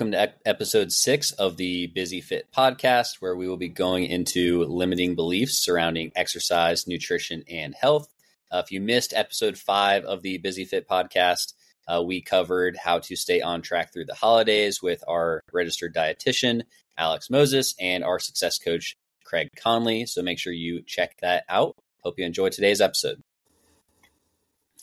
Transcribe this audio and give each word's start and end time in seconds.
welcome 0.00 0.12
to 0.12 0.32
episode 0.46 0.90
six 0.90 1.30
of 1.32 1.58
the 1.58 1.86
Busy 1.88 2.22
Fit 2.22 2.48
podcast, 2.56 3.16
where 3.20 3.36
we 3.36 3.46
will 3.46 3.58
be 3.58 3.68
going 3.68 4.06
into 4.06 4.64
limiting 4.64 5.14
beliefs 5.14 5.58
surrounding 5.58 6.10
exercise, 6.16 6.86
nutrition, 6.86 7.44
and 7.50 7.74
health. 7.74 8.08
Uh, 8.50 8.62
if 8.64 8.72
you 8.72 8.80
missed 8.80 9.12
episode 9.12 9.58
five 9.58 10.04
of 10.04 10.22
the 10.22 10.38
Busy 10.38 10.64
Fit 10.64 10.88
podcast, 10.88 11.52
uh, 11.86 12.02
we 12.02 12.22
covered 12.22 12.78
how 12.82 12.98
to 13.00 13.14
stay 13.14 13.42
on 13.42 13.60
track 13.60 13.92
through 13.92 14.06
the 14.06 14.14
holidays 14.14 14.82
with 14.82 15.04
our 15.06 15.42
registered 15.52 15.94
dietitian, 15.94 16.62
Alex 16.96 17.28
Moses, 17.28 17.74
and 17.78 18.02
our 18.02 18.18
success 18.18 18.56
coach, 18.58 18.96
Craig 19.24 19.50
Conley. 19.54 20.06
So 20.06 20.22
make 20.22 20.38
sure 20.38 20.54
you 20.54 20.80
check 20.80 21.18
that 21.20 21.44
out. 21.46 21.76
Hope 22.02 22.18
you 22.18 22.24
enjoy 22.24 22.48
today's 22.48 22.80
episode. 22.80 23.22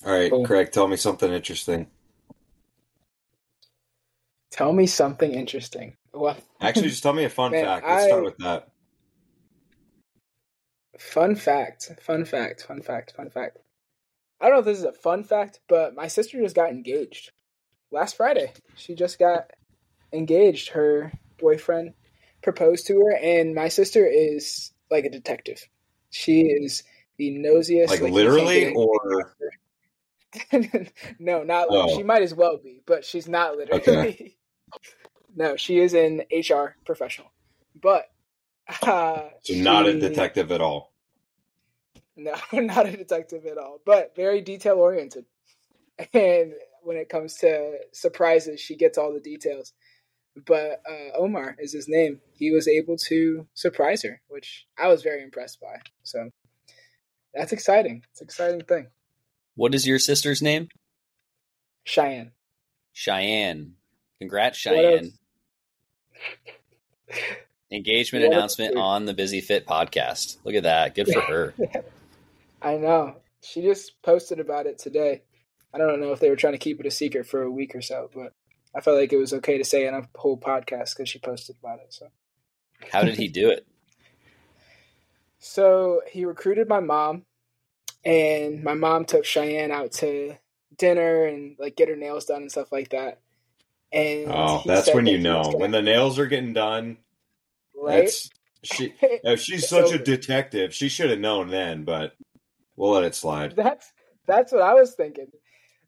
All 0.06 0.14
right, 0.14 0.32
Craig, 0.46 0.72
tell 0.72 0.88
me 0.88 0.96
something 0.96 1.34
interesting. 1.34 1.88
Tell 4.52 4.74
me 4.74 4.88
something 4.88 5.32
interesting. 5.32 5.96
Well, 6.14 6.38
actually, 6.62 6.90
just 6.90 7.04
tell 7.04 7.14
me 7.14 7.24
a 7.24 7.30
fun 7.30 7.52
man, 7.52 7.66
fact. 7.66 7.88
Let's 7.88 8.04
I, 8.04 8.08
start 8.08 8.24
with 8.24 8.38
that. 8.38 8.68
Fun 10.98 11.36
fact, 11.36 11.92
fun 12.02 12.26
fact, 12.26 12.64
fun 12.64 12.82
fact, 12.82 13.14
fun 13.16 13.30
fact. 13.30 13.60
I 14.42 14.46
don't 14.46 14.56
know 14.56 14.60
if 14.60 14.66
this 14.66 14.80
is 14.80 14.84
a 14.84 14.94
fun 14.94 15.24
fact, 15.24 15.60
but 15.68 15.96
my 15.96 16.08
sister 16.08 16.40
just 16.40 16.56
got 16.56 16.70
engaged 16.70 17.32
last 17.92 18.18
Friday. 18.18 18.52
She 18.76 18.96
just 18.96 19.20
got 19.20 19.52
engaged. 20.12 20.70
Her 20.70 21.12
boyfriend 21.38 21.94
proposed 22.42 22.88
to 22.88 23.00
her, 23.02 23.16
and 23.16 23.54
my 23.54 23.68
sister 23.68 24.06
is 24.06 24.72
like 24.90 25.06
a 25.06 25.10
detective. 25.10 25.68
She 26.10 26.42
is 26.42 26.84
the 27.18 27.32
nosiest. 27.38 27.90
Like, 27.90 28.02
like 28.02 28.14
literally, 28.14 28.74
or 28.74 29.36
no, 31.20 31.44
not. 31.44 31.68
Oh. 31.70 31.96
She 31.96 32.04
might 32.04 32.22
as 32.22 32.34
well 32.34 32.58
be, 32.58 32.82
but 32.86 33.06
she's 33.06 33.28
not 33.28 33.58
literally. 33.58 33.82
Okay. 33.82 34.36
no, 35.36 35.56
she 35.56 35.80
is 35.80 35.94
an 35.94 36.24
HR 36.32 36.76
professional, 36.86 37.32
but 37.80 38.06
uh, 38.84 39.30
so 39.42 39.54
not 39.56 39.86
she, 39.86 39.92
a 39.92 40.00
detective 40.00 40.52
at 40.52 40.62
all. 40.62 40.94
No, 42.20 42.34
not 42.52 42.88
a 42.88 42.98
detective 42.98 43.46
at 43.46 43.60
all, 43.60 43.80
but 43.86 44.16
very 44.16 44.42
detail 44.42 44.78
oriented. 44.78 45.26
And 46.16 46.54
when 46.82 46.98
it 46.98 47.10
comes 47.10 47.36
to 47.36 47.78
surprises, 47.94 48.60
she 48.60 48.76
gets 48.76 48.98
all 48.98 49.14
the 49.14 49.20
details. 49.20 49.74
But 50.36 50.82
uh, 50.90 51.16
Omar 51.16 51.56
is 51.60 51.74
his 51.74 51.88
name. 51.88 52.22
He 52.34 52.50
was 52.50 52.68
able 52.68 52.98
to 53.10 53.46
surprise 53.54 54.02
her, 54.02 54.20
which 54.30 54.66
I 54.80 54.88
was 54.88 55.04
very 55.04 55.22
impressed 55.22 55.62
by. 55.62 55.76
So 56.02 56.32
that's 57.36 57.52
exciting. 57.52 58.04
It's 58.10 58.22
an 58.22 58.26
exciting 58.26 58.62
thing. 58.62 58.88
What 59.58 59.74
is 59.74 59.88
your 59.88 59.98
sister's 59.98 60.40
name? 60.40 60.70
Cheyenne. 61.84 62.32
Cheyenne. 62.94 63.74
Congrats, 64.20 64.56
Cheyenne. 64.56 65.14
Engagement 67.72 68.24
what 68.24 68.34
announcement 68.34 68.78
on 68.78 69.06
the 69.06 69.16
Busy 69.16 69.42
Fit 69.42 69.66
podcast. 69.66 70.38
Look 70.44 70.54
at 70.54 70.62
that. 70.64 70.94
Good 70.94 71.08
for 71.08 71.22
her. 71.22 71.56
I 72.62 72.78
know. 72.78 73.16
She 73.42 73.64
just 73.64 74.00
posted 74.04 74.40
about 74.40 74.68
it 74.68 74.78
today. 74.78 75.24
I 75.74 75.80
don't 75.80 76.02
know 76.02 76.12
if 76.12 76.20
they 76.20 76.30
were 76.30 76.36
trying 76.36 76.54
to 76.54 76.60
keep 76.60 76.80
it 76.80 76.86
a 76.86 76.92
secret 76.92 77.26
for 77.26 77.42
a 77.42 77.52
week 77.52 77.74
or 77.74 77.82
so, 77.82 78.12
but 78.14 78.34
I 78.76 78.82
felt 78.82 78.98
like 78.98 79.12
it 79.12 79.18
was 79.18 79.34
okay 79.34 79.58
to 79.58 79.66
say 79.66 79.88
in 79.88 79.96
a 79.96 80.08
whole 80.16 80.38
podcast 80.38 80.96
because 80.96 81.10
she 81.10 81.18
posted 81.18 81.56
about 81.64 81.80
it. 81.80 81.92
So, 81.92 82.10
how 82.92 83.02
did 83.02 83.18
he 83.18 83.28
do 83.28 83.50
it? 83.50 83.66
so 85.40 86.02
he 86.08 86.26
recruited 86.26 86.70
my 86.70 86.80
mom 86.80 87.26
and 88.08 88.64
my 88.64 88.74
mom 88.74 89.04
took 89.04 89.26
Cheyenne 89.26 89.72
out 89.72 89.92
to 89.94 90.38
dinner 90.78 91.26
and 91.26 91.58
like 91.60 91.76
get 91.76 91.90
her 91.90 91.96
nails 91.98 92.26
done 92.26 92.44
and 92.44 92.52
stuff 92.52 92.72
like 92.72 92.90
that. 92.90 93.20
And 93.92 94.32
oh, 94.32 94.64
that's 94.66 94.94
when 94.94 95.06
that 95.06 95.12
you 95.12 95.18
know 95.18 95.52
when 95.56 95.72
the 95.72 95.82
nails 95.82 96.18
are 96.18 96.26
getting 96.26 96.54
done. 96.54 96.98
Right? 97.76 98.04
That's 98.04 98.30
she. 98.64 98.94
If 99.02 99.42
she's 99.42 99.68
such 99.68 99.92
a 99.92 99.98
detective, 99.98 100.74
she 100.74 100.88
should 100.88 101.10
have 101.10 101.20
known 101.20 101.50
then. 101.50 101.84
But 101.84 102.14
we'll 102.78 102.92
let 102.92 103.04
it 103.04 103.14
slide. 103.14 103.58
That's 103.58 103.92
that's 104.26 104.54
what 104.54 104.62
I 104.62 104.74
was 104.74 104.94
thinking. 104.94 105.28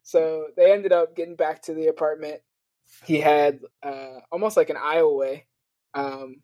So 0.03 0.47
they 0.57 0.73
ended 0.73 0.91
up 0.91 1.15
getting 1.15 1.35
back 1.35 1.61
to 1.63 1.73
the 1.73 1.87
apartment. 1.87 2.41
He 3.05 3.21
had 3.21 3.59
uh, 3.81 4.19
almost 4.29 4.57
like 4.57 4.69
an 4.69 4.77
aisle 4.77 5.07
away, 5.07 5.45
um, 5.93 6.37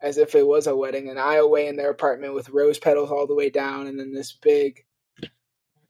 as 0.00 0.18
if 0.18 0.36
it 0.36 0.46
was 0.46 0.68
a 0.68 0.76
wedding, 0.76 1.08
an 1.08 1.18
aisle 1.18 1.46
away 1.46 1.66
in 1.66 1.76
their 1.76 1.90
apartment 1.90 2.34
with 2.34 2.50
rose 2.50 2.78
petals 2.78 3.10
all 3.10 3.26
the 3.26 3.34
way 3.34 3.50
down, 3.50 3.88
and 3.88 3.98
then 3.98 4.12
this 4.12 4.32
big 4.32 4.84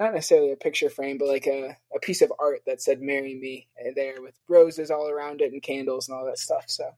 not 0.01 0.15
necessarily 0.15 0.51
a 0.51 0.57
picture 0.57 0.89
frame, 0.89 1.19
but 1.19 1.29
like 1.29 1.47
a, 1.47 1.77
a 1.95 2.01
piece 2.01 2.23
of 2.23 2.33
art 2.41 2.63
that 2.67 2.81
said 2.81 3.03
"Marry 3.03 3.35
Me" 3.35 3.69
there 3.95 4.23
with 4.23 4.35
roses 4.49 4.91
all 4.91 5.09
around 5.09 5.43
it 5.43 5.53
and 5.53 5.63
candles 5.63 6.09
and 6.09 6.17
all 6.17 6.25
that 6.25 6.39
stuff. 6.39 6.65
So 6.67 6.91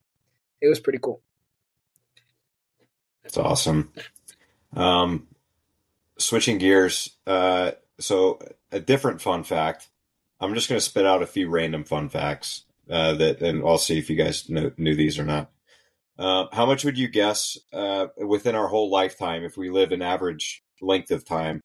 it 0.61 0.69
was 0.69 0.81
pretty 0.81 1.01
cool. 1.03 1.21
It's 3.25 3.37
awesome. 3.37 3.93
Um, 4.75 5.27
switching 6.17 6.59
gears, 6.59 7.11
uh, 7.27 7.73
so 7.99 8.39
a 8.71 8.81
different 8.81 9.21
fun 9.21 9.43
fact. 9.45 9.89
I'm 10.41 10.55
just 10.55 10.69
going 10.69 10.79
to 10.79 10.85
spit 10.85 11.07
out 11.07 11.23
a 11.23 11.27
few 11.27 11.49
random 11.49 11.85
fun 11.85 12.09
facts 12.09 12.65
uh, 12.91 13.15
that, 13.15 13.43
and 13.43 13.63
I'll 13.65 13.79
see 13.79 13.99
if 13.99 14.11
you 14.11 14.17
guys 14.17 14.49
know, 14.49 14.73
knew 14.77 14.97
these 14.97 15.19
or 15.19 15.25
not. 15.25 15.51
Uh, 16.19 16.47
how 16.53 16.67
much 16.67 16.85
would 16.85 16.99
you 16.99 17.09
guess 17.09 17.59
uh, 17.73 18.07
within 18.17 18.55
our 18.55 18.69
whole 18.69 18.91
lifetime, 18.91 19.45
if 19.45 19.57
we 19.57 19.71
live 19.71 19.93
an 19.93 20.03
average 20.03 20.63
length 20.81 21.11
of 21.11 21.25
time, 21.25 21.61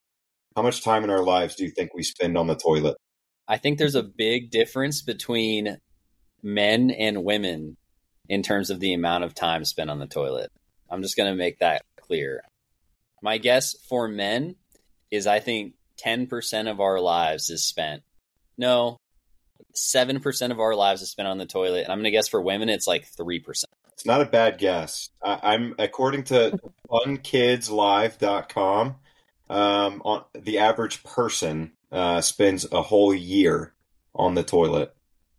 how 0.57 0.63
much 0.63 0.84
time 0.84 1.03
in 1.03 1.12
our 1.12 1.23
lives 1.23 1.53
do 1.53 1.63
you 1.63 1.69
think 1.69 1.94
we 1.94 2.01
spend 2.01 2.35
on 2.35 2.47
the 2.47 2.56
toilet? 2.56 2.97
I 3.47 3.57
think 3.57 3.78
there's 3.78 3.94
a 3.94 4.01
big 4.01 4.50
difference 4.50 5.03
between 5.03 5.78
men 6.41 6.90
and 6.90 7.23
women 7.23 7.78
in 8.28 8.41
terms 8.41 8.72
of 8.72 8.79
the 8.79 8.96
amount 8.96 9.23
of 9.23 9.35
time 9.35 9.66
spent 9.66 9.91
on 9.91 10.00
the 10.00 10.07
toilet. 10.07 10.50
I'm 10.90 11.03
just 11.03 11.16
going 11.16 11.31
to 11.31 11.38
make 11.38 11.59
that 11.59 11.84
clear. 12.01 12.41
My 13.22 13.38
guess 13.38 13.75
for 13.88 14.07
men 14.07 14.56
is 15.12 15.28
I 15.28 15.41
think 15.41 15.75
10% 16.03 16.72
of 16.72 16.79
our 16.79 17.00
lives 17.00 17.51
is 17.51 17.63
spent. 17.63 18.01
No, 18.57 18.97
7% 19.75 20.51
of 20.51 20.59
our 20.59 20.73
lives 20.73 21.03
is 21.03 21.12
spent 21.12 21.28
on 21.28 21.38
the 21.38 21.46
toilet. 21.46 21.84
And 21.84 21.91
I'm 21.91 22.00
going 22.00 22.06
to 22.06 22.12
guess 22.12 22.29
for 22.29 22.41
women, 22.41 22.69
it's 22.69 22.88
like 22.88 23.07
3%. 23.12 23.63
It's 23.94 24.07
not 24.07 24.22
a 24.22 24.25
bad 24.25 24.57
guess. 24.57 25.09
I, 25.23 25.53
am 25.53 25.75
according 25.78 26.23
to 26.25 26.59
funkidslive.com, 26.90 28.96
um, 29.50 30.02
on 30.03 30.24
the 30.34 30.59
average 30.59 31.03
person 31.03 31.72
uh, 31.91 32.22
spends 32.22 32.66
a 32.72 32.81
whole 32.81 33.13
year 33.13 33.74
on 34.13 34.35
the 34.35 34.44
toilet. 34.44 34.96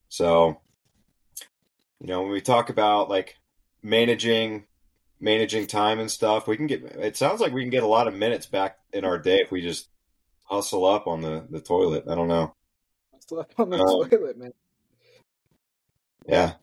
So, 0.08 0.60
you 2.00 2.06
know, 2.06 2.22
when 2.22 2.30
we 2.30 2.40
talk 2.40 2.70
about 2.70 3.10
like 3.10 3.36
managing 3.82 4.64
managing 5.20 5.66
time 5.66 5.98
and 5.98 6.10
stuff, 6.10 6.46
we 6.46 6.56
can 6.56 6.66
get. 6.66 6.82
It 6.82 7.16
sounds 7.16 7.40
like 7.40 7.52
we 7.52 7.62
can 7.62 7.70
get 7.70 7.82
a 7.82 7.88
lot 7.88 8.08
of 8.08 8.14
minutes 8.14 8.46
back 8.46 8.78
in 8.92 9.04
our 9.04 9.18
day 9.18 9.40
if 9.40 9.50
we 9.50 9.62
just 9.62 9.88
hustle 10.44 10.84
up 10.84 11.06
on 11.06 11.20
the 11.20 11.46
the 11.50 11.60
toilet. 11.60 12.04
I 12.08 12.14
don't 12.14 12.28
know. 12.28 12.54
Hustle 13.12 13.40
up 13.40 13.52
on 13.58 13.70
the 13.70 13.78
um, 13.78 14.08
toilet, 14.08 14.38
man. 14.38 14.52
Yeah, 16.26 16.54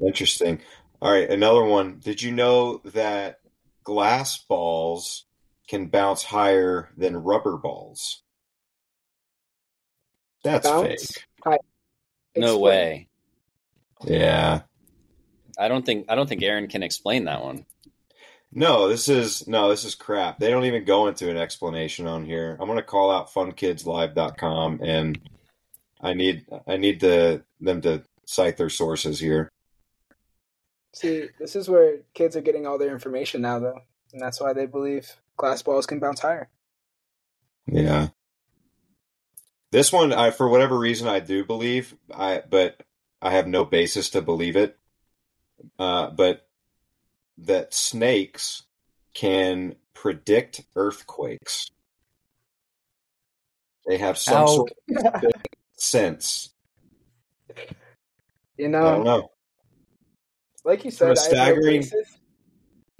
interesting. 0.00 0.60
All 1.00 1.12
right, 1.12 1.28
another 1.28 1.64
one. 1.64 2.00
Did 2.02 2.22
you 2.22 2.32
know 2.32 2.78
that 2.84 3.40
glass 3.82 4.38
balls 4.38 5.26
can 5.68 5.86
bounce 5.86 6.22
higher 6.22 6.90
than 6.96 7.16
rubber 7.16 7.56
balls. 7.56 8.22
That's 10.42 10.68
bounce 10.68 11.12
fake. 11.12 11.24
High. 11.44 11.58
No 12.36 12.58
way. 12.58 13.08
Yeah. 14.04 14.62
I 15.58 15.68
don't 15.68 15.86
think 15.86 16.06
I 16.08 16.14
don't 16.14 16.28
think 16.28 16.42
Aaron 16.42 16.68
can 16.68 16.82
explain 16.82 17.24
that 17.24 17.42
one. 17.42 17.64
No, 18.52 18.88
this 18.88 19.08
is 19.08 19.48
no, 19.48 19.68
this 19.68 19.84
is 19.84 19.94
crap. 19.94 20.38
They 20.38 20.50
don't 20.50 20.64
even 20.64 20.84
go 20.84 21.08
into 21.08 21.30
an 21.30 21.36
explanation 21.36 22.06
on 22.06 22.24
here. 22.24 22.56
I'm 22.60 22.68
gonna 22.68 22.82
call 22.82 23.10
out 23.10 23.32
funkidslive.com 23.32 24.80
and 24.82 25.18
I 26.00 26.14
need 26.14 26.46
I 26.66 26.76
need 26.76 27.00
the 27.00 27.42
them 27.60 27.80
to 27.82 28.04
cite 28.26 28.56
their 28.56 28.70
sources 28.70 29.18
here. 29.18 29.50
See, 30.92 31.28
this 31.40 31.56
is 31.56 31.68
where 31.68 31.98
kids 32.14 32.36
are 32.36 32.40
getting 32.40 32.66
all 32.66 32.78
their 32.78 32.92
information 32.92 33.40
now 33.40 33.58
though. 33.58 33.80
And 34.12 34.20
that's 34.20 34.40
why 34.40 34.52
they 34.52 34.66
believe 34.66 35.16
glass 35.36 35.62
balls 35.62 35.86
can 35.86 35.98
bounce 35.98 36.20
higher. 36.20 36.48
Yeah. 37.66 38.08
This 39.70 39.92
one, 39.92 40.12
I 40.12 40.30
for 40.30 40.48
whatever 40.48 40.78
reason, 40.78 41.08
I 41.08 41.20
do 41.20 41.44
believe, 41.44 41.96
I 42.14 42.42
but 42.48 42.80
I 43.20 43.32
have 43.32 43.46
no 43.46 43.64
basis 43.64 44.10
to 44.10 44.22
believe 44.22 44.56
it. 44.56 44.78
Uh, 45.78 46.10
but 46.10 46.46
that 47.38 47.74
snakes 47.74 48.62
can 49.14 49.76
predict 49.92 50.62
earthquakes. 50.76 51.70
They 53.86 53.98
have 53.98 54.18
some 54.18 54.42
Ow. 54.42 54.46
sort 54.46 54.72
of 54.96 55.32
sense. 55.72 56.54
You 58.56 58.68
know, 58.68 58.86
I 58.86 58.90
don't 58.92 59.04
know. 59.04 59.30
Like 60.64 60.84
you 60.84 60.90
said, 60.90 61.10
a 61.12 61.16
staggering, 61.16 61.84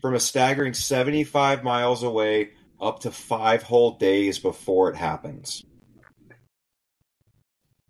from 0.04 0.14
a 0.14 0.20
staggering 0.20 0.74
75 0.74 1.64
miles 1.64 2.02
away 2.02 2.50
up 2.78 3.00
to 3.00 3.10
five 3.10 3.62
whole 3.62 3.92
days 3.92 4.38
before 4.38 4.90
it 4.90 4.96
happens. 4.96 5.64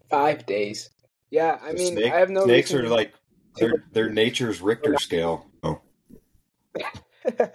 Five 0.09 0.47
days. 0.47 0.91
Yeah, 1.31 1.59
I 1.61 1.73
mean, 1.73 1.95
snake, 1.95 2.13
I 2.13 2.21
have 2.21 2.31
no 2.31 2.45
snakes 2.45 2.73
are 2.73 2.89
like 2.89 3.13
They're, 3.57 3.83
they're 3.91 4.11
nature's 4.11 4.61
Richter 4.61 4.97
scale. 5.01 5.51
Oh. 5.65 5.81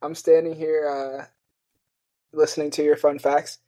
I'm 0.00 0.14
standing 0.14 0.54
here 0.54 0.88
uh, 0.88 1.26
listening 2.32 2.70
to 2.70 2.82
your 2.82 2.96
fun 2.96 3.18
facts, 3.18 3.58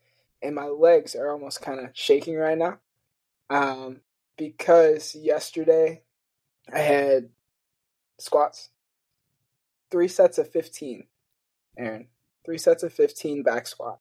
and 0.43 0.55
my 0.55 0.69
legs 0.69 1.15
are 1.15 1.31
almost 1.31 1.61
kind 1.61 1.79
of 1.79 1.91
shaking 1.93 2.37
right 2.37 2.57
now. 2.57 2.79
Um, 3.51 4.01
because 4.39 5.15
yesterday 5.15 6.05
I 6.73 6.79
had 6.79 7.29
squats, 8.19 8.71
three 9.91 10.09
sets 10.09 10.39
of 10.39 10.51
15, 10.51 11.05
Aaron, 11.79 12.09
three 12.45 12.59
sets 12.59 12.83
of 12.83 12.93
15 12.93 13.43
back 13.43 13.67
squat. 13.67 13.99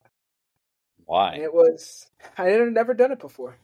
Why? 1.06 1.34
And 1.34 1.44
it 1.44 1.54
was, 1.54 2.08
I 2.38 2.46
had 2.46 2.72
never 2.72 2.94
done 2.94 3.12
it 3.12 3.20
before. 3.20 3.58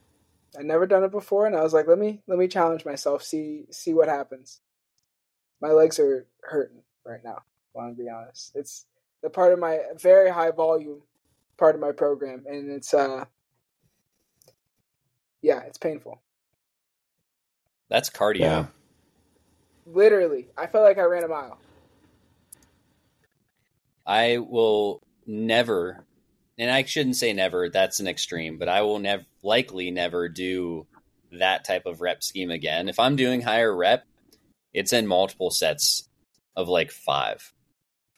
I'd 0.57 0.66
never 0.66 0.88
done 0.88 1.04
it 1.04 1.12
before, 1.12 1.45
and 1.45 1.56
I 1.56 1.62
was 1.62 1.74
like, 1.74 1.88
let 1.88 2.00
me 2.00 2.22
let 2.27 2.38
me 2.38 2.48
challenge 2.48 2.86
myself, 2.86 3.24
see 3.24 3.66
see 3.72 3.94
what 3.94 4.07
happens. 4.07 4.62
My 5.62 5.69
legs 5.69 6.00
are 6.00 6.25
hurting 6.42 6.81
right 7.06 7.24
now. 7.24 7.44
I 7.75 7.77
want 7.77 7.98
to 7.98 8.04
be 8.04 8.10
honest. 8.10 8.51
It's 8.56 8.86
the 9.22 9.30
part 9.30 9.54
of 9.54 9.60
my 9.60 9.80
very 10.00 10.30
high 10.30 10.51
volume 10.51 11.01
part 11.57 11.75
of 11.75 11.81
my 11.81 11.92
program, 11.92 12.45
and 12.48 12.69
it's 12.69 12.94
uh, 12.94 13.25
yeah, 15.42 15.62
it's 15.62 15.77
painful. 15.77 16.22
That's 17.89 18.10
cardio. 18.10 18.39
Yeah. 18.39 18.66
Literally, 19.86 20.48
I 20.57 20.68
felt 20.68 20.83
like 20.83 20.98
I 20.98 21.04
ran 21.04 21.24
a 21.24 21.27
mile. 21.27 21.60
I 24.06 24.38
will 24.38 25.02
never, 25.25 26.06
and 26.57 26.69
I 26.69 26.84
shouldn't 26.84 27.16
say 27.16 27.34
never, 27.34 27.69
that's 27.69 28.00
an 28.00 28.07
extreme, 28.07 28.57
but 28.57 28.69
I 28.69 28.81
will 28.81 29.00
never, 29.00 29.25
likely 29.44 29.92
never 29.92 30.30
do 30.30 30.86
that 31.31 31.66
type 31.66 31.86
of 31.86 32.02
rep 32.02 32.24
scheme 32.24 32.52
again. 32.52 32.88
If 32.90 33.00
I'm 33.00 33.16
doing 33.16 33.42
higher 33.42 33.75
rep, 33.75 34.06
it's 34.74 34.94
in 34.94 35.07
multiple 35.07 35.50
sets 35.52 36.07
of 36.56 36.68
like 36.69 36.92
five. 36.92 37.52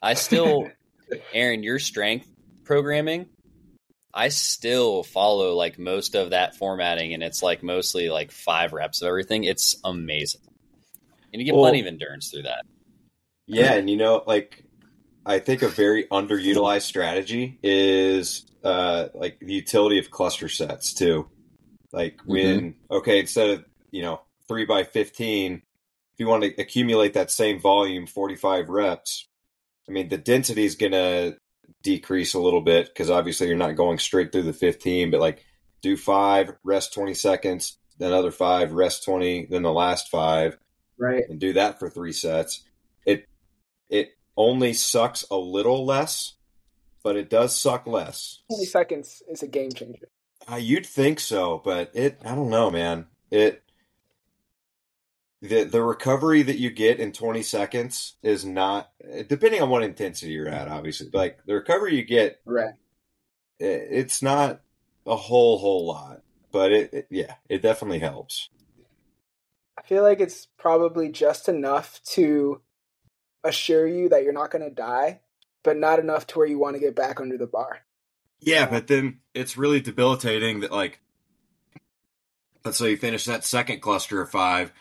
I 0.02 0.14
still, 0.16 0.70
Aaron, 1.34 1.64
your 1.64 1.80
strength 1.80 2.28
programming, 2.66 3.28
I 4.14 4.30
still 4.30 5.04
follow 5.04 5.54
like 5.54 5.78
most 5.78 6.16
of 6.16 6.32
that 6.32 6.56
formatting, 6.56 7.14
and 7.14 7.24
it's 7.24 7.44
like 7.44 7.64
mostly 7.64 8.10
like 8.10 8.32
five 8.32 8.74
reps 8.74 9.02
of 9.02 9.08
everything. 9.08 9.44
It's 9.44 9.80
amazing. 9.84 10.42
And 11.32 11.42
you 11.42 11.46
get 11.46 11.54
Well- 11.54 11.64
plenty 11.64 11.82
of 11.82 11.88
endurance 11.88 12.30
through 12.32 12.44
that. 12.44 12.66
Yeah, 13.50 13.74
and 13.76 13.90
you 13.90 13.96
know, 13.96 14.24
like 14.28 14.64
I 15.28 15.40
think 15.40 15.62
a 15.62 15.68
very 15.68 16.06
underutilized 16.06 16.84
strategy 16.84 17.60
is 17.62 18.46
uh 18.64 19.10
like 19.14 19.40
the 19.40 19.54
utility 19.54 20.00
of 20.00 20.10
cluster 20.10 20.48
sets 20.50 20.94
too. 20.94 21.28
Like 21.92 22.20
when 22.26 22.76
okay, 22.90 23.20
instead 23.20 23.50
of 23.50 23.66
you 23.92 24.02
know 24.02 24.22
three 24.48 24.66
by 24.66 24.84
fifteen, 24.84 25.56
if 25.56 26.20
you 26.20 26.28
want 26.28 26.44
to 26.44 26.62
accumulate 26.62 27.14
that 27.14 27.30
same 27.30 27.60
volume, 27.60 28.08
forty 28.08 28.36
five 28.36 28.70
reps, 28.70 29.28
I 29.88 29.92
mean 29.92 30.10
the 30.10 30.18
density 30.18 30.66
is 30.66 30.76
gonna 30.76 31.34
decrease 31.84 32.34
a 32.34 32.40
little 32.40 32.62
bit 32.62 32.88
because 32.88 33.10
obviously 33.10 33.48
you're 33.48 33.58
not 33.58 33.76
going 33.76 34.00
straight 34.00 34.32
through 34.32 34.44
the 34.44 34.54
fifteen, 34.54 35.12
but 35.12 35.20
like 35.20 35.44
do 35.82 35.98
five, 35.98 36.54
rest 36.64 36.94
twenty 36.94 37.14
seconds, 37.14 37.78
then 38.00 38.12
another 38.12 38.32
five, 38.32 38.72
rest 38.72 39.04
twenty, 39.04 39.46
then 39.46 39.62
the 39.64 39.74
last 39.74 40.10
five 40.10 40.58
Right. 41.00 41.24
and 41.30 41.40
do 41.40 41.54
that 41.54 41.78
for 41.80 41.90
three 41.90 42.14
sets. 42.14 42.64
It 43.06 43.28
it 43.90 44.17
only 44.38 44.74
sucks 44.74 45.26
a 45.30 45.36
little 45.36 45.86
less, 45.86 46.34
but 47.04 47.16
it 47.18 47.30
does 47.30 47.56
suck 47.56 47.88
less. 47.88 48.40
Twenty 48.50 48.66
seconds 48.66 49.24
is 49.28 49.44
a 49.44 49.48
game 49.48 49.72
changer. 49.72 50.08
Uh, 50.50 50.56
you'd 50.56 50.86
think 50.86 51.20
so, 51.20 51.62
but 51.66 51.92
it 51.94 52.22
I 52.24 52.36
don't 52.36 52.50
know, 52.50 52.70
man. 52.72 53.08
It 53.32 53.64
the 55.42 55.64
the 55.64 55.82
recovery 55.84 56.42
that 56.44 56.58
you 56.58 56.70
get 56.72 57.00
in 57.00 57.12
20 57.12 57.44
seconds 57.44 58.16
is 58.24 58.44
not 58.44 58.90
depending 59.28 59.62
on 59.62 59.70
what 59.70 59.84
intensity 59.84 60.32
you're 60.32 60.48
at 60.50 60.68
obviously 60.68 61.08
like 61.14 61.38
the 61.46 61.54
recovery 61.54 61.96
you 61.96 62.04
get 62.04 62.42
Right. 62.44 62.74
it, 63.60 63.88
it's 63.92 64.24
not 64.24 64.62
a 65.06 65.16
whole 65.16 65.60
whole 65.60 65.86
lot 65.86 66.22
but 66.52 66.72
it, 66.72 66.92
it 66.92 67.08
yeah 67.12 67.36
it 67.50 67.62
definitely 67.62 68.00
helps 68.00 68.50
I 69.78 69.84
feel 69.84 70.02
like 70.02 70.20
it's 70.20 70.48
probably 70.58 71.10
just 71.10 71.48
enough 71.48 72.02
to 72.14 72.60
assure 73.44 73.88
you 73.88 74.10
that 74.10 74.24
you're 74.24 74.34
not 74.34 74.52
going 74.52 74.64
to 74.64 74.74
die, 74.74 75.22
but 75.64 75.78
not 75.78 76.00
enough 76.00 76.28
to 76.28 76.40
where 76.40 76.48
you 76.48 76.60
want 76.60 76.76
to 76.76 76.82
get 76.82 76.96
back 76.96 77.20
under 77.20 77.38
the 77.38 77.48
bar. 77.48 77.80
Yeah, 78.40 78.68
but 78.68 78.88
then 78.88 79.20
it's 79.34 79.58
really 79.58 79.82
debilitating 79.82 80.62
that 80.62 80.72
like 80.72 81.00
let's 82.64 82.78
say 82.78 82.92
you 82.92 82.98
finish 82.98 83.26
that 83.26 83.44
second 83.44 83.82
cluster 83.82 84.22
of 84.22 84.30
five 84.30 84.74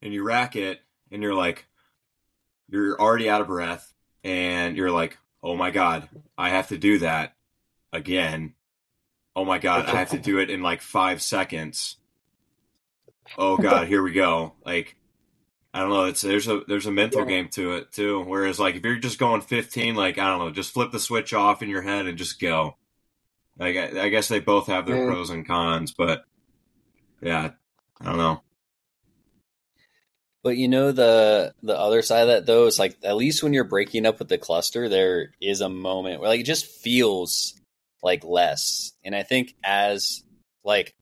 and 0.00 0.12
you 0.14 0.22
rack 0.22 0.56
it 0.56 0.80
and 1.10 1.22
you're 1.22 1.34
like 1.34 1.66
you're 2.68 3.00
already 3.00 3.28
out 3.28 3.40
of 3.40 3.46
breath 3.46 3.92
and 4.24 4.76
you're 4.76 4.90
like, 4.90 5.18
Oh 5.42 5.56
my 5.56 5.70
god, 5.70 6.08
I 6.36 6.50
have 6.50 6.68
to 6.68 6.78
do 6.78 6.98
that 6.98 7.34
again. 7.92 8.54
Oh 9.36 9.44
my 9.44 9.58
god, 9.58 9.86
I 9.86 9.96
have 9.96 10.10
to 10.10 10.18
do 10.18 10.38
it 10.38 10.50
in 10.50 10.62
like 10.62 10.82
five 10.82 11.22
seconds. 11.22 11.96
Oh 13.36 13.56
god, 13.56 13.86
here 13.86 14.02
we 14.02 14.12
go. 14.12 14.54
Like 14.64 14.96
I 15.78 15.82
don't 15.82 15.90
know. 15.90 16.04
It's 16.06 16.22
there's 16.22 16.48
a 16.48 16.62
there's 16.66 16.86
a 16.86 16.90
mental 16.90 17.20
Yeah. 17.20 17.26
game 17.28 17.48
to 17.50 17.74
it 17.74 17.92
too. 17.92 18.20
Whereas 18.24 18.58
like 18.58 18.74
if 18.74 18.82
you're 18.84 18.96
just 18.96 19.20
going 19.20 19.42
15, 19.42 19.94
like 19.94 20.18
I 20.18 20.26
don't 20.28 20.40
know, 20.40 20.50
just 20.50 20.72
flip 20.72 20.90
the 20.90 20.98
switch 20.98 21.32
off 21.32 21.62
in 21.62 21.68
your 21.68 21.82
head 21.82 22.06
and 22.06 22.18
just 22.18 22.40
go. 22.40 22.76
Like 23.56 23.76
I, 23.76 24.06
I 24.06 24.08
guess 24.08 24.26
they 24.26 24.40
both 24.40 24.66
have 24.66 24.86
their 24.86 24.96
Man. 24.96 25.06
pros 25.06 25.30
and 25.30 25.46
cons, 25.46 25.92
but 25.96 26.24
yeah, 27.22 27.52
I 28.00 28.04
don't 28.04 28.16
know. 28.16 28.42
But 30.42 30.56
you 30.56 30.66
know 30.66 30.90
the 30.90 31.54
the 31.62 31.78
other 31.78 32.02
side 32.02 32.22
of 32.22 32.28
that 32.28 32.46
though 32.46 32.66
is 32.66 32.80
like 32.80 32.96
at 33.04 33.16
least 33.16 33.44
when 33.44 33.52
you're 33.52 33.62
breaking 33.62 34.04
up 34.04 34.18
with 34.18 34.28
the 34.28 34.38
cluster, 34.38 34.88
there 34.88 35.32
is 35.40 35.60
a 35.60 35.68
moment 35.68 36.20
where 36.20 36.28
like 36.28 36.40
it 36.40 36.46
just 36.46 36.66
feels 36.66 37.54
like 38.02 38.24
less. 38.24 38.94
And 39.04 39.14
I 39.14 39.22
think 39.22 39.54
as 39.62 40.24
like 40.64 40.96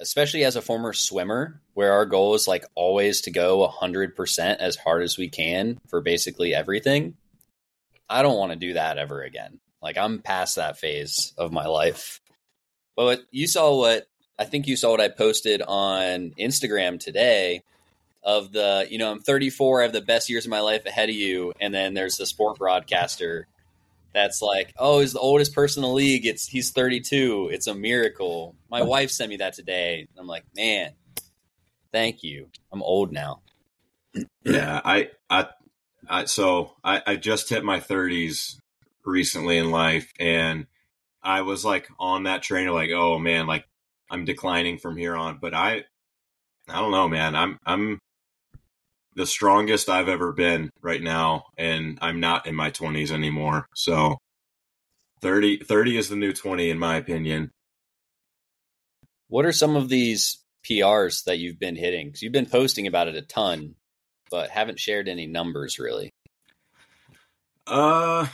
especially 0.00 0.44
as 0.44 0.56
a 0.56 0.62
former 0.62 0.92
swimmer, 0.92 1.60
where 1.74 1.92
our 1.92 2.06
goal 2.06 2.34
is 2.34 2.48
like 2.48 2.64
always 2.74 3.22
to 3.22 3.30
go 3.30 3.66
hundred 3.66 4.16
percent 4.16 4.60
as 4.60 4.76
hard 4.76 5.02
as 5.02 5.18
we 5.18 5.28
can 5.28 5.78
for 5.88 6.00
basically 6.00 6.54
everything. 6.54 7.14
I 8.08 8.22
don't 8.22 8.38
want 8.38 8.52
to 8.52 8.58
do 8.58 8.74
that 8.74 8.98
ever 8.98 9.22
again. 9.22 9.60
Like 9.82 9.98
I'm 9.98 10.20
past 10.20 10.56
that 10.56 10.78
phase 10.78 11.32
of 11.36 11.52
my 11.52 11.66
life. 11.66 12.20
But 12.96 13.22
you 13.30 13.46
saw 13.46 13.76
what 13.76 14.06
I 14.38 14.44
think 14.44 14.66
you 14.66 14.76
saw 14.76 14.90
what 14.90 15.00
I 15.00 15.08
posted 15.08 15.62
on 15.62 16.32
Instagram 16.38 17.00
today 17.00 17.62
of 18.22 18.52
the, 18.52 18.86
you 18.88 18.98
know, 18.98 19.10
I'm 19.10 19.20
34, 19.20 19.80
I 19.80 19.82
have 19.84 19.92
the 19.92 20.00
best 20.00 20.28
years 20.28 20.44
of 20.44 20.50
my 20.50 20.60
life 20.60 20.86
ahead 20.86 21.08
of 21.08 21.14
you. 21.14 21.52
And 21.60 21.72
then 21.74 21.94
there's 21.94 22.16
the 22.16 22.26
sport 22.26 22.58
broadcaster 22.58 23.46
that's 24.18 24.42
like, 24.42 24.74
oh, 24.76 25.00
he's 25.00 25.12
the 25.12 25.20
oldest 25.20 25.54
person 25.54 25.84
in 25.84 25.88
the 25.88 25.94
league. 25.94 26.26
It's 26.26 26.46
he's 26.46 26.70
32. 26.70 27.50
It's 27.52 27.66
a 27.66 27.74
miracle. 27.74 28.56
My 28.70 28.82
wife 28.82 29.10
sent 29.10 29.30
me 29.30 29.36
that 29.36 29.54
today. 29.54 30.08
I'm 30.18 30.26
like, 30.26 30.44
man, 30.56 30.92
thank 31.92 32.22
you. 32.22 32.48
I'm 32.72 32.82
old 32.82 33.12
now. 33.12 33.42
Yeah, 34.44 34.80
I, 34.84 35.10
I, 35.30 35.46
I 36.08 36.24
so 36.24 36.72
I, 36.82 37.02
I 37.06 37.16
just 37.16 37.48
hit 37.48 37.64
my 37.64 37.78
30s 37.78 38.58
recently 39.04 39.58
in 39.58 39.70
life, 39.70 40.12
and 40.18 40.66
I 41.22 41.42
was 41.42 41.64
like 41.64 41.88
on 41.98 42.24
that 42.24 42.42
train 42.42 42.66
of 42.66 42.74
like, 42.74 42.90
oh 42.90 43.18
man, 43.18 43.46
like 43.46 43.64
I'm 44.10 44.24
declining 44.24 44.78
from 44.78 44.96
here 44.96 45.14
on. 45.14 45.38
But 45.40 45.54
I, 45.54 45.84
I 46.68 46.80
don't 46.80 46.90
know, 46.90 47.08
man. 47.08 47.36
I'm 47.36 47.58
I'm 47.64 48.00
the 49.14 49.26
strongest 49.26 49.88
I've 49.88 50.08
ever 50.08 50.32
been 50.32 50.70
right 50.80 51.02
now, 51.02 51.44
and 51.56 51.98
I'm 52.00 52.20
not 52.20 52.46
in 52.46 52.54
my 52.54 52.70
20s 52.70 53.10
anymore. 53.10 53.66
So 53.74 54.18
30, 55.22 55.58
30 55.64 55.98
is 55.98 56.08
the 56.08 56.16
new 56.16 56.32
20 56.32 56.70
in 56.70 56.78
my 56.78 56.96
opinion. 56.96 57.50
What 59.28 59.44
are 59.44 59.52
some 59.52 59.76
of 59.76 59.88
these 59.88 60.38
PRs 60.68 61.24
that 61.24 61.38
you've 61.38 61.58
been 61.58 61.76
hitting? 61.76 62.06
Because 62.06 62.22
you've 62.22 62.32
been 62.32 62.46
posting 62.46 62.86
about 62.86 63.08
it 63.08 63.16
a 63.16 63.22
ton, 63.22 63.74
but 64.30 64.50
haven't 64.50 64.80
shared 64.80 65.08
any 65.08 65.26
numbers 65.26 65.78
really. 65.78 66.10
Uh, 67.66 68.26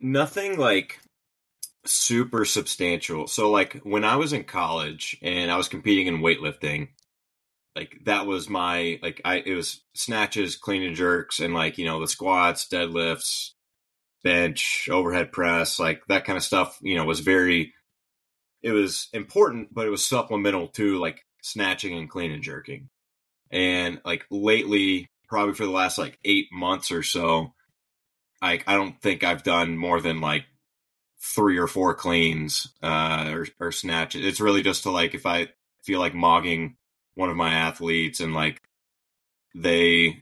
nothing 0.00 0.58
like 0.58 0.98
super 1.84 2.44
substantial. 2.44 3.26
So, 3.26 3.50
like 3.50 3.74
when 3.84 4.04
I 4.04 4.16
was 4.16 4.32
in 4.32 4.44
college 4.44 5.16
and 5.22 5.50
I 5.50 5.56
was 5.56 5.68
competing 5.68 6.06
in 6.06 6.18
weightlifting, 6.18 6.88
like 7.76 7.98
that 8.04 8.26
was 8.26 8.48
my 8.48 8.98
like 9.02 9.20
I 9.24 9.36
it 9.36 9.54
was 9.54 9.82
snatches, 9.94 10.56
clean 10.56 10.82
and 10.82 10.94
jerks, 10.94 11.40
and 11.40 11.54
like 11.54 11.78
you 11.78 11.84
know 11.84 12.00
the 12.00 12.08
squats, 12.08 12.68
deadlifts, 12.68 13.50
bench, 14.22 14.88
overhead 14.90 15.32
press, 15.32 15.78
like 15.78 16.02
that 16.08 16.24
kind 16.24 16.36
of 16.36 16.44
stuff. 16.44 16.78
You 16.82 16.96
know, 16.96 17.04
was 17.04 17.20
very 17.20 17.74
it 18.62 18.72
was 18.72 19.08
important, 19.12 19.74
but 19.74 19.86
it 19.86 19.90
was 19.90 20.06
supplemental 20.06 20.68
to 20.68 20.98
like 20.98 21.24
snatching 21.42 21.96
and 21.96 22.08
clean 22.08 22.32
and 22.32 22.42
jerking. 22.42 22.88
And 23.50 24.00
like 24.04 24.24
lately, 24.30 25.10
probably 25.28 25.54
for 25.54 25.64
the 25.64 25.70
last 25.70 25.98
like 25.98 26.18
eight 26.24 26.46
months 26.52 26.92
or 26.92 27.02
so, 27.02 27.54
I 28.40 28.60
I 28.66 28.74
don't 28.74 29.00
think 29.02 29.24
I've 29.24 29.42
done 29.42 29.76
more 29.76 30.00
than 30.00 30.20
like 30.20 30.44
three 31.20 31.58
or 31.58 31.66
four 31.66 31.94
cleans 31.94 32.72
uh, 32.82 33.32
or 33.32 33.46
or 33.58 33.72
snatches. 33.72 34.24
It's 34.24 34.40
really 34.40 34.62
just 34.62 34.84
to 34.84 34.90
like 34.90 35.14
if 35.14 35.26
I 35.26 35.48
feel 35.82 35.98
like 35.98 36.14
mogging 36.14 36.76
one 37.14 37.30
of 37.30 37.36
my 37.36 37.52
athletes 37.52 38.20
and 38.20 38.34
like 38.34 38.60
they 39.54 40.20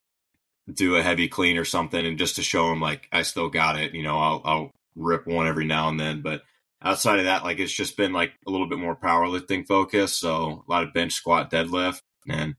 do 0.72 0.96
a 0.96 1.02
heavy 1.02 1.28
clean 1.28 1.56
or 1.58 1.64
something 1.64 2.04
and 2.04 2.18
just 2.18 2.36
to 2.36 2.42
show 2.42 2.68
them 2.68 2.80
like 2.80 3.08
I 3.12 3.22
still 3.22 3.48
got 3.48 3.78
it, 3.78 3.94
you 3.94 4.02
know, 4.02 4.18
I'll 4.18 4.42
I'll 4.44 4.70
rip 4.96 5.26
one 5.26 5.46
every 5.46 5.64
now 5.64 5.88
and 5.88 5.98
then, 5.98 6.22
but 6.22 6.42
outside 6.82 7.18
of 7.18 7.26
that 7.26 7.44
like 7.44 7.58
it's 7.58 7.72
just 7.72 7.96
been 7.96 8.12
like 8.12 8.32
a 8.46 8.50
little 8.50 8.68
bit 8.68 8.78
more 8.78 8.96
powerlifting 8.96 9.66
focus, 9.66 10.14
so 10.14 10.64
a 10.66 10.70
lot 10.70 10.82
of 10.84 10.92
bench 10.94 11.12
squat 11.12 11.50
deadlift 11.50 12.00
and 12.28 12.54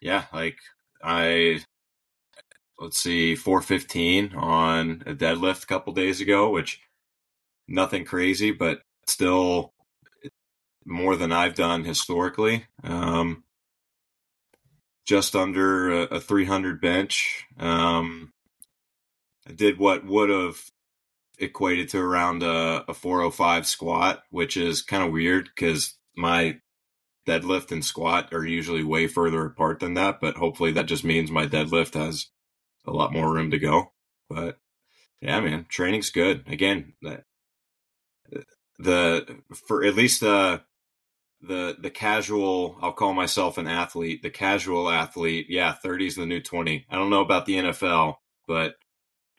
yeah, 0.00 0.24
like 0.32 0.58
I 1.02 1.62
let's 2.78 2.98
see 2.98 3.34
415 3.34 4.34
on 4.34 5.02
a 5.06 5.14
deadlift 5.14 5.64
a 5.64 5.66
couple 5.66 5.92
days 5.92 6.20
ago, 6.20 6.50
which 6.50 6.80
nothing 7.68 8.04
crazy, 8.04 8.52
but 8.52 8.80
still 9.06 9.72
more 10.84 11.16
than 11.16 11.32
I've 11.32 11.54
done 11.54 11.84
historically. 11.84 12.66
Um, 12.84 13.44
just 15.06 15.36
under 15.36 15.90
a, 15.90 16.02
a 16.16 16.20
300 16.20 16.80
bench. 16.80 17.44
Um, 17.58 18.32
I 19.48 19.52
did 19.52 19.78
what 19.78 20.04
would 20.04 20.28
have 20.28 20.60
equated 21.38 21.88
to 21.90 21.98
around 22.00 22.42
a, 22.42 22.84
a 22.88 22.94
405 22.94 23.66
squat, 23.66 24.24
which 24.30 24.56
is 24.56 24.82
kind 24.82 25.04
of 25.04 25.12
weird 25.12 25.48
because 25.54 25.96
my 26.16 26.58
deadlift 27.26 27.70
and 27.72 27.84
squat 27.84 28.32
are 28.32 28.44
usually 28.44 28.82
way 28.82 29.06
further 29.06 29.44
apart 29.44 29.80
than 29.80 29.94
that. 29.94 30.20
But 30.20 30.36
hopefully 30.36 30.72
that 30.72 30.86
just 30.86 31.04
means 31.04 31.30
my 31.30 31.46
deadlift 31.46 31.94
has 31.94 32.26
a 32.84 32.92
lot 32.92 33.12
more 33.12 33.32
room 33.32 33.50
to 33.52 33.58
go. 33.58 33.92
But 34.28 34.58
yeah, 35.20 35.40
man, 35.40 35.66
training's 35.68 36.10
good. 36.10 36.44
Again, 36.48 36.94
the, 37.00 37.22
the 38.78 39.38
for 39.68 39.84
at 39.84 39.94
least 39.94 40.20
the 40.20 40.62
the 41.40 41.76
the 41.78 41.90
casual 41.90 42.78
I'll 42.80 42.92
call 42.92 43.12
myself 43.12 43.58
an 43.58 43.66
athlete, 43.66 44.22
the 44.22 44.30
casual 44.30 44.90
athlete, 44.90 45.46
yeah, 45.48 45.72
30 45.72 46.06
is 46.06 46.16
the 46.16 46.26
new 46.26 46.40
20. 46.40 46.86
I 46.90 46.94
don't 46.94 47.10
know 47.10 47.20
about 47.20 47.46
the 47.46 47.56
NFL, 47.56 48.16
but 48.46 48.76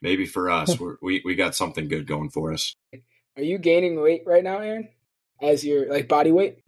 maybe 0.01 0.25
for 0.25 0.49
us 0.49 0.79
we're, 0.79 0.97
we 1.01 1.21
we 1.25 1.35
got 1.35 1.55
something 1.55 1.87
good 1.87 2.07
going 2.07 2.29
for 2.29 2.53
us. 2.53 2.75
Are 3.35 3.43
you 3.43 3.57
gaining 3.57 3.99
weight 4.01 4.23
right 4.25 4.43
now, 4.43 4.59
Aaron? 4.59 4.89
As 5.41 5.63
your 5.63 5.89
like 5.89 6.07
body 6.07 6.31
weight? 6.31 6.59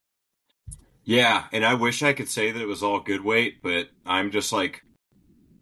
Yeah, 1.03 1.45
and 1.51 1.65
I 1.65 1.73
wish 1.73 2.03
I 2.03 2.13
could 2.13 2.29
say 2.29 2.51
that 2.51 2.61
it 2.61 2.67
was 2.67 2.83
all 2.83 2.99
good 2.99 3.23
weight, 3.23 3.63
but 3.63 3.89
I'm 4.05 4.31
just 4.31 4.51
like 4.51 4.83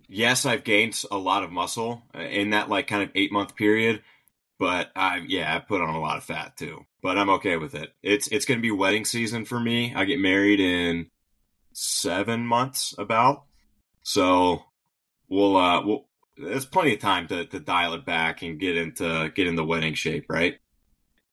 yes, 0.10 0.46
I've 0.46 0.64
gained 0.64 1.02
a 1.12 1.18
lot 1.18 1.44
of 1.44 1.52
muscle 1.52 2.04
uh, 2.16 2.22
in 2.22 2.52
that 2.52 2.70
like 2.70 2.88
kind 2.88 3.04
of 3.04 3.12
8 3.14 3.32
month 3.32 3.56
period, 3.56 4.02
but 4.60 4.92
I 4.96 5.24
yeah, 5.28 5.56
I 5.56 5.60
put 5.60 5.82
on 5.82 5.96
a 5.96 6.00
lot 6.00 6.18
of 6.18 6.24
fat 6.24 6.58
too. 6.58 6.86
But 7.02 7.18
I'm 7.18 7.30
okay 7.32 7.58
with 7.58 7.76
it. 7.76 7.94
It's 8.02 8.28
it's 8.28 8.46
going 8.46 8.58
to 8.58 8.62
be 8.62 8.72
wedding 8.72 9.06
season 9.06 9.46
for 9.46 9.60
me. 9.60 9.94
I 9.96 10.06
get 10.06 10.20
married 10.20 10.60
in 10.60 11.08
7 11.74 12.46
months 12.46 12.96
about. 12.98 13.44
So 14.04 14.64
we'll 15.30 15.58
uh 15.58 15.86
we'll 15.86 16.08
there's 16.38 16.66
plenty 16.66 16.94
of 16.94 17.00
time 17.00 17.28
to 17.28 17.46
to 17.46 17.60
dial 17.60 17.94
it 17.94 18.06
back 18.06 18.42
and 18.42 18.60
get 18.60 18.78
into 18.78 19.32
get 19.36 19.48
in 19.48 19.56
the 19.56 19.66
wedding 19.66 19.94
shape, 19.94 20.26
right? 20.30 20.56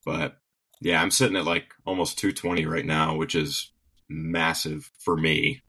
But 0.04 0.37
yeah, 0.81 1.00
I'm 1.00 1.11
sitting 1.11 1.37
at 1.37 1.45
like 1.45 1.73
almost 1.87 2.19
220 2.19 2.66
right 2.66 2.85
now, 2.85 3.16
which 3.16 3.35
is 3.35 3.73
massive 4.09 4.90
for 4.99 5.16
me. 5.16 5.62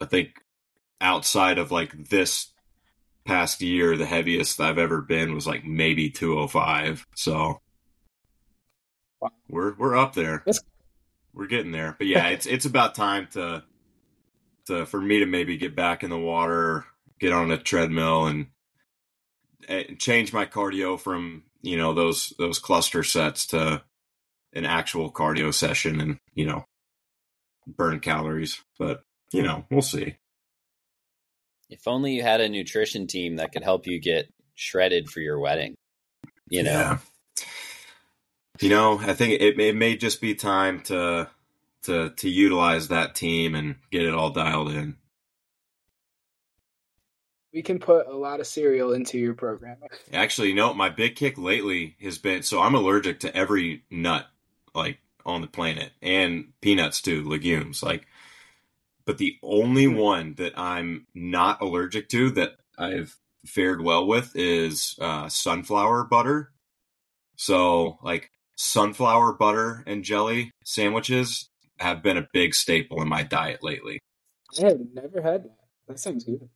I 0.00 0.06
think 0.06 0.30
outside 1.00 1.58
of 1.58 1.70
like 1.70 2.08
this 2.08 2.51
past 3.24 3.60
year, 3.60 3.96
the 3.96 4.06
heaviest 4.06 4.60
I've 4.60 4.78
ever 4.78 5.00
been 5.00 5.34
was 5.34 5.46
like 5.46 5.64
maybe 5.64 6.10
205. 6.10 7.06
So 7.14 7.60
wow. 9.20 9.30
we're 9.48 9.74
we're 9.76 9.96
up 9.96 10.14
there. 10.14 10.42
That's... 10.44 10.60
We're 11.34 11.46
getting 11.46 11.72
there. 11.72 11.94
But 11.96 12.08
yeah, 12.08 12.28
it's 12.28 12.46
it's 12.46 12.66
about 12.66 12.94
time 12.94 13.28
to 13.32 13.64
to 14.66 14.86
for 14.86 15.00
me 15.00 15.20
to 15.20 15.26
maybe 15.26 15.56
get 15.56 15.74
back 15.74 16.02
in 16.02 16.10
the 16.10 16.18
water, 16.18 16.84
get 17.18 17.32
on 17.32 17.50
a 17.50 17.58
treadmill 17.58 18.26
and, 18.26 18.48
and 19.68 19.98
change 19.98 20.32
my 20.32 20.46
cardio 20.46 20.98
from, 20.98 21.44
you 21.62 21.76
know, 21.76 21.94
those 21.94 22.32
those 22.38 22.58
cluster 22.58 23.02
sets 23.02 23.46
to 23.48 23.82
an 24.52 24.66
actual 24.66 25.10
cardio 25.10 25.52
session 25.54 26.00
and, 26.00 26.18
you 26.34 26.44
know, 26.44 26.64
burn 27.66 28.00
calories. 28.00 28.62
But, 28.78 29.02
you 29.32 29.42
know, 29.42 29.64
we'll 29.70 29.82
see. 29.82 30.16
If 31.72 31.88
only 31.88 32.12
you 32.12 32.22
had 32.22 32.40
a 32.40 32.48
nutrition 32.48 33.06
team 33.06 33.36
that 33.36 33.52
could 33.52 33.62
help 33.62 33.86
you 33.86 33.98
get 33.98 34.32
shredded 34.54 35.08
for 35.08 35.20
your 35.20 35.38
wedding. 35.38 35.74
You 36.48 36.62
know. 36.64 36.70
Yeah. 36.70 36.98
You 38.60 38.68
know, 38.68 38.98
I 39.00 39.14
think 39.14 39.40
it, 39.40 39.58
it 39.58 39.74
may 39.74 39.96
just 39.96 40.20
be 40.20 40.34
time 40.34 40.80
to 40.82 41.28
to 41.84 42.10
to 42.10 42.28
utilize 42.28 42.88
that 42.88 43.14
team 43.14 43.54
and 43.54 43.76
get 43.90 44.02
it 44.02 44.14
all 44.14 44.30
dialed 44.30 44.70
in. 44.70 44.96
We 47.52 47.62
can 47.62 47.80
put 47.80 48.06
a 48.06 48.16
lot 48.16 48.40
of 48.40 48.46
cereal 48.46 48.92
into 48.92 49.18
your 49.18 49.34
program. 49.34 49.78
Actually, 50.12 50.48
you 50.48 50.54
know, 50.54 50.72
my 50.72 50.88
big 50.88 51.16
kick 51.16 51.36
lately 51.36 51.96
has 52.02 52.18
been 52.18 52.42
so 52.42 52.60
I'm 52.60 52.74
allergic 52.74 53.20
to 53.20 53.36
every 53.36 53.84
nut 53.90 54.26
like 54.74 54.98
on 55.24 55.40
the 55.40 55.46
planet 55.46 55.90
and 56.00 56.52
peanuts 56.60 57.00
too, 57.02 57.24
legumes. 57.24 57.82
Like 57.82 58.06
but 59.04 59.18
the 59.18 59.36
only 59.42 59.84
hmm. 59.86 59.96
one 59.96 60.34
that 60.38 60.58
I'm 60.58 61.06
not 61.14 61.60
allergic 61.60 62.08
to 62.10 62.30
that 62.32 62.52
I've 62.78 63.16
fared 63.46 63.82
well 63.82 64.06
with 64.06 64.32
is 64.34 64.96
uh, 65.00 65.28
sunflower 65.28 66.04
butter. 66.04 66.52
So, 67.36 67.98
like 68.02 68.30
sunflower 68.56 69.34
butter 69.34 69.82
and 69.86 70.04
jelly 70.04 70.52
sandwiches 70.64 71.48
have 71.78 72.02
been 72.02 72.16
a 72.16 72.28
big 72.32 72.54
staple 72.54 73.02
in 73.02 73.08
my 73.08 73.22
diet 73.22 73.62
lately. 73.62 73.98
I 74.60 74.66
have 74.66 74.80
never 74.92 75.20
had 75.22 75.44
that. 75.44 75.56
That 75.88 75.98
sounds 75.98 76.24
good. 76.24 76.48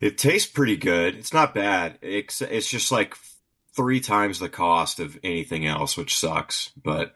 It 0.00 0.18
tastes 0.18 0.50
pretty 0.50 0.76
good. 0.76 1.16
It's 1.16 1.32
not 1.32 1.54
bad. 1.54 1.98
It's, 2.02 2.40
it's 2.40 2.68
just 2.68 2.90
like 2.90 3.14
three 3.76 4.00
times 4.00 4.38
the 4.38 4.48
cost 4.48 4.98
of 4.98 5.18
anything 5.22 5.66
else, 5.66 5.96
which 5.96 6.18
sucks. 6.18 6.70
But 6.82 7.14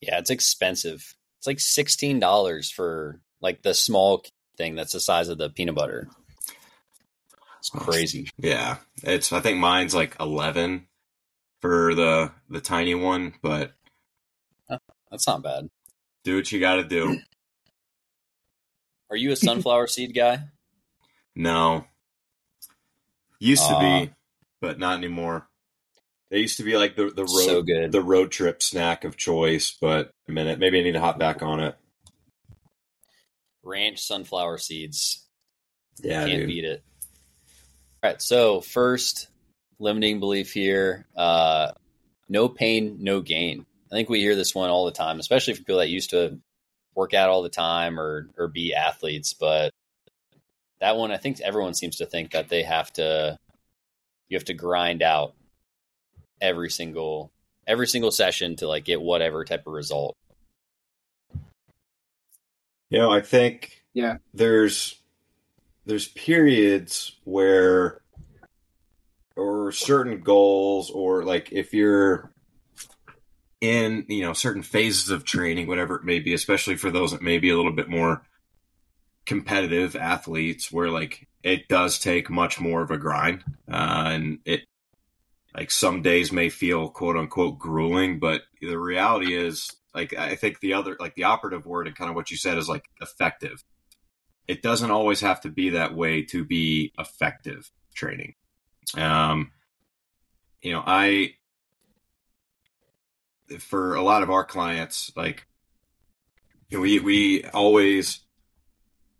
yeah, 0.00 0.18
it's 0.18 0.30
expensive. 0.30 1.14
It's 1.44 1.46
like 1.46 1.60
sixteen 1.60 2.20
dollars 2.20 2.70
for 2.70 3.20
like 3.42 3.60
the 3.60 3.74
small 3.74 4.24
thing 4.56 4.76
that's 4.76 4.94
the 4.94 5.00
size 5.00 5.28
of 5.28 5.36
the 5.36 5.50
peanut 5.50 5.74
butter. 5.74 6.08
It's 7.58 7.68
crazy. 7.68 8.30
Yeah, 8.38 8.78
it's. 9.02 9.30
I 9.30 9.40
think 9.40 9.58
mine's 9.58 9.94
like 9.94 10.16
eleven 10.18 10.86
for 11.60 11.94
the 11.94 12.32
the 12.48 12.62
tiny 12.62 12.94
one, 12.94 13.34
but 13.42 13.72
that's 15.10 15.26
not 15.26 15.42
bad. 15.42 15.68
Do 16.24 16.36
what 16.36 16.50
you 16.50 16.60
got 16.60 16.76
to 16.76 16.84
do. 16.84 17.20
Are 19.10 19.16
you 19.16 19.30
a 19.30 19.36
sunflower 19.36 19.88
seed 19.88 20.14
guy? 20.14 20.44
No. 21.36 21.84
Used 23.38 23.64
uh, 23.64 23.74
to 23.74 24.06
be, 24.06 24.14
but 24.62 24.78
not 24.78 24.96
anymore. 24.96 25.46
They 26.30 26.38
used 26.38 26.56
to 26.56 26.64
be 26.64 26.76
like 26.76 26.96
the 26.96 27.10
the 27.10 27.24
road 27.24 27.28
so 27.28 27.62
the 27.88 28.02
road 28.02 28.30
trip 28.30 28.62
snack 28.62 29.04
of 29.04 29.16
choice, 29.16 29.76
but 29.80 30.10
a 30.28 30.32
minute, 30.32 30.58
maybe 30.58 30.80
I 30.80 30.82
need 30.82 30.92
to 30.92 31.00
hop 31.00 31.18
back 31.18 31.42
on 31.42 31.60
it. 31.60 31.76
Ranch 33.62 34.00
sunflower 34.00 34.58
seeds. 34.58 35.26
Yeah, 36.02 36.26
can't 36.26 36.40
dude. 36.40 36.48
beat 36.48 36.64
it. 36.64 36.82
All 38.02 38.10
right, 38.10 38.22
so 38.22 38.60
first 38.60 39.28
limiting 39.78 40.18
belief 40.18 40.52
here: 40.52 41.06
uh, 41.16 41.72
no 42.28 42.48
pain, 42.48 42.98
no 43.00 43.20
gain. 43.20 43.66
I 43.92 43.94
think 43.94 44.08
we 44.08 44.20
hear 44.20 44.34
this 44.34 44.54
one 44.54 44.70
all 44.70 44.86
the 44.86 44.92
time, 44.92 45.20
especially 45.20 45.54
for 45.54 45.60
people 45.60 45.78
that 45.78 45.88
used 45.88 46.10
to 46.10 46.40
work 46.94 47.14
out 47.14 47.28
all 47.28 47.42
the 47.42 47.48
time 47.48 48.00
or 48.00 48.28
or 48.36 48.48
be 48.48 48.74
athletes. 48.74 49.34
But 49.34 49.72
that 50.80 50.96
one, 50.96 51.12
I 51.12 51.16
think 51.16 51.40
everyone 51.40 51.74
seems 51.74 51.96
to 51.96 52.06
think 52.06 52.32
that 52.32 52.48
they 52.48 52.62
have 52.62 52.92
to 52.94 53.38
you 54.28 54.36
have 54.36 54.46
to 54.46 54.54
grind 54.54 55.02
out 55.02 55.34
every 56.44 56.70
single 56.70 57.32
every 57.66 57.86
single 57.86 58.10
session 58.10 58.56
to 58.56 58.68
like 58.68 58.84
get 58.84 59.00
whatever 59.00 59.44
type 59.44 59.66
of 59.66 59.72
result. 59.72 60.16
You 62.90 62.98
know, 62.98 63.10
I 63.10 63.22
think 63.22 63.82
yeah, 63.94 64.18
there's 64.34 65.00
there's 65.86 66.08
periods 66.08 67.16
where 67.24 68.00
or 69.36 69.72
certain 69.72 70.20
goals 70.20 70.90
or 70.90 71.24
like 71.24 71.50
if 71.52 71.74
you're 71.74 72.30
in 73.60 74.04
you 74.08 74.22
know 74.22 74.32
certain 74.32 74.62
phases 74.62 75.10
of 75.10 75.24
training 75.24 75.66
whatever 75.66 75.96
it 75.96 76.04
may 76.04 76.20
be 76.20 76.34
especially 76.34 76.76
for 76.76 76.90
those 76.90 77.12
that 77.12 77.22
may 77.22 77.38
be 77.38 77.50
a 77.50 77.56
little 77.56 77.72
bit 77.72 77.88
more 77.88 78.22
competitive 79.26 79.96
athletes 79.96 80.70
where 80.70 80.90
like 80.90 81.26
it 81.42 81.66
does 81.66 81.98
take 81.98 82.30
much 82.30 82.60
more 82.60 82.82
of 82.82 82.90
a 82.90 82.98
grind 82.98 83.42
uh, 83.72 84.04
and 84.06 84.38
it 84.44 84.64
like 85.56 85.70
some 85.70 86.02
days 86.02 86.32
may 86.32 86.48
feel 86.48 86.88
quote 86.88 87.16
unquote 87.16 87.58
grueling, 87.58 88.18
but 88.18 88.42
the 88.60 88.78
reality 88.78 89.36
is 89.36 89.70
like 89.94 90.16
I 90.16 90.34
think 90.34 90.60
the 90.60 90.74
other 90.74 90.96
like 90.98 91.14
the 91.14 91.24
operative 91.24 91.64
word 91.64 91.86
and 91.86 91.96
kind 91.96 92.10
of 92.10 92.16
what 92.16 92.30
you 92.30 92.36
said 92.36 92.58
is 92.58 92.68
like 92.68 92.84
effective. 93.00 93.62
It 94.48 94.62
doesn't 94.62 94.90
always 94.90 95.20
have 95.20 95.40
to 95.42 95.48
be 95.48 95.70
that 95.70 95.94
way 95.94 96.22
to 96.26 96.44
be 96.44 96.92
effective 96.98 97.70
training. 97.94 98.34
Um, 98.96 99.52
you 100.60 100.72
know, 100.72 100.82
I 100.84 101.34
for 103.58 103.94
a 103.94 104.02
lot 104.02 104.22
of 104.22 104.30
our 104.30 104.44
clients, 104.44 105.12
like 105.16 105.46
we 106.70 106.98
we 106.98 107.44
always 107.44 108.20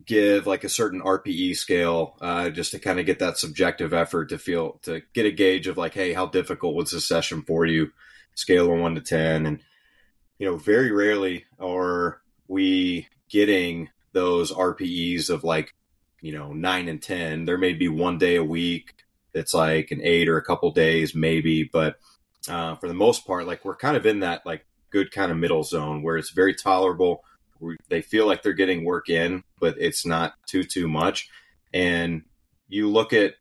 give 0.07 0.47
like 0.47 0.65
a 0.65 0.69
certain 0.69 1.01
RPE 1.01 1.57
scale 1.57 2.17
uh, 2.21 2.51
just 2.51 2.73
to 2.73 2.79
kind 2.79 3.01
of 3.01 3.07
get 3.07 3.19
that 3.21 3.39
subjective 3.39 3.93
effort 3.93 4.29
to 4.31 4.39
feel 4.39 4.81
to 4.83 5.03
get 5.13 5.27
a 5.27 5.31
gauge 5.31 5.67
of 5.67 5.77
like, 5.77 5.95
hey, 5.95 6.13
how 6.13 6.27
difficult 6.27 6.75
was 6.75 6.91
this 6.91 7.09
session 7.09 7.43
for 7.43 7.65
you? 7.65 7.91
Scale 8.35 8.73
of 8.73 8.81
one 8.81 8.95
to 8.97 9.01
ten, 9.01 9.47
and 9.47 9.61
you 10.39 10.47
know, 10.47 10.57
very 10.57 10.91
rarely 10.91 11.45
are 11.61 12.21
we 12.49 13.09
getting 13.29 13.89
those 14.13 14.53
RPEs 14.53 15.31
of 15.31 15.45
like, 15.45 15.75
you 16.21 16.33
know, 16.33 16.53
nine 16.53 16.89
and 16.89 17.03
ten. 17.03 17.45
There 17.45 17.59
may 17.59 17.73
be 17.73 17.89
one 17.89 18.19
day 18.19 18.37
a 18.37 18.45
week 18.45 19.05
that's 19.33 19.55
like 19.55 19.91
an 19.91 20.01
eight 20.03 20.29
or 20.29 20.37
a 20.37 20.45
couple 20.45 20.71
days 20.73 21.15
maybe, 21.15 21.65
but 21.65 21.97
uh, 22.49 22.75
for 22.77 22.89
the 22.89 22.95
most 22.95 23.27
part, 23.27 23.47
like 23.47 23.65
we're 23.65 23.77
kind 23.77 23.97
of 23.97 24.07
in 24.07 24.21
that 24.21 24.45
like 24.45 24.67
good 24.91 25.11
kind 25.11 25.33
of 25.33 25.39
middle 25.39 25.65
zone 25.65 26.03
where 26.03 26.17
it's 26.17 26.31
very 26.31 26.55
tolerable 26.55 27.25
they 27.89 28.03
feel 28.03 28.27
like 28.27 28.43
they're 28.43 28.53
getting 28.53 28.85
work 28.85 29.09
in, 29.09 29.43
but 29.61 29.77
it's 29.79 30.07
not 30.07 30.35
too 30.47 30.65
too 30.65 30.89
much. 30.89 31.29
And 31.73 32.23
you 32.69 32.89
look 32.89 33.13
at 33.13 33.35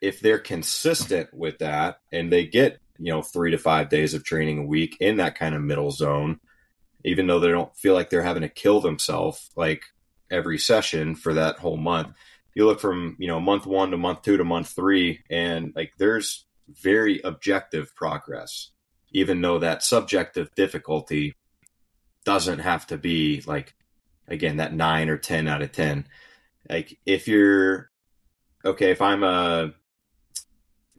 if 0.00 0.20
they're 0.20 0.38
consistent 0.38 1.32
with 1.32 1.58
that 1.58 1.98
and 2.12 2.32
they 2.32 2.46
get 2.46 2.80
you 2.98 3.12
know 3.12 3.22
three 3.22 3.50
to 3.50 3.58
five 3.58 3.88
days 3.88 4.14
of 4.14 4.24
training 4.24 4.58
a 4.58 4.66
week 4.66 4.96
in 5.00 5.16
that 5.16 5.36
kind 5.36 5.54
of 5.54 5.62
middle 5.62 5.90
zone, 5.90 6.40
even 7.04 7.26
though 7.26 7.40
they 7.40 7.48
don't 7.48 7.76
feel 7.76 7.94
like 7.94 8.10
they're 8.10 8.22
having 8.22 8.42
to 8.42 8.48
kill 8.48 8.80
themselves 8.80 9.50
like 9.56 9.82
every 10.30 10.58
session 10.58 11.14
for 11.14 11.34
that 11.34 11.58
whole 11.58 11.76
month. 11.76 12.14
You 12.54 12.66
look 12.66 12.80
from 12.80 13.16
you 13.18 13.28
know 13.28 13.40
month 13.40 13.66
one 13.66 13.90
to 13.92 13.96
month 13.96 14.22
two 14.22 14.36
to 14.36 14.44
month 14.44 14.68
three, 14.68 15.20
and 15.30 15.72
like 15.76 15.92
there's 15.98 16.46
very 16.68 17.20
objective 17.22 17.94
progress, 17.94 18.70
even 19.12 19.40
though 19.40 19.58
that 19.58 19.82
subjective 19.82 20.54
difficulty 20.54 21.34
doesn't 22.24 22.60
have 22.60 22.86
to 22.86 22.98
be 22.98 23.42
like 23.46 23.74
again 24.26 24.58
that 24.58 24.74
9 24.74 25.08
or 25.08 25.16
10 25.16 25.48
out 25.48 25.62
of 25.62 25.72
10 25.72 26.06
like 26.68 26.98
if 27.06 27.28
you're 27.28 27.90
okay 28.64 28.90
if 28.90 29.00
i'm 29.00 29.22
a 29.22 29.72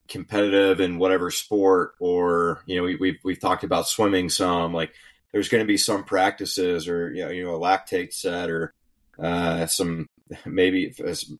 competitive 0.07 0.79
in 0.79 0.97
whatever 0.97 1.29
sport 1.29 1.93
or 1.99 2.63
you 2.65 2.75
know 2.75 2.83
we, 2.83 2.95
we've, 2.95 3.19
we've 3.23 3.39
talked 3.39 3.63
about 3.63 3.87
swimming 3.87 4.27
some 4.29 4.73
like 4.73 4.91
there's 5.31 5.49
going 5.49 5.63
to 5.63 5.67
be 5.67 5.77
some 5.77 6.03
practices 6.03 6.87
or 6.87 7.11
you 7.13 7.23
know, 7.23 7.29
you 7.29 7.43
know 7.43 7.55
a 7.55 7.59
lactate 7.59 8.11
set 8.13 8.49
or 8.49 8.73
uh, 9.21 9.65
some 9.67 10.07
maybe 10.45 10.91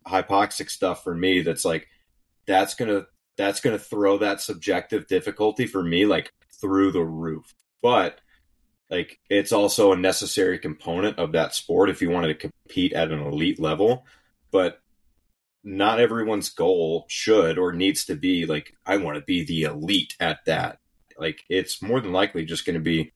hypoxic 0.07 0.69
stuff 0.69 1.03
for 1.03 1.15
me 1.15 1.41
that's 1.41 1.65
like 1.65 1.88
that's 2.45 2.74
gonna 2.74 3.05
that's 3.38 3.62
gonna 3.62 3.79
throw 3.79 4.17
that 4.17 4.41
subjective 4.41 5.07
difficulty 5.07 5.65
for 5.65 5.83
me 5.83 6.05
like 6.05 6.31
through 6.59 6.91
the 6.91 7.03
roof. 7.03 7.53
But 7.81 8.19
like 8.89 9.19
it's 9.29 9.51
also 9.51 9.91
a 9.91 9.98
necessary 9.98 10.58
component 10.58 11.19
of 11.19 11.34
that 11.34 11.53
sport 11.53 11.89
if 11.89 12.01
you 12.01 12.10
wanted 12.10 12.27
to 12.27 12.50
compete 12.50 12.93
at 12.93 13.12
an 13.12 13.19
elite 13.19 13.60
level 13.60 14.05
but 14.51 14.81
not 15.63 16.00
everyone's 16.00 16.50
goal 16.50 17.05
should 17.10 17.58
or 17.58 17.74
needs 17.74 18.05
to 18.05 18.15
be 18.15 18.46
like 18.46 18.74
i 18.86 18.98
want 18.98 19.15
to 19.15 19.24
be 19.24 19.43
the 19.43 19.63
elite 19.63 20.15
at 20.19 20.43
that. 20.46 20.79
Like 21.17 21.43
it's 21.50 21.81
more 21.81 22.00
than 22.00 22.13
likely 22.13 22.46
just 22.46 22.65
going 22.65 22.75
to 22.75 22.79
be 22.79 23.12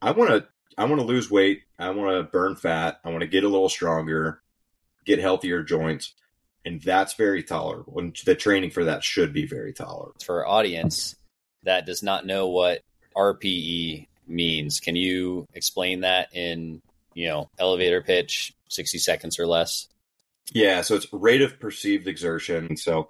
i 0.00 0.12
want 0.12 0.30
to 0.30 0.46
i 0.78 0.84
want 0.84 1.00
to 1.00 1.06
lose 1.06 1.30
weight 1.30 1.62
i 1.78 1.90
want 1.90 2.16
to 2.16 2.30
burn 2.30 2.54
fat 2.54 3.00
i 3.04 3.08
want 3.08 3.22
to 3.22 3.26
get 3.26 3.42
a 3.42 3.48
little 3.48 3.68
stronger 3.68 4.40
get 5.04 5.18
healthier 5.18 5.64
joints 5.64 6.14
and 6.64 6.80
that's 6.80 7.14
very 7.14 7.42
tolerable 7.42 7.98
and 7.98 8.16
the 8.24 8.36
training 8.36 8.70
for 8.70 8.84
that 8.84 9.02
should 9.02 9.32
be 9.32 9.46
very 9.46 9.72
tolerable. 9.72 10.14
For 10.24 10.44
our 10.44 10.46
audience 10.46 11.16
that 11.64 11.86
does 11.86 12.04
not 12.04 12.24
know 12.24 12.48
what 12.48 12.82
rpe 13.16 14.06
means. 14.26 14.80
Can 14.80 14.96
you 14.96 15.46
explain 15.54 16.00
that 16.00 16.34
in, 16.34 16.82
you 17.14 17.28
know, 17.28 17.50
elevator 17.58 18.02
pitch, 18.02 18.54
60 18.68 18.98
seconds 18.98 19.38
or 19.38 19.46
less? 19.46 19.88
Yeah, 20.52 20.82
so 20.82 20.94
it's 20.94 21.12
rate 21.12 21.42
of 21.42 21.58
perceived 21.58 22.06
exertion. 22.06 22.76
So 22.76 23.08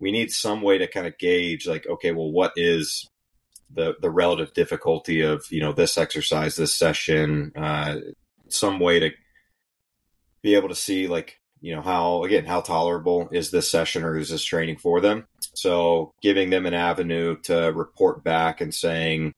we 0.00 0.12
need 0.12 0.30
some 0.30 0.62
way 0.62 0.78
to 0.78 0.86
kind 0.86 1.06
of 1.06 1.18
gauge 1.18 1.66
like, 1.66 1.86
okay, 1.86 2.12
well, 2.12 2.30
what 2.30 2.52
is 2.56 3.08
the 3.72 3.94
the 4.00 4.10
relative 4.10 4.52
difficulty 4.52 5.22
of, 5.22 5.50
you 5.50 5.60
know, 5.60 5.72
this 5.72 5.96
exercise, 5.96 6.56
this 6.56 6.74
session, 6.74 7.52
uh, 7.56 7.96
some 8.48 8.78
way 8.78 9.00
to 9.00 9.10
be 10.42 10.54
able 10.54 10.68
to 10.68 10.74
see 10.74 11.08
like, 11.08 11.40
you 11.60 11.74
know, 11.74 11.80
how 11.80 12.24
again, 12.24 12.44
how 12.44 12.60
tolerable 12.60 13.28
is 13.32 13.50
this 13.50 13.70
session 13.70 14.04
or 14.04 14.18
is 14.18 14.28
this 14.28 14.44
training 14.44 14.76
for 14.76 15.00
them? 15.00 15.26
So 15.54 16.12
giving 16.20 16.50
them 16.50 16.66
an 16.66 16.74
avenue 16.74 17.36
to 17.44 17.72
report 17.72 18.22
back 18.22 18.60
and 18.60 18.74
saying, 18.74 19.32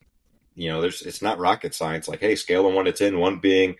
you 0.56 0.68
know, 0.68 0.80
there's 0.80 1.02
it's 1.02 1.22
not 1.22 1.38
rocket 1.38 1.74
science. 1.74 2.08
Like, 2.08 2.20
hey, 2.20 2.34
scale 2.34 2.66
of 2.66 2.74
one 2.74 2.86
to 2.86 2.92
ten, 2.92 3.20
one 3.20 3.38
being, 3.38 3.76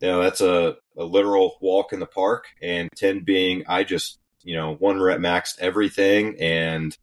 you 0.00 0.08
know, 0.08 0.22
that's 0.22 0.42
a, 0.42 0.76
a 0.98 1.04
literal 1.04 1.56
walk 1.62 1.94
in 1.94 2.00
the 2.00 2.06
park, 2.06 2.46
and 2.60 2.90
ten 2.94 3.20
being 3.24 3.64
I 3.66 3.84
just, 3.84 4.18
you 4.42 4.56
know, 4.56 4.74
one 4.74 5.00
rep 5.00 5.20
maxed 5.20 5.58
everything 5.60 6.36
and 6.40 6.94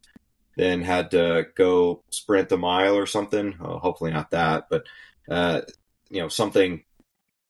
then 0.58 0.82
had 0.82 1.12
to 1.12 1.48
go 1.56 2.04
sprint 2.10 2.52
a 2.52 2.58
mile 2.58 2.96
or 2.96 3.06
something. 3.06 3.56
Well, 3.60 3.80
hopefully 3.80 4.12
not 4.12 4.32
that, 4.32 4.68
but 4.70 4.84
uh, 5.30 5.62
you 6.10 6.22
know, 6.22 6.28
something 6.28 6.84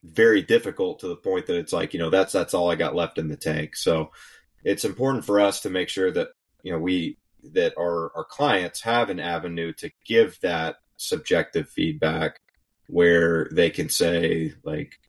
very 0.04 0.42
difficult 0.42 1.00
to 1.00 1.08
the 1.08 1.16
point 1.16 1.48
that 1.48 1.58
it's 1.58 1.74
like, 1.74 1.94
you 1.94 2.00
know, 2.00 2.10
that's 2.10 2.34
that's 2.34 2.54
all 2.54 2.70
I 2.70 2.76
got 2.76 2.96
left 2.96 3.18
in 3.18 3.30
the 3.30 3.36
tank. 3.36 3.76
So 3.76 4.12
it's 4.64 4.86
important 4.86 5.26
for 5.26 5.40
us 5.40 5.62
to 5.62 5.70
make 5.70 5.90
sure 5.90 6.12
that, 6.12 6.30
you 6.62 6.72
know, 6.72 6.80
we 6.80 7.18
that 7.54 7.74
our 7.80 8.12
our 8.16 8.26
clients 8.26 8.82
have 8.82 9.10
an 9.10 9.20
avenue 9.20 9.74
to 9.74 9.90
give 10.06 10.40
that 10.42 10.78
subjective 10.98 11.70
feedback 11.70 12.42
where 12.88 13.48
they 13.52 13.70
can 13.70 13.90
say 13.90 14.54
like 14.64 15.00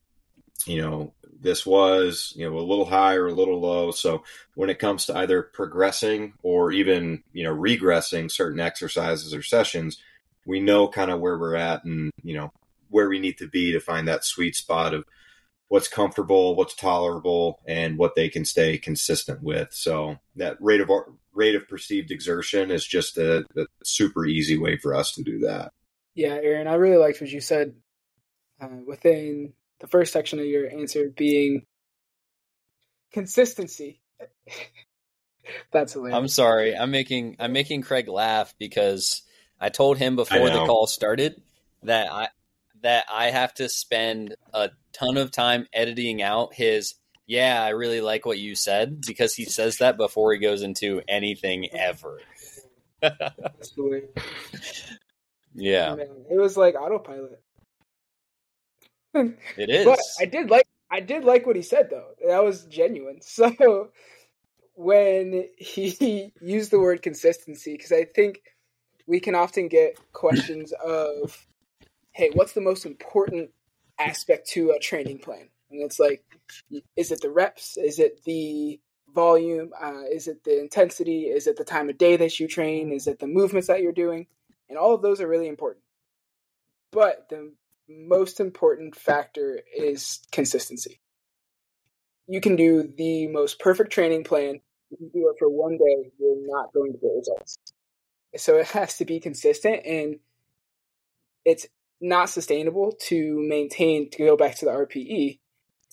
you 0.66 0.80
know 0.80 1.12
this 1.40 1.64
was 1.64 2.32
you 2.36 2.48
know 2.48 2.58
a 2.58 2.60
little 2.60 2.84
high 2.84 3.14
or 3.14 3.26
a 3.26 3.32
little 3.32 3.60
low. 3.60 3.90
So 3.90 4.24
when 4.54 4.70
it 4.70 4.78
comes 4.78 5.06
to 5.06 5.16
either 5.16 5.42
progressing 5.42 6.34
or 6.42 6.72
even 6.72 7.22
you 7.32 7.44
know 7.44 7.54
regressing 7.54 8.30
certain 8.30 8.60
exercises 8.60 9.34
or 9.34 9.42
sessions 9.42 9.98
we 10.48 10.60
know 10.60 10.88
kind 10.88 11.10
of 11.10 11.20
where 11.20 11.38
we're 11.38 11.54
at 11.54 11.84
and 11.84 12.10
you 12.22 12.34
know 12.34 12.50
where 12.88 13.08
we 13.08 13.18
need 13.18 13.38
to 13.38 13.46
be 13.46 13.70
to 13.72 13.80
find 13.80 14.08
that 14.08 14.24
sweet 14.24 14.56
spot 14.56 14.94
of 14.94 15.04
what's 15.68 15.88
comfortable 15.88 16.56
what's 16.56 16.74
tolerable 16.74 17.60
and 17.68 17.98
what 17.98 18.14
they 18.14 18.28
can 18.28 18.44
stay 18.44 18.78
consistent 18.78 19.42
with. 19.42 19.68
So 19.72 20.16
that 20.36 20.56
rate 20.60 20.80
of 20.80 20.90
rate 21.32 21.54
of 21.54 21.68
perceived 21.68 22.10
exertion 22.10 22.70
is 22.70 22.84
just 22.84 23.18
a, 23.18 23.44
a 23.56 23.66
super 23.84 24.26
easy 24.26 24.58
way 24.58 24.76
for 24.76 24.94
us 24.94 25.12
to 25.12 25.22
do 25.22 25.38
that 25.40 25.72
yeah, 26.18 26.36
Aaron, 26.42 26.66
I 26.66 26.74
really 26.74 26.96
liked 26.96 27.20
what 27.20 27.30
you 27.30 27.40
said 27.40 27.74
uh, 28.60 28.66
within 28.84 29.52
the 29.78 29.86
first 29.86 30.12
section 30.12 30.40
of 30.40 30.46
your 30.46 30.68
answer 30.68 31.08
being 31.16 31.64
consistency. 33.12 34.00
That's 35.72 35.92
hilarious. 35.92 36.16
I'm 36.16 36.26
sorry. 36.26 36.76
I'm 36.76 36.90
making 36.90 37.36
I'm 37.38 37.52
making 37.52 37.82
Craig 37.82 38.08
laugh 38.08 38.52
because 38.58 39.22
I 39.60 39.68
told 39.68 39.96
him 39.96 40.16
before 40.16 40.50
the 40.50 40.66
call 40.66 40.88
started 40.88 41.40
that 41.84 42.10
I 42.10 42.28
that 42.82 43.04
I 43.08 43.30
have 43.30 43.54
to 43.54 43.68
spend 43.68 44.34
a 44.52 44.70
ton 44.92 45.18
of 45.18 45.30
time 45.30 45.68
editing 45.72 46.20
out 46.20 46.52
his 46.52 46.96
yeah, 47.26 47.62
I 47.62 47.68
really 47.70 48.00
like 48.00 48.26
what 48.26 48.40
you 48.40 48.56
said 48.56 49.02
because 49.06 49.36
he 49.36 49.44
says 49.44 49.78
that 49.78 49.96
before 49.96 50.32
he 50.32 50.40
goes 50.40 50.62
into 50.62 51.00
anything 51.06 51.68
ever. 51.72 52.18
Yeah. 55.58 55.94
Man, 55.94 56.24
it 56.30 56.38
was 56.38 56.56
like 56.56 56.74
autopilot. 56.74 57.42
it 59.14 59.70
is. 59.70 59.84
But 59.84 60.00
I 60.20 60.24
did 60.26 60.50
like 60.50 60.66
I 60.90 61.00
did 61.00 61.24
like 61.24 61.46
what 61.46 61.56
he 61.56 61.62
said 61.62 61.90
though. 61.90 62.10
That 62.26 62.44
was 62.44 62.64
genuine. 62.64 63.20
So 63.28 63.90
when 64.74 65.48
he 65.56 66.32
used 66.40 66.70
the 66.70 66.78
word 66.78 67.02
consistency 67.02 67.72
because 67.72 67.92
I 67.92 68.04
think 68.04 68.42
we 69.06 69.20
can 69.20 69.34
often 69.34 69.68
get 69.68 69.98
questions 70.12 70.72
of 70.84 71.46
hey, 72.12 72.30
what's 72.32 72.52
the 72.52 72.60
most 72.60 72.86
important 72.86 73.50
aspect 73.98 74.48
to 74.50 74.70
a 74.70 74.78
training 74.78 75.18
plan? 75.18 75.48
And 75.70 75.82
it's 75.82 75.98
like 75.98 76.22
is 76.96 77.10
it 77.10 77.20
the 77.20 77.30
reps? 77.30 77.76
Is 77.76 77.98
it 77.98 78.22
the 78.24 78.80
volume? 79.14 79.70
Uh, 79.80 80.02
is 80.12 80.28
it 80.28 80.44
the 80.44 80.60
intensity? 80.60 81.24
Is 81.24 81.46
it 81.46 81.56
the 81.56 81.64
time 81.64 81.88
of 81.88 81.98
day 81.98 82.16
that 82.16 82.38
you 82.38 82.46
train? 82.46 82.92
Is 82.92 83.06
it 83.06 83.18
the 83.18 83.26
movements 83.26 83.68
that 83.68 83.82
you're 83.82 83.92
doing? 83.92 84.26
And 84.68 84.78
all 84.78 84.94
of 84.94 85.02
those 85.02 85.20
are 85.20 85.28
really 85.28 85.48
important. 85.48 85.84
But 86.92 87.28
the 87.28 87.52
most 87.88 88.40
important 88.40 88.94
factor 88.94 89.60
is 89.76 90.20
consistency. 90.30 91.00
You 92.26 92.40
can 92.40 92.56
do 92.56 92.82
the 92.96 93.26
most 93.28 93.58
perfect 93.58 93.92
training 93.92 94.24
plan. 94.24 94.60
If 94.90 95.00
You 95.00 95.10
do 95.12 95.28
it 95.30 95.36
for 95.38 95.48
one 95.48 95.78
day, 95.78 96.10
you're 96.18 96.36
not 96.46 96.72
going 96.72 96.92
to 96.92 96.98
get 96.98 97.10
results. 97.16 97.58
So 98.36 98.56
it 98.58 98.66
has 98.68 98.98
to 98.98 99.04
be 99.04 99.20
consistent 99.20 99.86
and 99.86 100.16
it's 101.44 101.66
not 102.00 102.28
sustainable 102.28 102.92
to 103.08 103.36
maintain, 103.48 104.10
to 104.10 104.18
go 104.18 104.36
back 104.36 104.56
to 104.56 104.66
the 104.66 104.70
RPE, 104.70 105.40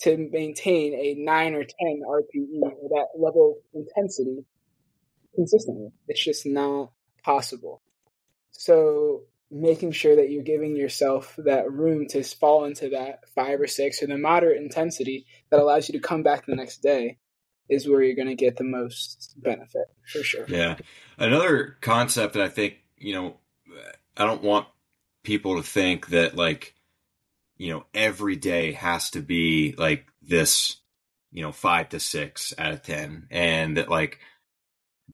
to 0.02 0.28
maintain 0.30 0.94
a 0.94 1.14
9 1.14 1.54
or 1.54 1.64
10 1.64 1.68
RPE 2.06 2.62
or 2.62 2.88
that 2.90 3.06
level 3.18 3.56
of 3.74 3.80
intensity 3.86 4.44
consistently. 5.34 5.88
It's 6.08 6.22
just 6.22 6.46
not 6.46 6.92
possible. 7.24 7.82
So 8.58 9.22
making 9.50 9.92
sure 9.92 10.16
that 10.16 10.30
you're 10.30 10.42
giving 10.42 10.76
yourself 10.76 11.34
that 11.38 11.70
room 11.70 12.06
to 12.08 12.22
fall 12.22 12.64
into 12.64 12.90
that 12.90 13.20
five 13.34 13.60
or 13.60 13.66
six 13.66 14.02
or 14.02 14.06
the 14.06 14.18
moderate 14.18 14.60
intensity 14.60 15.26
that 15.50 15.60
allows 15.60 15.88
you 15.88 15.92
to 15.92 16.06
come 16.06 16.22
back 16.22 16.46
the 16.46 16.56
next 16.56 16.82
day 16.82 17.18
is 17.68 17.88
where 17.88 18.02
you're 18.02 18.16
going 18.16 18.28
to 18.28 18.34
get 18.34 18.56
the 18.56 18.64
most 18.64 19.34
benefit 19.36 19.86
for 20.12 20.22
sure. 20.22 20.44
Yeah. 20.48 20.76
Another 21.18 21.76
concept 21.80 22.34
that 22.34 22.42
I 22.42 22.48
think, 22.48 22.76
you 22.96 23.14
know, 23.14 23.36
I 24.16 24.24
don't 24.24 24.42
want 24.42 24.66
people 25.22 25.56
to 25.56 25.62
think 25.62 26.08
that 26.08 26.36
like, 26.36 26.74
you 27.56 27.72
know, 27.72 27.86
every 27.94 28.36
day 28.36 28.72
has 28.72 29.10
to 29.10 29.20
be 29.20 29.74
like 29.76 30.06
this, 30.22 30.76
you 31.32 31.42
know, 31.42 31.52
five 31.52 31.88
to 31.90 32.00
six 32.00 32.54
out 32.58 32.72
of 32.72 32.82
10. 32.82 33.28
And 33.30 33.76
that 33.76 33.88
like, 33.88 34.20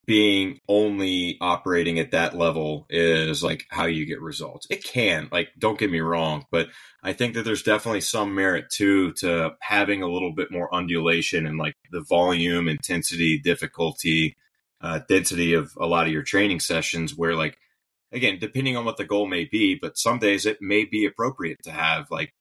being 0.07 0.59
only 0.69 1.37
operating 1.41 1.99
at 1.99 2.11
that 2.11 2.37
level 2.37 2.87
is 2.91 3.43
like 3.43 3.67
how 3.71 3.85
you 3.85 4.05
get 4.05 4.21
results. 4.21 4.67
It 4.69 4.83
can, 4.83 5.29
like, 5.31 5.51
don't 5.59 5.79
get 5.79 5.91
me 5.91 6.01
wrong, 6.01 6.45
but 6.51 6.69
I 7.03 7.13
think 7.13 7.35
that 7.35 7.45
there's 7.45 7.63
definitely 7.63 8.01
some 8.01 8.35
merit 8.35 8.71
too 8.71 9.13
to 9.15 9.53
having 9.61 10.03
a 10.03 10.09
little 10.09 10.33
bit 10.33 10.51
more 10.51 10.75
undulation 10.75 11.47
and 11.47 11.59
like 11.59 11.75
the 11.91 12.05
volume, 12.09 12.69
intensity, 12.69 13.39
difficulty, 13.39 14.37
uh, 14.81 15.01
density 15.09 15.55
of 15.55 15.71
a 15.79 15.87
lot 15.87 16.07
of 16.07 16.13
your 16.13 16.23
training 16.23 16.61
sessions 16.61 17.17
where 17.17 17.35
like, 17.35 17.57
again, 18.11 18.39
depending 18.41 18.77
on 18.77 18.85
what 18.85 18.97
the 18.97 19.05
goal 19.05 19.27
may 19.27 19.45
be, 19.45 19.79
but 19.81 19.99
some 19.99 20.19
days 20.19 20.47
it 20.47 20.59
may 20.61 20.85
be 20.85 21.07
appropriate 21.07 21.59
to 21.63 21.71
have 21.71 22.11
like 22.11 22.35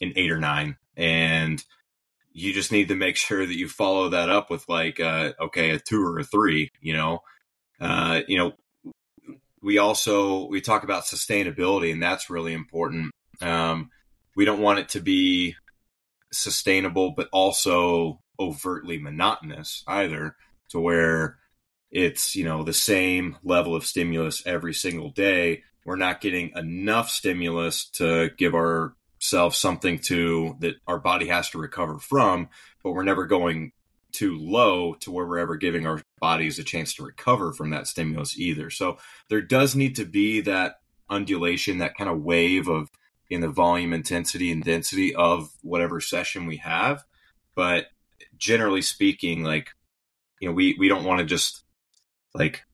an 0.00 0.12
eight 0.16 0.30
or 0.30 0.38
nine 0.38 0.76
and 0.96 1.64
you 2.32 2.52
just 2.52 2.72
need 2.72 2.88
to 2.88 2.94
make 2.94 3.16
sure 3.28 3.44
that 3.44 3.56
you 3.56 3.68
follow 3.68 4.10
that 4.10 4.28
up 4.28 4.50
with 4.50 4.68
like 4.68 5.00
uh, 5.00 5.32
okay 5.40 5.70
a 5.70 5.78
two 5.78 6.04
or 6.04 6.18
a 6.18 6.24
three 6.24 6.70
you 6.80 6.94
know? 6.94 7.20
Uh, 7.80 8.20
you 8.28 8.38
know 8.38 8.52
we 9.60 9.78
also 9.78 10.46
we 10.46 10.60
talk 10.60 10.82
about 10.84 11.04
sustainability 11.04 11.92
and 11.92 12.02
that's 12.02 12.30
really 12.30 12.52
important. 12.52 13.12
Um, 13.40 13.90
we 14.34 14.44
don't 14.44 14.60
want 14.60 14.80
it 14.80 14.90
to 14.90 15.00
be 15.00 15.56
sustainable 16.32 17.12
but 17.16 17.28
also 17.32 18.20
overtly 18.40 18.98
monotonous 18.98 19.84
either 19.86 20.34
to 20.70 20.80
where 20.80 21.36
it's 21.90 22.34
you 22.34 22.44
know 22.44 22.62
the 22.64 22.72
same 22.72 23.36
level 23.44 23.76
of 23.76 23.86
stimulus 23.86 24.42
every 24.46 24.74
single 24.74 25.10
day. 25.10 25.62
We're 25.84 25.96
not 25.96 26.20
getting 26.20 26.52
enough 26.56 27.10
stimulus 27.10 27.88
to 27.94 28.30
give 28.38 28.54
our 28.54 28.94
self 29.22 29.54
something 29.54 30.00
to 30.00 30.56
that 30.58 30.74
our 30.88 30.98
body 30.98 31.28
has 31.28 31.48
to 31.48 31.58
recover 31.58 31.96
from, 31.98 32.48
but 32.82 32.90
we're 32.90 33.04
never 33.04 33.24
going 33.24 33.70
too 34.10 34.36
low 34.36 34.94
to 34.94 35.12
where 35.12 35.24
we're 35.24 35.38
ever 35.38 35.56
giving 35.56 35.86
our 35.86 36.02
bodies 36.18 36.58
a 36.58 36.64
chance 36.64 36.92
to 36.92 37.04
recover 37.04 37.52
from 37.52 37.70
that 37.70 37.86
stimulus 37.86 38.36
either. 38.36 38.68
So 38.68 38.98
there 39.30 39.40
does 39.40 39.76
need 39.76 39.94
to 39.96 40.04
be 40.04 40.40
that 40.40 40.80
undulation, 41.08 41.78
that 41.78 41.96
kind 41.96 42.10
of 42.10 42.20
wave 42.20 42.66
of 42.68 42.90
in 43.30 43.40
the 43.40 43.48
volume, 43.48 43.92
intensity, 43.92 44.50
and 44.50 44.62
density 44.62 45.14
of 45.14 45.52
whatever 45.62 46.00
session 46.00 46.44
we 46.46 46.56
have. 46.56 47.04
But 47.54 47.86
generally 48.36 48.82
speaking, 48.82 49.44
like, 49.44 49.70
you 50.40 50.48
know, 50.48 50.54
we, 50.54 50.76
we 50.80 50.88
don't 50.88 51.04
want 51.04 51.20
to 51.20 51.24
just 51.24 51.62
like 52.34 52.64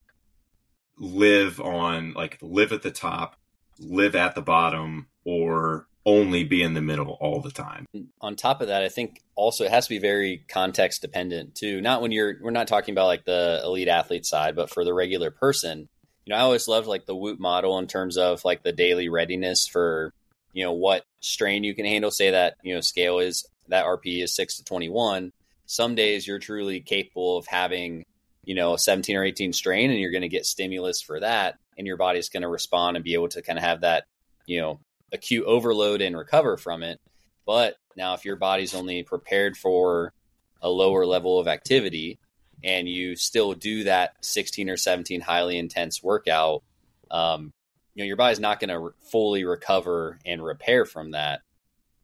live 0.97 1.61
on 1.61 2.15
like 2.15 2.39
live 2.41 2.73
at 2.73 2.83
the 2.83 2.91
top, 2.91 3.37
live 3.79 4.17
at 4.17 4.35
the 4.35 4.41
bottom, 4.43 5.09
or 5.25 5.87
only 6.09 6.43
be 6.43 6.63
in 6.63 6.73
the 6.73 6.81
middle 6.81 7.19
all 7.21 7.43
the 7.43 7.51
time. 7.51 7.87
On 8.23 8.35
top 8.35 8.63
of 8.63 8.69
that, 8.69 8.83
I 8.83 8.89
think 8.89 9.21
also 9.35 9.65
it 9.65 9.71
has 9.71 9.87
to 9.87 9.91
be 9.91 9.99
very 9.99 10.43
context 10.49 11.03
dependent 11.03 11.55
too. 11.55 11.83
Not 11.83 12.01
when 12.01 12.13
you're 12.13 12.37
we're 12.41 12.51
not 12.51 12.67
talking 12.67 12.95
about 12.95 13.09
like 13.09 13.27
the 13.27 13.61
elite 13.63 13.89
athlete 13.89 14.25
side, 14.25 14.57
but 14.57 14.71
for 14.71 14.85
the 14.85 14.95
regular 14.95 15.31
person. 15.31 15.87
You 16.25 16.31
know, 16.31 16.37
I 16.37 16.41
always 16.41 16.67
loved 16.67 16.87
like 16.87 17.05
the 17.05 17.15
Whoop 17.15 17.39
model 17.39 17.79
in 17.79 17.87
terms 17.87 18.17
of 18.17 18.43
like 18.43 18.63
the 18.63 18.73
daily 18.73 19.11
readiness 19.11 19.67
for, 19.67 20.15
you 20.55 20.65
know, 20.65 20.73
what 20.73 21.05
strain 21.21 21.63
you 21.63 21.75
can 21.75 21.85
handle. 21.85 22.11
Say 22.11 22.31
that, 22.31 22.55
you 22.63 22.75
know, 22.75 22.81
scale 22.81 23.19
is 23.19 23.47
that 23.69 23.85
RP 23.85 24.23
is 24.23 24.35
six 24.35 24.57
to 24.57 24.65
twenty 24.65 24.89
one. 24.89 25.33
Some 25.67 25.95
days 25.95 26.27
you're 26.27 26.39
truly 26.39 26.81
capable 26.81 27.37
of 27.37 27.47
having, 27.47 28.07
you 28.45 28.55
know, 28.55 28.73
a 28.73 28.79
17 28.79 29.15
or 29.15 29.25
18 29.25 29.53
strain 29.53 29.91
and 29.91 30.01
you're 30.01 30.11
going 30.11 30.23
to 30.23 30.29
get 30.29 30.47
stimulus 30.47 31.03
for 31.03 31.21
that 31.21 31.57
and 31.77 31.87
your 31.87 31.99
body's 31.99 32.31
going 32.31 32.43
to 32.43 32.49
respond 32.49 32.97
and 32.97 33.05
be 33.05 33.13
able 33.13 33.29
to 33.29 33.43
kind 33.43 33.59
of 33.59 33.65
have 33.65 33.83
that, 33.83 34.05
you 34.47 34.63
know, 34.63 34.81
acute 35.13 35.47
overload 35.47 36.01
and 36.01 36.17
recover 36.17 36.57
from 36.57 36.83
it. 36.83 37.01
But 37.47 37.77
now, 37.97 38.15
if 38.15 38.25
your 38.25 38.37
body's 38.37 38.75
only 38.75 39.03
prepared 39.03 39.57
for 39.57 40.13
a 40.61 40.69
lower 40.69 41.07
level 41.07 41.39
of 41.39 41.49
activity 41.49 42.19
and 42.63 42.89
you 42.89 43.17
still 43.17 43.55
do 43.55 43.85
that 43.85 44.15
16 44.21 44.69
or 44.69 44.77
17 44.77 45.21
highly 45.21 45.59
intense 45.59 46.03
workout, 46.03 46.63
um, 47.11 47.53
you 47.95 48.05
know, 48.05 48.07
your 48.07 48.17
body's 48.17 48.41
not 48.41 48.61
going 48.61 48.69
to 48.69 48.79
re- 48.79 48.93
fully 49.11 49.45
recover 49.45 50.19
and 50.27 50.45
repair 50.45 50.85
from 50.85 51.13
that. 51.13 51.41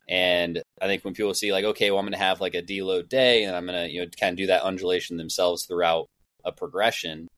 And 0.08 0.62
I 0.80 0.86
think 0.86 1.04
when 1.04 1.14
people 1.14 1.34
see 1.34 1.52
like, 1.52 1.64
okay, 1.64 1.90
well, 1.90 1.98
I'm 1.98 2.04
going 2.04 2.12
to 2.12 2.18
have 2.18 2.40
like 2.40 2.54
a 2.54 2.62
deload 2.62 3.08
day 3.08 3.44
and 3.44 3.54
I'm 3.54 3.66
going 3.66 3.86
to, 3.86 3.92
you 3.92 4.00
know, 4.00 4.10
kind 4.18 4.32
of 4.32 4.36
do 4.36 4.46
that 4.48 4.62
undulation 4.62 5.16
themselves 5.16 5.64
throughout 5.64 6.08
a 6.44 6.52
progression, 6.52 7.28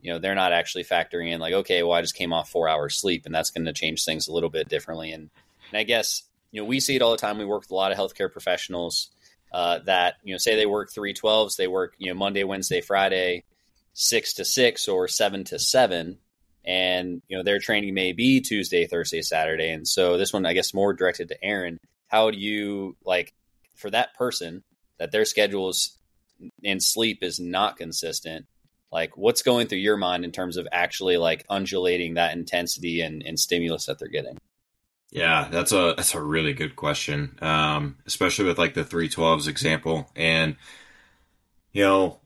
you 0.00 0.12
know 0.12 0.18
they're 0.18 0.34
not 0.34 0.52
actually 0.52 0.84
factoring 0.84 1.32
in 1.32 1.40
like 1.40 1.54
okay 1.54 1.82
well 1.82 1.92
i 1.92 2.00
just 2.00 2.14
came 2.14 2.32
off 2.32 2.50
four 2.50 2.68
hours 2.68 2.96
sleep 2.96 3.26
and 3.26 3.34
that's 3.34 3.50
going 3.50 3.64
to 3.64 3.72
change 3.72 4.04
things 4.04 4.28
a 4.28 4.32
little 4.32 4.50
bit 4.50 4.68
differently. 4.68 5.12
And, 5.12 5.30
and 5.70 5.78
i 5.78 5.82
guess 5.82 6.22
you 6.50 6.60
know 6.60 6.66
we 6.66 6.80
see 6.80 6.96
it 6.96 7.02
all 7.02 7.10
the 7.10 7.18
time. 7.18 7.38
We 7.38 7.44
work 7.44 7.62
with 7.62 7.70
a 7.70 7.74
lot 7.74 7.92
of 7.92 7.98
healthcare 7.98 8.32
professionals 8.32 9.10
uh, 9.52 9.78
that 9.86 10.16
you 10.22 10.34
know 10.34 10.38
say 10.38 10.56
they 10.56 10.66
work 10.66 10.90
312s 10.92 11.56
they 11.56 11.68
work 11.68 11.94
you 11.98 12.08
know 12.08 12.18
monday 12.18 12.44
wednesday 12.44 12.80
friday 12.80 13.44
six 13.94 14.34
to 14.34 14.44
six 14.44 14.88
or 14.88 15.08
seven 15.08 15.44
to 15.44 15.58
seven. 15.58 16.18
And 16.64 17.22
you 17.28 17.36
know 17.36 17.42
their 17.42 17.58
training 17.58 17.94
may 17.94 18.12
be 18.12 18.40
tuesday 18.40 18.86
thursday 18.86 19.22
saturday. 19.22 19.70
And 19.70 19.86
so 19.86 20.16
this 20.16 20.32
one 20.32 20.46
i 20.46 20.52
guess 20.52 20.74
more 20.74 20.92
directed 20.92 21.28
to 21.28 21.44
aaron. 21.44 21.78
How 22.08 22.30
do 22.30 22.38
you 22.38 22.96
like 23.04 23.34
for 23.74 23.90
that 23.90 24.14
person 24.14 24.62
that 24.98 25.12
their 25.12 25.24
schedules 25.24 25.96
and 26.64 26.82
sleep 26.82 27.22
is 27.22 27.40
not 27.40 27.76
consistent 27.76 28.46
like 28.90 29.16
what's 29.16 29.42
going 29.42 29.66
through 29.66 29.78
your 29.78 29.96
mind 29.96 30.24
in 30.24 30.32
terms 30.32 30.56
of 30.56 30.66
actually 30.72 31.16
like 31.16 31.44
undulating 31.48 32.14
that 32.14 32.32
intensity 32.32 33.00
and, 33.00 33.22
and 33.24 33.38
stimulus 33.38 33.86
that 33.86 33.98
they're 33.98 34.08
getting? 34.08 34.38
Yeah 35.10 35.48
that's 35.50 35.72
a 35.72 35.94
that's 35.96 36.14
a 36.14 36.22
really 36.22 36.52
good 36.52 36.76
question 36.76 37.38
um, 37.40 37.96
especially 38.06 38.44
with 38.44 38.58
like 38.58 38.74
the 38.74 38.84
312s 38.84 39.48
example. 39.48 40.10
And 40.14 40.56
you 41.72 41.82
know 41.82 42.20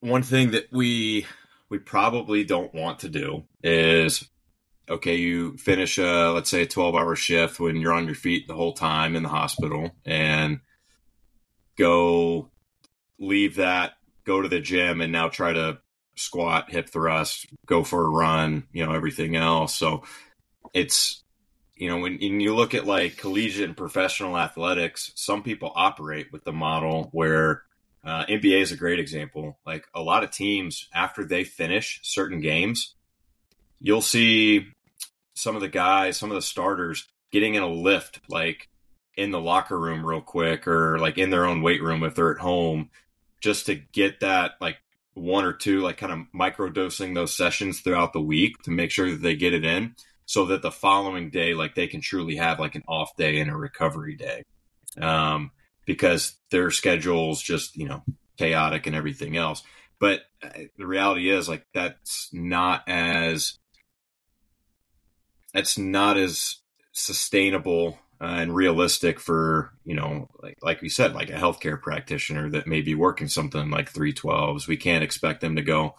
one 0.00 0.22
thing 0.22 0.52
that 0.52 0.72
we 0.72 1.26
we 1.68 1.78
probably 1.78 2.44
don't 2.44 2.74
want 2.74 3.00
to 3.00 3.08
do 3.08 3.44
is 3.62 4.28
okay 4.88 5.16
you 5.16 5.56
finish 5.58 5.98
a 5.98 6.30
let's 6.32 6.50
say 6.50 6.62
a 6.62 6.66
12 6.66 6.94
hour 6.94 7.14
shift 7.16 7.60
when 7.60 7.76
you're 7.76 7.92
on 7.92 8.06
your 8.06 8.14
feet 8.14 8.46
the 8.46 8.54
whole 8.54 8.72
time 8.72 9.16
in 9.16 9.22
the 9.22 9.28
hospital 9.28 9.90
and 10.04 10.60
go 11.76 12.50
leave 13.18 13.56
that 13.56 13.92
go 14.28 14.42
to 14.42 14.48
the 14.48 14.60
gym 14.60 15.00
and 15.00 15.10
now 15.10 15.28
try 15.28 15.52
to 15.54 15.78
squat, 16.14 16.70
hip 16.70 16.90
thrust, 16.90 17.46
go 17.66 17.82
for 17.82 18.04
a 18.04 18.10
run, 18.10 18.64
you 18.72 18.84
know, 18.84 18.92
everything 18.92 19.34
else. 19.34 19.74
So 19.74 20.02
it's, 20.74 21.24
you 21.74 21.88
know, 21.88 21.96
when, 21.96 22.18
when 22.18 22.40
you 22.40 22.54
look 22.54 22.74
at 22.74 22.86
like 22.86 23.16
collegiate 23.16 23.64
and 23.64 23.76
professional 23.76 24.36
athletics, 24.36 25.12
some 25.14 25.42
people 25.42 25.72
operate 25.74 26.30
with 26.30 26.44
the 26.44 26.52
model 26.52 27.08
where 27.12 27.62
uh, 28.04 28.26
NBA 28.26 28.60
is 28.60 28.70
a 28.70 28.76
great 28.76 29.00
example. 29.00 29.58
Like 29.64 29.86
a 29.94 30.02
lot 30.02 30.24
of 30.24 30.30
teams, 30.30 30.88
after 30.94 31.24
they 31.24 31.44
finish 31.44 32.00
certain 32.02 32.40
games, 32.40 32.94
you'll 33.80 34.02
see 34.02 34.66
some 35.34 35.54
of 35.54 35.62
the 35.62 35.68
guys, 35.68 36.18
some 36.18 36.30
of 36.30 36.34
the 36.34 36.42
starters 36.42 37.08
getting 37.32 37.54
in 37.54 37.62
a 37.62 37.68
lift, 37.68 38.20
like 38.28 38.68
in 39.16 39.30
the 39.30 39.40
locker 39.40 39.78
room 39.78 40.04
real 40.04 40.20
quick 40.20 40.68
or 40.68 40.98
like 40.98 41.16
in 41.16 41.30
their 41.30 41.46
own 41.46 41.62
weight 41.62 41.82
room 41.82 42.04
if 42.04 42.14
they're 42.14 42.30
at 42.30 42.38
home 42.38 42.90
just 43.40 43.66
to 43.66 43.74
get 43.74 44.20
that 44.20 44.52
like 44.60 44.76
one 45.14 45.44
or 45.44 45.52
two 45.52 45.80
like 45.80 45.96
kind 45.96 46.12
of 46.12 46.20
micro 46.32 46.68
dosing 46.68 47.14
those 47.14 47.36
sessions 47.36 47.80
throughout 47.80 48.12
the 48.12 48.20
week 48.20 48.56
to 48.62 48.70
make 48.70 48.90
sure 48.90 49.10
that 49.10 49.22
they 49.22 49.34
get 49.34 49.52
it 49.52 49.64
in 49.64 49.94
so 50.26 50.46
that 50.46 50.62
the 50.62 50.70
following 50.70 51.30
day 51.30 51.54
like 51.54 51.74
they 51.74 51.86
can 51.86 52.00
truly 52.00 52.36
have 52.36 52.60
like 52.60 52.74
an 52.74 52.84
off 52.86 53.16
day 53.16 53.40
and 53.40 53.50
a 53.50 53.56
recovery 53.56 54.16
day. 54.16 54.44
Um, 55.00 55.52
because 55.88 56.36
their 56.50 56.70
schedules 56.70 57.40
just 57.40 57.76
you 57.76 57.88
know 57.88 58.04
chaotic 58.36 58.86
and 58.86 58.94
everything 58.94 59.36
else. 59.36 59.62
But 59.98 60.20
uh, 60.42 60.50
the 60.76 60.86
reality 60.86 61.30
is 61.30 61.48
like 61.48 61.66
that's 61.72 62.28
not 62.32 62.86
as 62.86 63.58
that's 65.54 65.78
not 65.78 66.18
as 66.18 66.56
sustainable 66.92 67.98
uh, 68.20 68.24
and 68.24 68.54
realistic 68.54 69.20
for 69.20 69.72
you 69.84 69.94
know 69.94 70.28
like 70.42 70.56
like 70.62 70.82
we 70.82 70.88
said 70.88 71.14
like 71.14 71.30
a 71.30 71.34
healthcare 71.34 71.80
practitioner 71.80 72.50
that 72.50 72.66
may 72.66 72.80
be 72.80 72.94
working 72.94 73.28
something 73.28 73.70
like 73.70 73.92
312s 73.92 74.66
we 74.66 74.76
can't 74.76 75.04
expect 75.04 75.40
them 75.40 75.56
to 75.56 75.62
go 75.62 75.94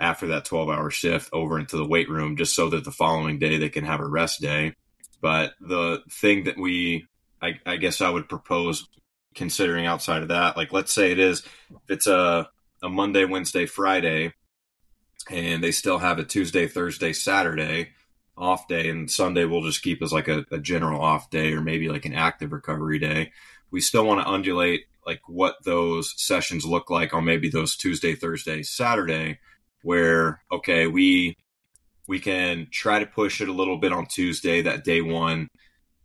after 0.00 0.28
that 0.28 0.46
12 0.46 0.70
hour 0.70 0.90
shift 0.90 1.28
over 1.32 1.58
into 1.58 1.76
the 1.76 1.86
weight 1.86 2.08
room 2.08 2.36
just 2.36 2.54
so 2.54 2.70
that 2.70 2.84
the 2.84 2.90
following 2.90 3.38
day 3.38 3.58
they 3.58 3.68
can 3.68 3.84
have 3.84 4.00
a 4.00 4.08
rest 4.08 4.40
day. 4.40 4.74
But 5.20 5.52
the 5.60 6.02
thing 6.10 6.44
that 6.44 6.56
we 6.56 7.06
I, 7.42 7.60
I 7.66 7.76
guess 7.76 8.00
i 8.00 8.10
would 8.10 8.28
propose 8.28 8.86
considering 9.34 9.86
outside 9.86 10.22
of 10.22 10.28
that 10.28 10.56
like 10.56 10.72
let's 10.72 10.92
say 10.92 11.12
it 11.12 11.18
is 11.18 11.42
it's 11.88 12.06
a, 12.06 12.48
a 12.82 12.88
monday 12.88 13.24
wednesday 13.24 13.66
friday 13.66 14.32
and 15.30 15.62
they 15.62 15.70
still 15.70 15.98
have 15.98 16.18
a 16.18 16.24
tuesday 16.24 16.66
thursday 16.66 17.12
saturday 17.12 17.90
off 18.40 18.66
day, 18.66 18.88
and 18.88 19.10
Sunday 19.10 19.44
we'll 19.44 19.62
just 19.62 19.82
keep 19.82 20.02
as 20.02 20.12
like 20.12 20.28
a, 20.28 20.44
a 20.50 20.58
general 20.58 21.00
off 21.00 21.30
day 21.30 21.52
or 21.52 21.60
maybe 21.60 21.88
like 21.88 22.06
an 22.06 22.14
active 22.14 22.52
recovery 22.52 22.98
day. 22.98 23.32
We 23.70 23.80
still 23.80 24.04
want 24.04 24.20
to 24.20 24.30
undulate 24.30 24.86
like 25.06 25.20
what 25.28 25.56
those 25.64 26.14
sessions 26.16 26.64
look 26.64 26.90
like 26.90 27.14
on 27.14 27.24
maybe 27.24 27.48
those 27.48 27.76
Tuesday, 27.76 28.14
Thursday, 28.14 28.62
Saturday, 28.62 29.38
where 29.82 30.42
okay, 30.50 30.86
we 30.86 31.36
we 32.06 32.18
can 32.18 32.66
try 32.72 32.98
to 32.98 33.06
push 33.06 33.40
it 33.40 33.48
a 33.48 33.52
little 33.52 33.78
bit 33.78 33.92
on 33.92 34.06
Tuesday, 34.06 34.62
that 34.62 34.82
day 34.82 35.00
one, 35.00 35.48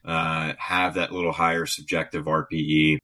uh, 0.03 0.53
have 0.59 0.93
that 0.95 1.11
little 1.11 1.31
higher 1.31 1.65
subjective 1.65 2.25
RPE. 2.25 2.99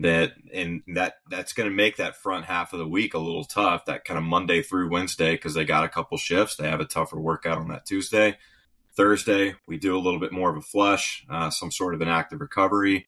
That 0.00 0.32
and 0.54 0.82
that 0.94 1.16
that's 1.28 1.52
going 1.52 1.68
to 1.68 1.74
make 1.74 1.96
that 1.96 2.16
front 2.16 2.46
half 2.46 2.72
of 2.72 2.78
the 2.78 2.88
week 2.88 3.12
a 3.12 3.18
little 3.18 3.44
tough. 3.44 3.84
That 3.84 4.04
kind 4.04 4.16
of 4.16 4.24
Monday 4.24 4.62
through 4.62 4.90
Wednesday 4.90 5.32
because 5.32 5.52
they 5.52 5.64
got 5.64 5.84
a 5.84 5.90
couple 5.90 6.16
shifts. 6.16 6.56
They 6.56 6.70
have 6.70 6.80
a 6.80 6.86
tougher 6.86 7.20
workout 7.20 7.58
on 7.58 7.68
that 7.68 7.84
Tuesday. 7.84 8.38
Thursday, 8.96 9.54
we 9.66 9.76
do 9.78 9.96
a 9.96 10.00
little 10.00 10.18
bit 10.18 10.32
more 10.32 10.50
of 10.50 10.56
a 10.56 10.62
flush, 10.62 11.24
uh, 11.28 11.50
some 11.50 11.70
sort 11.70 11.94
of 11.94 12.00
an 12.00 12.08
active 12.08 12.40
recovery, 12.40 13.06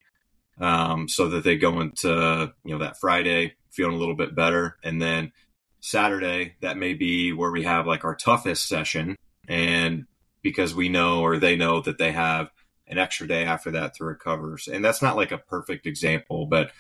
um, 0.61 1.09
so 1.09 1.29
that 1.29 1.45
they 1.45 1.57
go 1.57 1.81
into 1.81 2.53
you 2.65 2.73
know 2.73 2.85
that 2.85 2.99
Friday 2.99 3.55
feeling 3.71 3.97
a 3.97 3.99
little 3.99 4.17
bit 4.17 4.35
better, 4.35 4.77
and 4.85 5.01
then 5.01 5.33
Saturday 5.81 6.57
that 6.61 6.77
may 6.77 6.95
be 6.95 7.33
where 7.33 7.51
we 7.51 7.63
have 7.63 7.87
like 7.87 8.05
our 8.05 8.15
toughest 8.15 8.69
session, 8.69 9.17
and 9.49 10.05
because 10.43 10.75
we 10.75 10.89
know 10.89 11.23
or 11.23 11.39
they 11.39 11.57
know 11.57 11.81
that 11.81 11.99
they 11.99 12.13
have 12.13 12.51
an 12.87 12.99
extra 12.99 13.27
day 13.27 13.45
after 13.45 13.71
that 13.73 13.95
to 13.95 14.05
recover. 14.05 14.59
And 14.73 14.85
that's 14.85 15.03
not 15.03 15.17
like 15.17 15.33
a 15.33 15.39
perfect 15.39 15.87
example, 15.87 16.47
but 16.47 16.73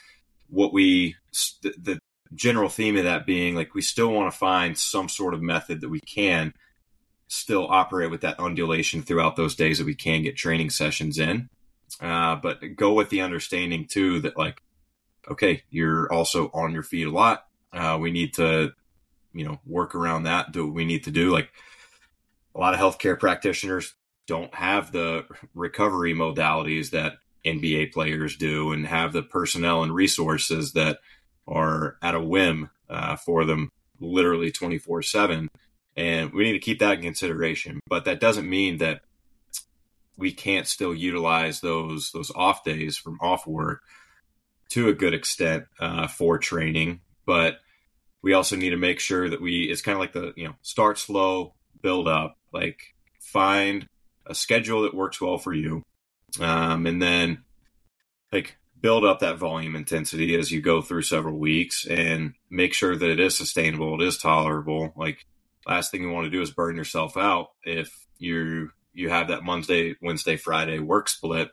what 0.49 0.73
we, 0.73 1.17
the 1.63 1.99
general 2.35 2.69
theme 2.69 2.97
of 2.97 3.05
that 3.05 3.27
being 3.27 3.55
like, 3.55 3.75
we 3.75 3.83
still 3.83 4.11
want 4.13 4.33
to 4.33 4.39
find 4.39 4.77
some 4.77 5.09
sort 5.09 5.35
of 5.35 5.43
method 5.43 5.81
that 5.81 5.89
we 5.89 6.01
can 6.01 6.53
still 7.29 7.67
operate 7.69 8.11
with 8.11 8.21
that 8.21 8.39
undulation 8.39 9.03
throughout 9.03 9.37
those 9.37 9.55
days 9.55 9.79
that 9.79 9.87
we 9.87 9.95
can 9.95 10.23
get 10.23 10.37
training 10.37 10.71
sessions 10.71 11.19
in. 11.19 11.49
Uh, 12.01 12.37
but 12.37 12.61
go 12.77 12.93
with 12.93 13.11
the 13.11 13.21
understanding 13.21 13.87
too 13.87 14.21
that 14.21 14.37
like, 14.37 14.61
okay, 15.31 15.63
you're 15.71 16.13
also 16.13 16.51
on 16.53 16.73
your 16.73 16.83
feet 16.83 17.07
a 17.07 17.11
lot. 17.11 17.47
Uh, 17.73 17.97
we 18.01 18.11
need 18.11 18.35
to, 18.35 18.73
you 19.33 19.47
know, 19.47 19.59
work 19.65 19.95
around 19.95 20.25
that, 20.25 20.53
do 20.53 20.67
what 20.67 20.75
we 20.75 20.85
need 20.85 21.05
to 21.05 21.11
do. 21.11 21.31
Like 21.31 21.51
a 22.55 22.61
lot 22.61 22.75
of 22.75 22.81
healthcare 22.81 23.19
practitioners 23.19 23.95
don't 24.27 24.55
have 24.55 24.93
the 24.93 25.27
recovery 25.55 26.15
modalities 26.15 26.91
that 26.91 27.15
NBA 27.45 27.93
players 27.93 28.37
do 28.37 28.73
and 28.73 28.87
have 28.87 29.13
the 29.13 29.23
personnel 29.23 29.83
and 29.83 29.95
resources 29.95 30.73
that 30.73 30.99
are 31.47 31.97
at 32.03 32.15
a 32.15 32.21
whim 32.21 32.71
uh, 32.89 33.17
for 33.17 33.45
them 33.45 33.71
literally 34.01 34.51
24 34.51 35.03
7. 35.03 35.49
And 35.97 36.33
we 36.33 36.45
need 36.45 36.53
to 36.53 36.59
keep 36.59 36.79
that 36.79 36.99
in 36.99 37.03
consideration. 37.03 37.81
But 37.87 38.05
that 38.05 38.21
doesn't 38.21 38.49
mean 38.49 38.79
that 38.79 39.03
we 40.17 40.33
can't 40.33 40.67
still 40.67 40.95
utilize 40.95 41.61
those 41.61 42.13
those 42.13 42.31
off 42.35 42.65
days 42.65 42.97
from 42.97 43.19
off 43.21 43.47
work 43.47 43.83
to 44.71 44.89
a 44.89 44.95
good 44.95 45.15
extent 45.15 45.65
uh, 45.81 46.07
for 46.07 46.39
training. 46.39 47.01
But 47.27 47.57
we 48.23 48.33
also 48.33 48.57
need 48.57 48.71
to 48.71 48.77
make 48.77 49.01
sure 49.01 49.29
that 49.29 49.41
we 49.41 49.65
it's 49.65 49.83
kind 49.83 49.97
of 49.97 50.01
like 50.01 50.13
the 50.13 50.33
you 50.37 50.45
know 50.45 50.55
start 50.63 50.99
slow, 50.99 51.55
build 51.83 52.09
up. 52.09 52.39
Like 52.53 52.95
find 53.21 53.89
a 54.33 54.35
schedule 54.35 54.83
that 54.83 54.95
works 54.95 55.21
well 55.21 55.39
for 55.39 55.53
you, 55.53 55.85
um, 56.41 56.87
and 56.87 57.01
then 57.01 57.45
like 58.33 58.57
build 58.81 59.05
up 59.05 59.21
that 59.21 59.39
volume 59.39 59.77
intensity 59.77 60.35
as 60.35 60.51
you 60.51 60.61
go 60.61 60.83
through 60.83 61.03
several 61.03 61.39
weeks 61.39 61.87
and 61.87 62.35
make 62.51 62.75
sure 62.75 62.97
that 62.97 63.11
it 63.11 63.21
is 63.21 63.37
sustainable, 63.37 64.01
it 64.01 64.07
is 64.07 64.19
tolerable. 64.19 64.93
Like 64.97 65.25
last 65.67 65.91
thing 65.91 66.03
you 66.03 66.11
want 66.11 66.25
to 66.25 66.31
do 66.31 66.43
is 66.43 66.51
burn 66.51 66.77
yourself 66.77 67.17
out 67.17 67.51
if 67.63 68.07
you 68.19 68.71
you 68.95 69.09
have 69.09 69.29
that 69.29 69.45
Monday, 69.45 69.95
Wednesday, 70.03 70.37
Friday 70.37 70.79
work 70.79 71.09
split, 71.09 71.51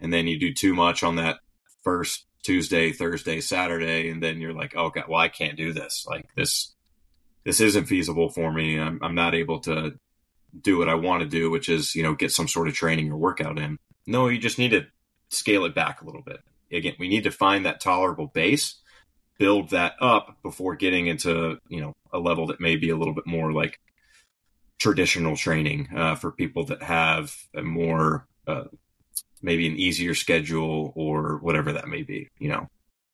and 0.00 0.12
then 0.12 0.26
you 0.26 0.38
do 0.38 0.52
too 0.52 0.74
much 0.74 1.02
on 1.02 1.16
that 1.16 1.38
first 1.82 2.26
Tuesday, 2.42 2.92
Thursday, 2.92 3.40
Saturday, 3.40 4.10
and 4.10 4.22
then 4.22 4.40
you're 4.40 4.52
like, 4.52 4.74
oh 4.76 4.90
god, 4.90 5.04
well 5.08 5.20
I 5.20 5.28
can't 5.28 5.56
do 5.56 5.72
this. 5.72 6.06
Like 6.08 6.28
this 6.34 6.74
this 7.44 7.60
isn't 7.60 7.86
feasible 7.86 8.28
for 8.28 8.52
me. 8.52 8.78
I'm, 8.78 8.98
I'm 9.02 9.14
not 9.14 9.34
able 9.34 9.60
to 9.60 9.94
do 10.60 10.78
what 10.78 10.88
I 10.88 10.94
want 10.94 11.22
to 11.22 11.28
do, 11.28 11.50
which 11.50 11.68
is, 11.68 11.94
you 11.94 12.02
know, 12.02 12.14
get 12.14 12.32
some 12.32 12.48
sort 12.48 12.68
of 12.68 12.74
training 12.74 13.10
or 13.10 13.16
workout 13.16 13.58
in. 13.58 13.78
No, 14.06 14.28
you 14.28 14.38
just 14.38 14.58
need 14.58 14.72
to 14.72 14.86
scale 15.30 15.64
it 15.64 15.74
back 15.74 16.02
a 16.02 16.04
little 16.04 16.22
bit. 16.22 16.40
Again, 16.70 16.94
we 16.98 17.08
need 17.08 17.24
to 17.24 17.30
find 17.30 17.66
that 17.66 17.80
tolerable 17.80 18.26
base, 18.26 18.80
build 19.38 19.70
that 19.70 19.94
up 20.00 20.36
before 20.42 20.74
getting 20.76 21.06
into, 21.06 21.58
you 21.68 21.80
know, 21.80 21.92
a 22.12 22.18
level 22.18 22.46
that 22.48 22.60
may 22.60 22.76
be 22.76 22.90
a 22.90 22.96
little 22.96 23.14
bit 23.14 23.26
more 23.26 23.52
like 23.52 23.78
traditional 24.78 25.36
training 25.36 25.88
uh, 25.96 26.14
for 26.16 26.32
people 26.32 26.64
that 26.66 26.82
have 26.82 27.34
a 27.54 27.62
more, 27.62 28.26
uh, 28.46 28.64
maybe 29.40 29.66
an 29.66 29.76
easier 29.76 30.14
schedule 30.14 30.92
or 30.96 31.38
whatever 31.38 31.72
that 31.72 31.88
may 31.88 32.02
be, 32.02 32.28
you 32.38 32.48
know? 32.48 32.68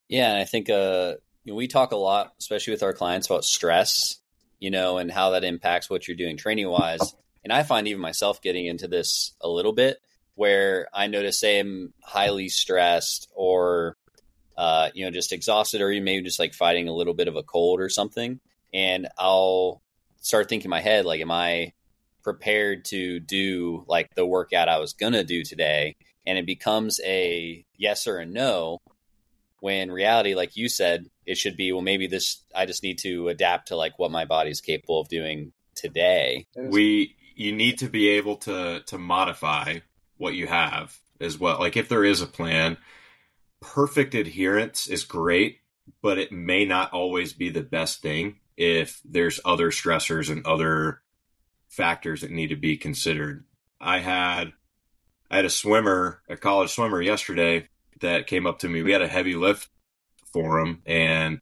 Yeah. 0.09 0.37
I 0.37 0.45
think, 0.45 0.71
uh, 0.71 1.15
we 1.47 1.67
talk 1.67 1.93
a 1.93 1.97
lot, 1.97 2.33
especially 2.39 2.73
with 2.73 2.83
our 2.83 2.93
clients 2.93 3.27
about 3.27 3.45
stress, 3.45 4.21
you 4.59 4.71
know, 4.71 4.99
and 4.99 5.11
how 5.11 5.31
that 5.31 5.45
impacts 5.45 5.89
what 5.89 6.07
you're 6.07 6.17
doing 6.17 6.37
training 6.37 6.69
wise. 6.69 7.15
And 7.49 7.57
I 7.57 7.63
find 7.63 7.89
even 7.89 8.03
myself 8.03 8.43
getting 8.43 8.67
into 8.67 8.89
this 8.89 9.33
a 9.41 9.49
little 9.49 9.73
bit 9.73 10.03
where 10.35 10.87
I 10.93 11.07
notice, 11.07 11.41
say, 11.41 11.59
I'm 11.59 11.95
highly 12.05 12.51
stressed 12.51 13.33
or, 13.35 13.97
uh, 14.55 14.91
you 14.93 15.07
know, 15.07 15.11
just 15.11 15.33
exhausted 15.33 15.81
or 15.81 15.89
maybe 15.89 16.21
just 16.21 16.39
like 16.39 16.53
fighting 16.53 16.89
a 16.89 16.93
little 16.93 17.15
bit 17.15 17.27
of 17.27 17.37
a 17.37 17.43
cold 17.43 17.81
or 17.81 17.89
something. 17.89 18.39
And 18.75 19.09
I'll 19.17 19.81
start 20.21 20.51
thinking 20.51 20.67
in 20.67 20.71
my 20.71 20.83
head, 20.83 21.07
like, 21.07 21.23
am 21.23 21.31
I 21.31 21.73
prepared 22.23 22.85
to 22.89 23.19
do 23.19 23.83
like 23.89 24.15
the 24.15 24.27
workout 24.27 24.69
I 24.69 24.79
was 24.79 24.93
going 24.93 25.15
to 25.15 25.25
do 25.25 25.43
today? 25.43 25.97
And 26.27 26.37
it 26.37 26.45
becomes 26.45 27.01
a 27.03 27.65
yes 27.79 28.07
or 28.07 28.19
a 28.19 28.27
no 28.27 28.83
when 29.61 29.91
reality 29.91 30.35
like 30.35 30.55
you 30.55 30.69
said 30.69 31.07
it 31.27 31.37
should 31.37 31.57
be 31.57 31.73
well 31.73 31.83
maybe 31.83 32.07
this 32.07 32.45
i 32.55 32.65
just 32.65 32.85
need 32.85 32.97
to 32.97 33.27
adapt 33.27 33.69
to 33.69 33.77
like 33.77 33.99
what 33.99 34.09
my 34.09 34.25
body's 34.25 34.61
capable 34.61 35.01
of 35.01 35.09
doing 35.09 35.51
today 35.75 36.47
we 36.55 37.17
you 37.39 37.53
need 37.53 37.79
to 37.79 37.89
be 37.89 38.09
able 38.09 38.37
to 38.37 38.83
to 38.87 38.99
modify 38.99 39.79
what 40.17 40.35
you 40.35 40.49
have 40.49 40.99
as 41.21 41.39
well. 41.39 41.61
Like 41.61 41.77
if 41.77 41.89
there 41.89 42.05
is 42.05 42.21
a 42.21 42.27
plan, 42.27 42.77
perfect 43.61 44.15
adherence 44.15 44.89
is 44.89 45.05
great, 45.05 45.61
but 46.03 46.19
it 46.19 46.33
may 46.33 46.65
not 46.65 46.93
always 46.93 47.33
be 47.33 47.49
the 47.49 47.63
best 47.63 48.03
thing 48.03 48.41
if 48.57 49.01
there's 49.05 49.41
other 49.45 49.71
stressors 49.71 50.31
and 50.31 50.45
other 50.45 51.01
factors 51.69 52.23
that 52.23 52.33
need 52.33 52.49
to 52.49 52.57
be 52.57 52.77
considered. 52.77 53.45
I 53.81 54.01
had 54.01 54.53
I 55.31 55.37
had 55.37 55.45
a 55.45 55.51
swimmer, 55.51 56.23
a 56.29 56.37
college 56.37 56.71
swimmer 56.71 57.01
yesterday 57.01 57.69
that 58.01 58.27
came 58.27 58.49
up 58.49 58.59
to 58.61 58.69
me. 58.69 58.83
We 58.83 58.93
had 58.93 59.03
a 59.03 59.09
heavy 59.09 59.37
lift 59.37 59.69
for 60.33 60.59
him 60.59 60.83
and 60.85 61.41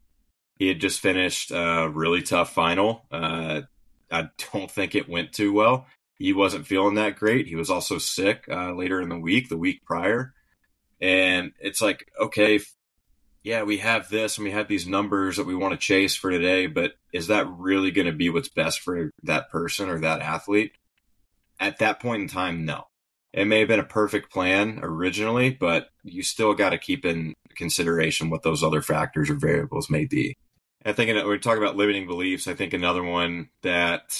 he 0.59 0.67
had 0.67 0.79
just 0.79 0.99
finished 0.99 1.49
a 1.49 1.89
really 1.91 2.21
tough 2.21 2.53
final. 2.53 3.05
Uh, 3.11 3.61
I 4.11 4.29
don't 4.53 4.71
think 4.71 4.95
it 4.95 5.09
went 5.09 5.33
too 5.33 5.53
well. 5.53 5.87
He 6.15 6.33
wasn't 6.33 6.67
feeling 6.67 6.95
that 6.95 7.15
great. 7.15 7.47
He 7.47 7.55
was 7.55 7.69
also 7.69 7.97
sick 7.99 8.45
uh, 8.49 8.73
later 8.73 9.01
in 9.01 9.09
the 9.09 9.19
week, 9.19 9.49
the 9.49 9.57
week 9.57 9.83
prior. 9.85 10.33
And 10.99 11.51
it's 11.59 11.81
like, 11.81 12.09
okay, 12.19 12.59
yeah, 13.43 13.63
we 13.63 13.77
have 13.77 14.09
this 14.09 14.37
and 14.37 14.45
we 14.45 14.51
have 14.51 14.67
these 14.67 14.87
numbers 14.87 15.37
that 15.37 15.45
we 15.45 15.55
want 15.55 15.73
to 15.73 15.77
chase 15.79 16.15
for 16.15 16.31
today, 16.31 16.67
but 16.67 16.93
is 17.13 17.27
that 17.27 17.47
really 17.47 17.91
going 17.91 18.07
to 18.07 18.13
be 18.13 18.29
what's 18.29 18.49
best 18.49 18.81
for 18.81 19.11
that 19.23 19.49
person 19.49 19.89
or 19.89 19.99
that 19.99 20.21
athlete? 20.21 20.71
At 21.59 21.79
that 21.79 21.99
point 21.99 22.23
in 22.23 22.27
time, 22.27 22.65
no. 22.65 22.85
It 23.33 23.45
may 23.45 23.59
have 23.59 23.67
been 23.67 23.79
a 23.79 23.85
perfect 23.85 24.31
plan 24.31 24.79
originally, 24.81 25.51
but 25.51 25.89
you 26.03 26.23
still 26.23 26.55
got 26.55 26.71
to 26.71 26.77
keep 26.77 27.05
in 27.05 27.35
consideration 27.55 28.29
what 28.29 28.43
those 28.43 28.63
other 28.63 28.81
factors 28.81 29.29
or 29.29 29.35
variables 29.35 29.89
may 29.89 30.05
be. 30.05 30.35
I 30.87 30.93
think 30.93 31.11
we're 31.25 31.37
talking 31.37 31.61
about 31.61 31.75
limiting 31.75 32.07
beliefs. 32.07 32.47
I 32.47 32.53
think 32.53 32.71
another 32.71 33.03
one 33.03 33.49
that 33.61 34.17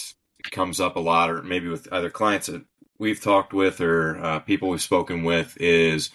comes 0.51 0.81
up 0.81 0.97
a 0.97 0.99
lot, 0.99 1.29
or 1.29 1.41
maybe 1.41 1.69
with 1.69 1.87
other 1.93 2.09
clients 2.09 2.47
that 2.47 2.61
we've 2.99 3.21
talked 3.21 3.53
with 3.53 3.79
or 3.79 4.17
uh, 4.17 4.39
people 4.39 4.67
we've 4.67 4.81
spoken 4.81 5.23
with, 5.23 5.55
is 5.61 6.09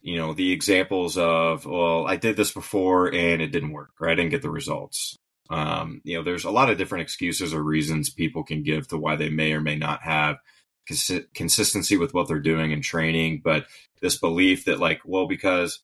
you 0.00 0.16
know 0.16 0.32
the 0.32 0.52
examples 0.52 1.18
of 1.18 1.66
well, 1.66 2.06
I 2.06 2.16
did 2.16 2.34
this 2.38 2.50
before 2.50 3.14
and 3.14 3.42
it 3.42 3.52
didn't 3.52 3.72
work, 3.72 3.90
or 4.00 4.08
I 4.08 4.14
didn't 4.14 4.30
get 4.30 4.40
the 4.40 4.50
results. 4.50 5.18
Um, 5.50 6.00
you 6.02 6.16
know, 6.16 6.22
there's 6.22 6.44
a 6.44 6.50
lot 6.50 6.70
of 6.70 6.78
different 6.78 7.02
excuses 7.02 7.52
or 7.52 7.62
reasons 7.62 8.08
people 8.08 8.44
can 8.44 8.62
give 8.62 8.88
to 8.88 8.96
why 8.96 9.16
they 9.16 9.28
may 9.28 9.52
or 9.52 9.60
may 9.60 9.76
not 9.76 10.02
have 10.02 10.38
cons- 10.86 11.26
consistency 11.34 11.98
with 11.98 12.14
what 12.14 12.26
they're 12.26 12.40
doing 12.40 12.70
in 12.70 12.80
training, 12.80 13.42
but 13.44 13.66
this 14.00 14.16
belief 14.16 14.64
that 14.64 14.80
like, 14.80 15.02
well, 15.04 15.26
because 15.26 15.80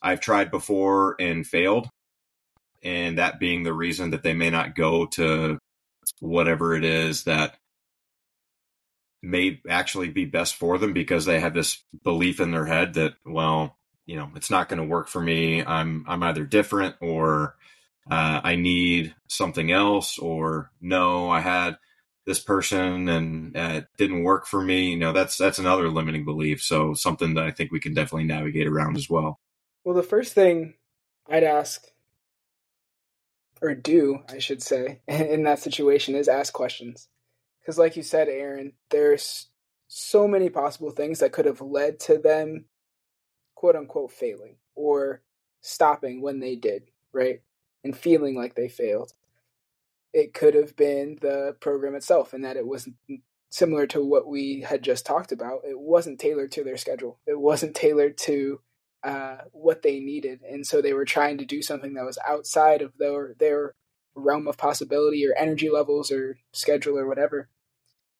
I've 0.00 0.20
tried 0.20 0.50
before 0.50 1.16
and 1.20 1.46
failed, 1.46 1.90
and 2.86 3.18
that 3.18 3.40
being 3.40 3.62
the 3.62 3.72
reason 3.72 4.10
that 4.10 4.22
they 4.22 4.32
may 4.32 4.50
not 4.50 4.74
go 4.74 5.06
to 5.06 5.58
whatever 6.20 6.74
it 6.74 6.84
is 6.84 7.24
that 7.24 7.56
may 9.22 9.60
actually 9.68 10.08
be 10.08 10.24
best 10.24 10.54
for 10.54 10.78
them 10.78 10.92
because 10.92 11.24
they 11.24 11.40
have 11.40 11.54
this 11.54 11.82
belief 12.04 12.38
in 12.38 12.52
their 12.52 12.66
head 12.66 12.94
that 12.94 13.14
well 13.24 13.76
you 14.06 14.14
know 14.14 14.30
it's 14.36 14.50
not 14.50 14.68
going 14.68 14.78
to 14.78 14.84
work 14.84 15.08
for 15.08 15.20
me 15.20 15.64
i'm 15.64 16.04
i'm 16.06 16.22
either 16.22 16.44
different 16.44 16.94
or 17.00 17.56
uh, 18.08 18.40
i 18.44 18.54
need 18.54 19.14
something 19.26 19.72
else 19.72 20.16
or 20.18 20.70
no 20.80 21.28
i 21.28 21.40
had 21.40 21.76
this 22.26 22.40
person 22.40 23.08
and 23.08 23.56
uh, 23.56 23.72
it 23.74 23.86
didn't 23.96 24.24
work 24.24 24.46
for 24.46 24.60
me. 24.60 24.90
You 24.90 24.98
know, 24.98 25.12
that's 25.12 25.38
that's 25.38 25.60
another 25.60 25.88
limiting 25.88 26.24
belief. 26.24 26.60
So 26.60 26.92
something 26.92 27.34
that 27.34 27.44
I 27.44 27.52
think 27.52 27.70
we 27.70 27.80
can 27.80 27.94
definitely 27.94 28.24
navigate 28.24 28.66
around 28.66 28.96
as 28.96 29.08
well. 29.08 29.38
Well, 29.84 29.94
the 29.94 30.02
first 30.02 30.34
thing 30.34 30.74
I'd 31.30 31.44
ask 31.44 31.84
or 33.62 33.74
do, 33.74 34.20
I 34.28 34.38
should 34.38 34.62
say, 34.62 35.00
in 35.08 35.44
that 35.44 35.60
situation 35.60 36.14
is 36.14 36.28
ask 36.28 36.52
questions. 36.52 37.08
Because, 37.60 37.78
like 37.78 37.96
you 37.96 38.02
said, 38.02 38.28
Aaron, 38.28 38.72
there's 38.90 39.48
so 39.88 40.28
many 40.28 40.48
possible 40.48 40.90
things 40.90 41.18
that 41.20 41.32
could 41.32 41.46
have 41.46 41.60
led 41.60 41.98
to 42.00 42.18
them, 42.18 42.66
quote 43.54 43.76
unquote, 43.76 44.12
failing 44.12 44.56
or 44.74 45.22
stopping 45.62 46.22
when 46.22 46.40
they 46.40 46.54
did, 46.56 46.84
right? 47.12 47.40
And 47.82 47.96
feeling 47.96 48.36
like 48.36 48.54
they 48.54 48.68
failed. 48.68 49.12
It 50.12 50.32
could 50.32 50.54
have 50.54 50.76
been 50.76 51.18
the 51.20 51.56
program 51.60 51.94
itself, 51.94 52.32
and 52.32 52.44
that 52.44 52.56
it 52.56 52.66
was 52.66 52.88
similar 53.50 53.86
to 53.88 54.04
what 54.04 54.26
we 54.26 54.60
had 54.66 54.82
just 54.82 55.04
talked 55.04 55.32
about. 55.32 55.60
It 55.68 55.78
wasn't 55.78 56.20
tailored 56.20 56.52
to 56.52 56.64
their 56.64 56.76
schedule, 56.76 57.18
it 57.26 57.38
wasn't 57.38 57.74
tailored 57.74 58.16
to 58.18 58.60
uh, 59.06 59.38
what 59.52 59.82
they 59.82 60.00
needed, 60.00 60.40
and 60.42 60.66
so 60.66 60.82
they 60.82 60.92
were 60.92 61.04
trying 61.04 61.38
to 61.38 61.44
do 61.44 61.62
something 61.62 61.94
that 61.94 62.04
was 62.04 62.18
outside 62.26 62.82
of 62.82 62.92
their 62.98 63.36
their 63.38 63.74
realm 64.16 64.48
of 64.48 64.58
possibility 64.58 65.24
or 65.24 65.34
energy 65.38 65.70
levels 65.70 66.10
or 66.10 66.38
schedule 66.52 66.98
or 66.98 67.06
whatever. 67.06 67.48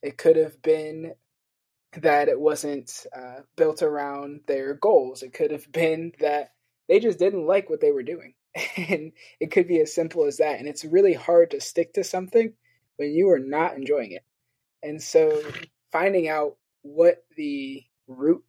It 0.00 0.16
could 0.16 0.36
have 0.36 0.62
been 0.62 1.14
that 1.96 2.28
it 2.28 2.38
wasn't 2.38 3.04
uh, 3.16 3.40
built 3.56 3.82
around 3.82 4.42
their 4.46 4.74
goals. 4.74 5.24
It 5.24 5.32
could 5.32 5.50
have 5.50 5.70
been 5.72 6.12
that 6.20 6.50
they 6.88 7.00
just 7.00 7.18
didn't 7.18 7.46
like 7.46 7.68
what 7.68 7.80
they 7.80 7.90
were 7.90 8.04
doing, 8.04 8.34
and 8.76 9.10
it 9.40 9.50
could 9.50 9.66
be 9.66 9.80
as 9.80 9.92
simple 9.92 10.24
as 10.24 10.36
that. 10.36 10.60
And 10.60 10.68
it's 10.68 10.84
really 10.84 11.14
hard 11.14 11.50
to 11.50 11.60
stick 11.60 11.94
to 11.94 12.04
something 12.04 12.52
when 12.96 13.10
you 13.10 13.28
are 13.30 13.40
not 13.40 13.74
enjoying 13.74 14.12
it. 14.12 14.22
And 14.84 15.02
so, 15.02 15.42
finding 15.90 16.28
out 16.28 16.58
what 16.82 17.24
the 17.36 17.82
root 18.06 18.44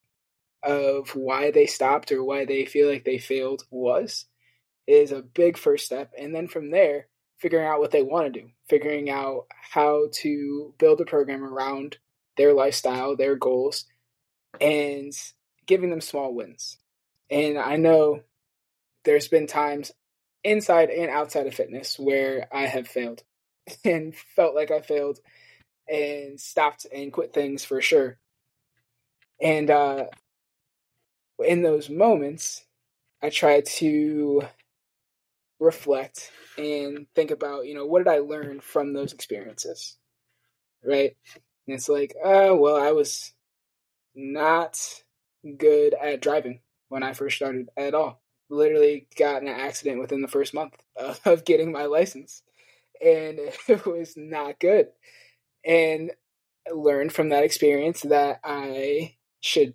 of 0.64 1.16
why 1.16 1.52
they 1.52 1.66
stopped 1.66 2.12
or 2.12 2.24
why 2.24 2.46
they 2.46 2.66
feel 2.66 2.90
like 2.90 3.06
they 3.06 3.18
failed 3.18 3.64
was 3.70 4.26
is 4.88 5.12
a 5.12 5.22
big 5.22 5.58
first 5.58 5.86
step. 5.86 6.12
And 6.18 6.34
then 6.34 6.48
from 6.48 6.72
there, 6.72 7.08
figuring 7.38 7.68
out 7.68 7.80
what 7.80 7.92
they 7.92 8.02
want 8.02 8.34
to 8.34 8.42
do, 8.42 8.50
figuring 8.70 9.10
out 9.10 9.46
how 9.50 10.08
to 10.12 10.74
build 10.80 11.02
a 11.02 11.06
program 11.06 11.44
around 11.44 11.98
their 12.36 12.54
lifestyle, 12.54 13.16
their 13.16 13.36
goals, 13.36 13.86
and 14.60 15.14
giving 15.66 15.90
them 15.90 16.02
small 16.02 16.34
wins. 16.34 16.78
And 17.30 17.58
I 17.58 17.76
know 17.76 18.22
there's 19.04 19.28
been 19.28 19.48
times 19.48 19.92
inside 20.44 20.90
and 20.90 21.10
outside 21.10 21.48
of 21.48 21.54
fitness 21.54 22.00
where 22.00 22.48
I 22.54 22.66
have 22.66 22.88
failed 22.88 23.24
and 23.86 24.16
felt 24.36 24.56
like 24.56 24.72
I 24.72 24.82
failed 24.82 25.20
and 25.90 26.40
stopped 26.40 26.86
and 26.94 27.14
quit 27.14 27.34
things 27.34 27.64
for 27.64 27.82
sure. 27.82 28.18
And 29.42 29.70
uh, 29.70 30.06
in 31.46 31.62
those 31.62 31.90
moments, 31.90 32.64
I 33.22 33.30
try 33.30 33.62
to 33.62 34.44
reflect 35.60 36.32
and 36.58 37.08
think 37.16 37.32
about, 37.32 37.66
you 37.66 37.74
know, 37.74 37.86
what 37.86 38.00
did 38.00 38.12
I 38.12 38.20
learn 38.20 38.60
from 38.60 38.94
those 38.94 39.14
experiences? 39.14 39.98
Right? 40.84 41.16
And 41.68 41.76
it's 41.76 41.90
like, 41.90 42.16
uh, 42.24 42.54
well, 42.54 42.76
I 42.76 42.92
was 42.92 43.34
not 44.16 44.80
good 45.58 45.94
at 45.94 46.22
driving 46.22 46.62
when 46.90 47.04
I 47.04 47.14
first 47.14 47.36
started 47.36 47.70
at 47.78 47.94
all. 47.94 48.22
Literally 48.50 49.08
got 49.18 49.42
in 49.42 49.48
an 49.48 49.60
accident 49.60 50.00
within 50.00 50.22
the 50.22 50.28
first 50.28 50.54
month 50.54 50.74
of 51.26 51.46
getting 51.46 51.72
my 51.72 51.86
license. 51.86 52.44
And 53.04 53.40
it 53.68 53.86
was 53.86 54.16
not 54.16 54.60
good. 54.60 54.88
And 55.66 56.12
learned 56.74 57.14
from 57.14 57.30
that 57.30 57.44
experience 57.44 58.02
that 58.02 58.40
I 58.44 59.16
should 59.42 59.74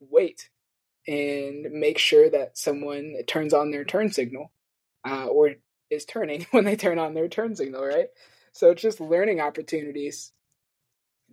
wait 0.00 0.50
and 1.06 1.70
make 1.72 1.98
sure 1.98 2.28
that 2.30 2.58
someone 2.58 3.14
turns 3.26 3.54
on 3.54 3.70
their 3.70 3.84
turn 3.84 4.10
signal 4.10 4.52
uh, 5.08 5.26
or 5.26 5.52
is 5.90 6.04
turning 6.04 6.46
when 6.50 6.64
they 6.64 6.76
turn 6.76 6.98
on 6.98 7.14
their 7.14 7.28
turn 7.28 7.54
signal, 7.54 7.84
right? 7.84 8.08
So 8.52 8.70
it's 8.70 8.82
just 8.82 9.00
learning 9.00 9.40
opportunities 9.40 10.32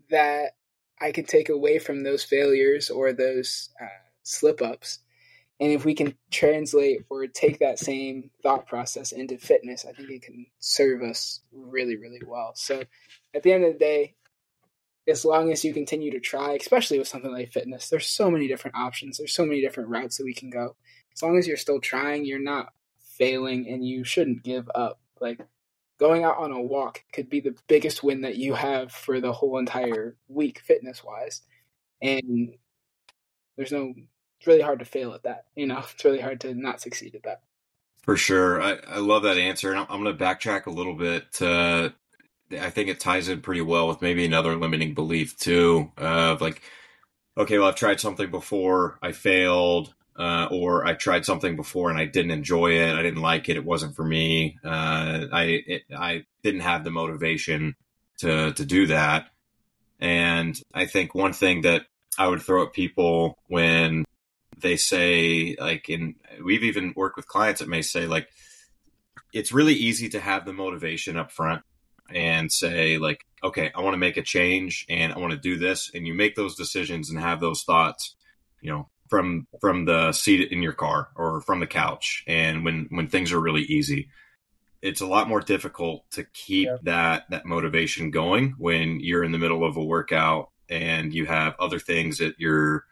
that 0.09 0.51
I 1.01 1.11
can 1.11 1.25
take 1.25 1.49
away 1.49 1.79
from 1.79 2.03
those 2.03 2.23
failures 2.23 2.89
or 2.89 3.13
those 3.13 3.69
uh, 3.81 3.87
slip 4.23 4.61
ups. 4.61 4.99
And 5.59 5.71
if 5.71 5.85
we 5.85 5.93
can 5.93 6.15
translate 6.31 7.05
or 7.09 7.27
take 7.27 7.59
that 7.59 7.79
same 7.79 8.31
thought 8.41 8.67
process 8.67 9.11
into 9.11 9.37
fitness, 9.37 9.85
I 9.87 9.93
think 9.93 10.09
it 10.09 10.21
can 10.21 10.45
serve 10.59 11.01
us 11.01 11.41
really, 11.51 11.95
really 11.95 12.21
well. 12.25 12.51
So 12.55 12.83
at 13.33 13.43
the 13.43 13.53
end 13.53 13.63
of 13.63 13.73
the 13.73 13.79
day, 13.79 14.15
as 15.07 15.25
long 15.25 15.51
as 15.51 15.65
you 15.65 15.73
continue 15.73 16.11
to 16.11 16.19
try, 16.19 16.53
especially 16.53 16.97
with 16.97 17.07
something 17.07 17.31
like 17.31 17.51
fitness, 17.51 17.89
there's 17.89 18.07
so 18.07 18.31
many 18.31 18.47
different 18.47 18.77
options. 18.77 19.17
There's 19.17 19.33
so 19.33 19.45
many 19.45 19.61
different 19.61 19.89
routes 19.89 20.17
that 20.17 20.25
we 20.25 20.33
can 20.33 20.49
go. 20.49 20.75
As 21.13 21.21
long 21.21 21.37
as 21.37 21.47
you're 21.47 21.57
still 21.57 21.79
trying, 21.79 22.25
you're 22.25 22.39
not 22.39 22.73
failing 22.99 23.67
and 23.67 23.85
you 23.85 24.03
shouldn't 24.03 24.43
give 24.43 24.69
up. 24.73 24.99
Like 25.19 25.39
going 25.99 26.23
out 26.23 26.37
on 26.37 26.51
a 26.51 26.61
walk 26.61 27.03
could 27.11 27.29
be 27.29 27.41
the 27.41 27.55
biggest 27.67 28.03
win 28.03 28.21
that 28.21 28.37
you 28.37 28.53
have 28.53 28.91
for 28.91 29.19
the 29.19 29.33
whole 29.33 29.57
entire 29.57 30.15
week, 30.27 30.59
fitness 30.59 31.03
wise. 31.03 31.41
And 32.01 32.55
there's 33.57 33.71
no, 33.71 33.93
it's 34.39 34.47
really 34.47 34.61
hard 34.61 34.79
to 34.79 34.85
fail 34.85 35.13
at 35.13 35.23
that. 35.23 35.45
You 35.55 35.67
know, 35.67 35.79
it's 35.93 36.05
really 36.05 36.21
hard 36.21 36.41
to 36.41 36.53
not 36.53 36.81
succeed 36.81 37.15
at 37.15 37.23
that. 37.23 37.41
For 38.03 38.17
sure. 38.17 38.61
I, 38.61 38.77
I 38.87 38.97
love 38.97 39.23
that 39.23 39.37
answer. 39.37 39.71
And 39.71 39.79
I'm, 39.79 39.87
I'm 39.89 40.03
going 40.03 40.17
to 40.17 40.23
backtrack 40.23 40.65
a 40.65 40.71
little 40.71 40.95
bit 40.95 41.31
to 41.33 41.93
I 42.51 42.69
think 42.69 42.89
it 42.89 42.99
ties 42.99 43.29
in 43.29 43.41
pretty 43.41 43.61
well 43.61 43.87
with 43.87 44.01
maybe 44.01 44.25
another 44.25 44.55
limiting 44.55 44.93
belief 44.93 45.37
too 45.37 45.91
of 45.97 46.41
like, 46.41 46.61
okay, 47.37 47.57
well, 47.57 47.67
I've 47.67 47.75
tried 47.75 47.99
something 47.99 48.29
before, 48.29 48.99
I 49.01 49.11
failed, 49.11 49.93
uh, 50.15 50.47
or 50.51 50.85
I 50.85 50.93
tried 50.93 51.25
something 51.25 51.55
before 51.55 51.89
and 51.89 51.97
I 51.97 52.05
didn't 52.05 52.31
enjoy 52.31 52.73
it, 52.73 52.95
I 52.95 53.01
didn't 53.01 53.21
like 53.21 53.49
it, 53.49 53.57
it 53.57 53.65
wasn't 53.65 53.95
for 53.95 54.05
me, 54.05 54.57
uh, 54.63 55.25
I 55.31 55.43
it, 55.65 55.81
I 55.95 56.25
didn't 56.43 56.61
have 56.61 56.83
the 56.83 56.91
motivation 56.91 57.75
to 58.19 58.53
to 58.53 58.65
do 58.65 58.87
that, 58.87 59.29
and 59.99 60.59
I 60.73 60.85
think 60.85 61.15
one 61.15 61.33
thing 61.33 61.61
that 61.61 61.85
I 62.17 62.27
would 62.27 62.41
throw 62.41 62.63
at 62.63 62.73
people 62.73 63.39
when 63.47 64.05
they 64.57 64.77
say 64.77 65.55
like 65.59 65.89
in 65.89 66.15
we've 66.43 66.63
even 66.63 66.93
worked 66.95 67.17
with 67.17 67.27
clients 67.27 67.59
that 67.59 67.69
may 67.69 67.81
say 67.81 68.05
like 68.05 68.29
it's 69.33 69.51
really 69.51 69.73
easy 69.73 70.09
to 70.09 70.19
have 70.19 70.45
the 70.45 70.53
motivation 70.53 71.17
up 71.17 71.31
front 71.31 71.63
and 72.09 72.51
say 72.51 72.97
like 72.97 73.25
okay 73.43 73.71
i 73.75 73.81
want 73.81 73.93
to 73.93 73.99
make 73.99 74.17
a 74.17 74.21
change 74.21 74.85
and 74.89 75.13
i 75.13 75.17
want 75.17 75.31
to 75.31 75.37
do 75.37 75.57
this 75.57 75.91
and 75.93 76.05
you 76.07 76.13
make 76.13 76.35
those 76.35 76.55
decisions 76.55 77.09
and 77.09 77.19
have 77.19 77.39
those 77.39 77.63
thoughts 77.63 78.15
you 78.61 78.71
know 78.71 78.87
from 79.09 79.47
from 79.61 79.85
the 79.85 80.11
seat 80.11 80.51
in 80.51 80.61
your 80.61 80.73
car 80.73 81.09
or 81.15 81.41
from 81.41 81.59
the 81.59 81.67
couch 81.67 82.23
and 82.27 82.65
when 82.65 82.87
when 82.89 83.07
things 83.07 83.31
are 83.31 83.39
really 83.39 83.63
easy 83.63 84.09
it's 84.81 85.01
a 85.01 85.07
lot 85.07 85.29
more 85.29 85.39
difficult 85.39 86.03
to 86.11 86.25
keep 86.33 86.67
yeah. 86.67 86.77
that 86.83 87.23
that 87.29 87.45
motivation 87.45 88.11
going 88.11 88.53
when 88.57 88.99
you're 88.99 89.23
in 89.23 89.31
the 89.31 89.37
middle 89.37 89.63
of 89.63 89.77
a 89.77 89.83
workout 89.83 90.49
and 90.69 91.13
you 91.13 91.25
have 91.25 91.55
other 91.59 91.79
things 91.79 92.17
that 92.17 92.35
you're 92.37 92.85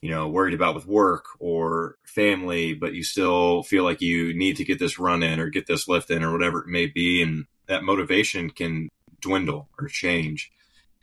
you 0.00 0.10
know 0.10 0.28
worried 0.28 0.54
about 0.54 0.74
with 0.74 0.86
work 0.86 1.26
or 1.38 1.96
family 2.04 2.72
but 2.72 2.94
you 2.94 3.02
still 3.02 3.62
feel 3.62 3.84
like 3.84 4.00
you 4.00 4.32
need 4.34 4.56
to 4.56 4.64
get 4.64 4.78
this 4.78 4.98
run 4.98 5.22
in 5.22 5.38
or 5.38 5.50
get 5.50 5.66
this 5.66 5.88
lift 5.88 6.10
in 6.10 6.24
or 6.24 6.32
whatever 6.32 6.60
it 6.60 6.68
may 6.68 6.86
be 6.86 7.22
and 7.22 7.46
that 7.70 7.84
motivation 7.84 8.50
can 8.50 8.88
dwindle 9.20 9.68
or 9.78 9.86
change. 9.86 10.50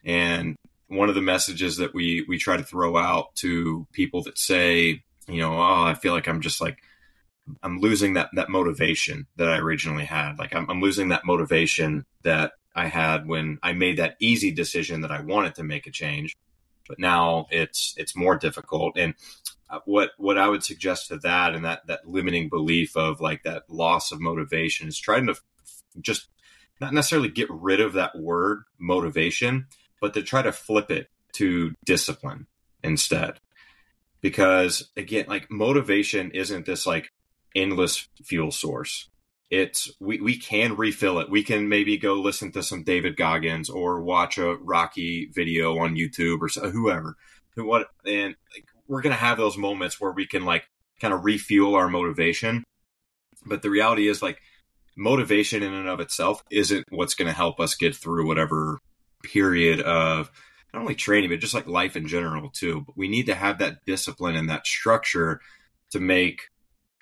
And 0.03 0.55
one 0.87 1.09
of 1.09 1.15
the 1.15 1.21
messages 1.21 1.77
that 1.77 1.93
we 1.93 2.25
we 2.27 2.37
try 2.37 2.57
to 2.57 2.63
throw 2.63 2.97
out 2.97 3.35
to 3.37 3.87
people 3.93 4.23
that 4.23 4.37
say, 4.37 5.01
you 5.27 5.41
know, 5.41 5.53
oh, 5.53 5.83
I 5.83 5.95
feel 5.95 6.13
like 6.13 6.27
I'm 6.27 6.41
just 6.41 6.61
like 6.61 6.77
I'm 7.63 7.79
losing 7.79 8.13
that 8.13 8.29
that 8.33 8.49
motivation 8.49 9.27
that 9.37 9.49
I 9.49 9.57
originally 9.57 10.05
had. 10.05 10.37
Like 10.37 10.53
I'm, 10.53 10.69
I'm 10.69 10.81
losing 10.81 11.09
that 11.09 11.25
motivation 11.25 12.05
that 12.23 12.51
I 12.75 12.87
had 12.87 13.27
when 13.27 13.59
I 13.63 13.73
made 13.73 13.97
that 13.97 14.17
easy 14.19 14.51
decision 14.51 15.01
that 15.01 15.11
I 15.11 15.21
wanted 15.21 15.55
to 15.55 15.63
make 15.63 15.87
a 15.87 15.91
change, 15.91 16.35
but 16.87 16.99
now 16.99 17.47
it's 17.49 17.93
it's 17.97 18.15
more 18.15 18.37
difficult. 18.37 18.97
And 18.97 19.13
uh, 19.69 19.79
what 19.85 20.11
what 20.17 20.37
I 20.37 20.49
would 20.49 20.63
suggest 20.63 21.07
to 21.07 21.17
that 21.19 21.55
and 21.55 21.63
that 21.63 21.87
that 21.87 22.07
limiting 22.07 22.49
belief 22.49 22.97
of 22.97 23.21
like 23.21 23.43
that 23.43 23.63
loss 23.69 24.11
of 24.11 24.19
motivation 24.19 24.89
is 24.89 24.99
trying 24.99 25.27
to 25.27 25.35
just 26.01 26.27
not 26.79 26.93
necessarily 26.93 27.29
get 27.29 27.49
rid 27.49 27.81
of 27.81 27.93
that 27.93 28.17
word 28.17 28.63
motivation, 28.79 29.67
but 30.01 30.13
to 30.13 30.21
try 30.21 30.41
to 30.41 30.51
flip 30.51 30.91
it 30.91 31.09
to 31.33 31.73
discipline 31.85 32.47
instead. 32.83 33.39
Because 34.21 34.89
again, 34.97 35.25
like 35.27 35.51
motivation 35.51 36.31
isn't 36.31 36.65
this 36.65 36.85
like 36.85 37.11
endless 37.55 38.07
fuel 38.23 38.51
source. 38.51 39.09
It's 39.49 39.89
we, 39.99 40.19
we 40.19 40.37
can 40.37 40.75
refill 40.75 41.19
it. 41.19 41.29
We 41.29 41.43
can 41.43 41.69
maybe 41.69 41.97
go 41.97 42.15
listen 42.15 42.51
to 42.51 42.63
some 42.63 42.83
David 42.83 43.15
Goggins 43.15 43.69
or 43.69 44.01
watch 44.01 44.37
a 44.37 44.55
Rocky 44.55 45.29
video 45.33 45.77
on 45.77 45.95
YouTube 45.95 46.41
or 46.41 46.49
so, 46.49 46.69
whoever. 46.69 47.15
What 47.55 47.87
and 48.05 48.35
like, 48.53 48.65
we're 48.87 49.01
gonna 49.01 49.15
have 49.15 49.37
those 49.37 49.57
moments 49.57 50.01
where 50.01 50.11
we 50.11 50.27
can 50.27 50.45
like 50.45 50.67
kind 50.99 51.13
of 51.13 51.23
refuel 51.23 51.75
our 51.75 51.87
motivation. 51.87 52.63
But 53.45 53.61
the 53.61 53.69
reality 53.69 54.07
is 54.07 54.21
like 54.21 54.41
motivation 54.97 55.63
in 55.63 55.73
and 55.73 55.87
of 55.87 55.99
itself 55.99 56.43
isn't 56.51 56.85
what's 56.89 57.13
going 57.13 57.27
to 57.27 57.33
help 57.33 57.59
us 57.59 57.75
get 57.75 57.95
through 57.95 58.27
whatever 58.27 58.79
period 59.23 59.79
of 59.81 60.31
not 60.73 60.81
only 60.81 60.95
training, 60.95 61.29
but 61.29 61.39
just 61.39 61.53
like 61.53 61.67
life 61.67 61.95
in 61.95 62.07
general 62.07 62.49
too. 62.49 62.83
But 62.85 62.97
we 62.97 63.07
need 63.07 63.27
to 63.27 63.35
have 63.35 63.59
that 63.59 63.85
discipline 63.85 64.35
and 64.35 64.49
that 64.49 64.67
structure 64.67 65.39
to 65.91 65.99
make 65.99 66.41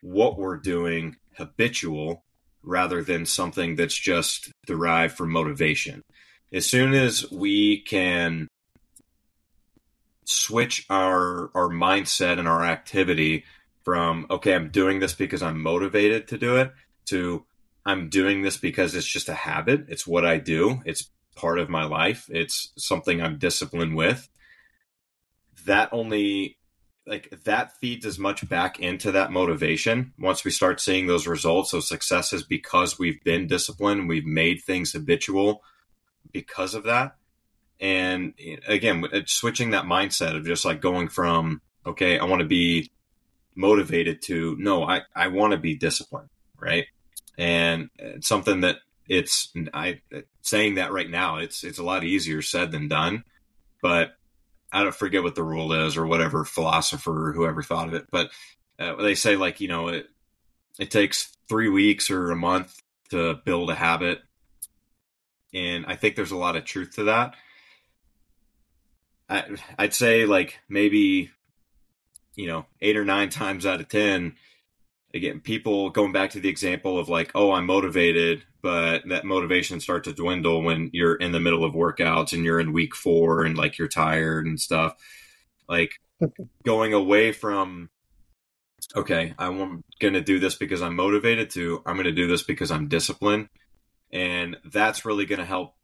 what 0.01 0.37
we're 0.37 0.57
doing 0.57 1.15
habitual 1.37 2.23
rather 2.63 3.03
than 3.03 3.25
something 3.25 3.75
that's 3.75 3.97
just 3.97 4.51
derived 4.65 5.15
from 5.15 5.31
motivation. 5.31 6.01
As 6.53 6.65
soon 6.65 6.93
as 6.93 7.29
we 7.31 7.81
can 7.81 8.47
switch 10.25 10.85
our 10.89 11.51
our 11.53 11.69
mindset 11.69 12.39
and 12.39 12.47
our 12.47 12.63
activity 12.63 13.45
from 13.83 14.25
okay, 14.29 14.53
I'm 14.53 14.69
doing 14.69 14.99
this 14.99 15.13
because 15.13 15.41
I'm 15.41 15.61
motivated 15.61 16.27
to 16.29 16.37
do 16.37 16.57
it 16.57 16.71
to 17.07 17.45
I'm 17.85 18.09
doing 18.09 18.41
this 18.41 18.57
because 18.57 18.95
it's 18.95 19.07
just 19.07 19.29
a 19.29 19.33
habit. 19.33 19.85
It's 19.89 20.07
what 20.07 20.25
I 20.25 20.37
do. 20.37 20.81
It's 20.85 21.09
part 21.35 21.59
of 21.59 21.69
my 21.69 21.85
life. 21.85 22.27
It's 22.29 22.71
something 22.77 23.21
I'm 23.21 23.37
disciplined 23.37 23.95
with. 23.95 24.27
That 25.65 25.89
only 25.91 26.57
like 27.07 27.29
that 27.43 27.77
feeds 27.77 28.05
as 28.05 28.17
much 28.17 28.47
back 28.49 28.79
into 28.79 29.11
that 29.11 29.31
motivation 29.31 30.13
once 30.17 30.43
we 30.43 30.51
start 30.51 30.81
seeing 30.81 31.05
those 31.05 31.27
results 31.27 31.71
those 31.71 31.87
successes 31.87 32.43
because 32.43 32.97
we've 32.97 33.23
been 33.23 33.47
disciplined 33.47 34.09
we've 34.09 34.25
made 34.25 34.61
things 34.61 34.93
habitual 34.93 35.61
because 36.31 36.73
of 36.73 36.83
that 36.83 37.15
and 37.79 38.33
eh, 38.39 38.57
again 38.67 39.03
switching 39.25 39.71
that 39.71 39.85
mindset 39.85 40.35
of 40.35 40.45
just 40.45 40.65
like 40.65 40.81
going 40.81 41.07
from 41.07 41.61
okay 41.85 42.17
i 42.17 42.25
want 42.25 42.39
to 42.41 42.47
be 42.47 42.91
motivated 43.55 44.21
to 44.21 44.55
no 44.59 44.83
i, 44.83 45.01
I 45.15 45.27
want 45.27 45.51
to 45.51 45.59
be 45.59 45.75
disciplined 45.75 46.29
right 46.59 46.87
and 47.37 47.89
it's 47.97 48.27
something 48.27 48.61
that 48.61 48.77
it's 49.07 49.51
i 49.73 49.99
saying 50.41 50.75
that 50.75 50.91
right 50.91 51.09
now 51.09 51.37
it's 51.37 51.63
it's 51.63 51.79
a 51.79 51.83
lot 51.83 52.03
easier 52.03 52.41
said 52.41 52.71
than 52.71 52.87
done 52.87 53.23
but 53.81 54.15
I 54.71 54.83
don't 54.83 54.93
forget 54.93 55.23
what 55.23 55.35
the 55.35 55.43
rule 55.43 55.71
is 55.71 55.95
or 55.95 56.05
whatever 56.05 56.43
philosopher 56.43 57.29
or 57.29 57.33
whoever 57.33 57.63
thought 57.63 57.87
of 57.87 57.93
it, 57.93 58.07
but 58.11 58.29
uh, 58.77 58.95
they 58.95 59.15
say 59.15 59.37
like 59.37 59.61
you 59.61 59.69
know 59.69 59.87
it 59.87 60.07
it 60.77 60.91
takes 60.91 61.31
three 61.47 61.69
weeks 61.69 62.11
or 62.11 62.29
a 62.29 62.35
month 62.35 62.77
to 63.11 63.35
build 63.45 63.69
a 63.69 63.75
habit, 63.75 64.19
and 65.53 65.85
I 65.85 65.95
think 65.95 66.15
there's 66.15 66.31
a 66.31 66.35
lot 66.37 66.57
of 66.57 66.65
truth 66.65 66.95
to 66.95 67.05
that. 67.05 67.35
I, 69.29 69.45
I'd 69.79 69.93
say 69.93 70.25
like 70.25 70.59
maybe 70.67 71.31
you 72.35 72.47
know 72.47 72.65
eight 72.81 72.97
or 72.97 73.05
nine 73.05 73.29
times 73.29 73.65
out 73.65 73.79
of 73.79 73.87
ten 73.87 74.35
again, 75.15 75.39
people 75.39 75.89
going 75.89 76.11
back 76.11 76.31
to 76.31 76.39
the 76.39 76.49
example 76.49 76.99
of 76.99 77.07
like, 77.07 77.31
oh, 77.33 77.53
I'm 77.53 77.65
motivated, 77.65 78.43
but 78.61 79.07
that 79.07 79.23
motivation 79.23 79.79
starts 79.79 80.07
to 80.07 80.13
dwindle 80.13 80.61
when 80.61 80.89
you're 80.93 81.15
in 81.15 81.31
the 81.31 81.39
middle 81.39 81.63
of 81.63 81.73
workouts 81.73 82.33
and 82.33 82.43
you're 82.43 82.59
in 82.59 82.73
week 82.73 82.93
four 82.93 83.45
and 83.45 83.57
like 83.57 83.77
you're 83.77 83.87
tired 83.87 84.45
and 84.45 84.59
stuff. 84.59 84.93
Like 85.69 85.93
going 86.65 86.93
away 86.93 87.31
from, 87.31 87.89
okay, 88.93 89.33
I'm 89.39 89.83
going 90.01 90.13
to 90.15 90.21
do 90.21 90.39
this 90.39 90.55
because 90.55 90.81
I'm 90.81 90.97
motivated 90.97 91.49
to, 91.51 91.81
I'm 91.85 91.95
going 91.95 92.05
to 92.05 92.11
do 92.11 92.27
this 92.27 92.43
because 92.43 92.69
I'm 92.69 92.89
disciplined. 92.89 93.47
And 94.11 94.57
that's 94.65 95.05
really 95.05 95.25
going 95.25 95.39
to 95.39 95.45
help 95.45 95.75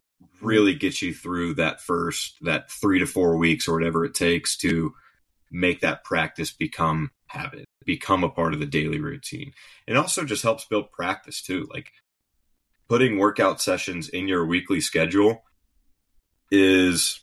really 0.42 0.76
get 0.76 1.02
you 1.02 1.14
through 1.14 1.56
that 1.56 1.82
first, 1.82 2.36
that 2.42 2.70
three 2.70 3.00
to 3.00 3.06
four 3.06 3.38
weeks 3.38 3.68
or 3.68 3.74
whatever 3.74 4.04
it 4.04 4.14
takes 4.14 4.58
to 4.58 4.94
make 5.50 5.82
that 5.82 6.04
practice 6.04 6.52
become 6.52 7.12
habit, 7.28 7.66
become 7.86 8.24
a 8.24 8.30
part 8.30 8.54
of 8.54 8.60
the 8.60 8.66
daily 8.66 9.00
routine. 9.00 9.54
It 9.88 9.98
also 9.98 10.24
just 10.24 10.44
helps 10.44 10.66
build 10.66 10.92
practice 10.92 11.42
too. 11.42 11.68
Like 11.72 11.92
putting 12.88 13.18
workout 13.18 13.62
sessions 13.62 14.10
in 14.10 14.28
your 14.28 14.46
weekly 14.46 14.82
schedule 14.82 15.44
is 16.52 17.22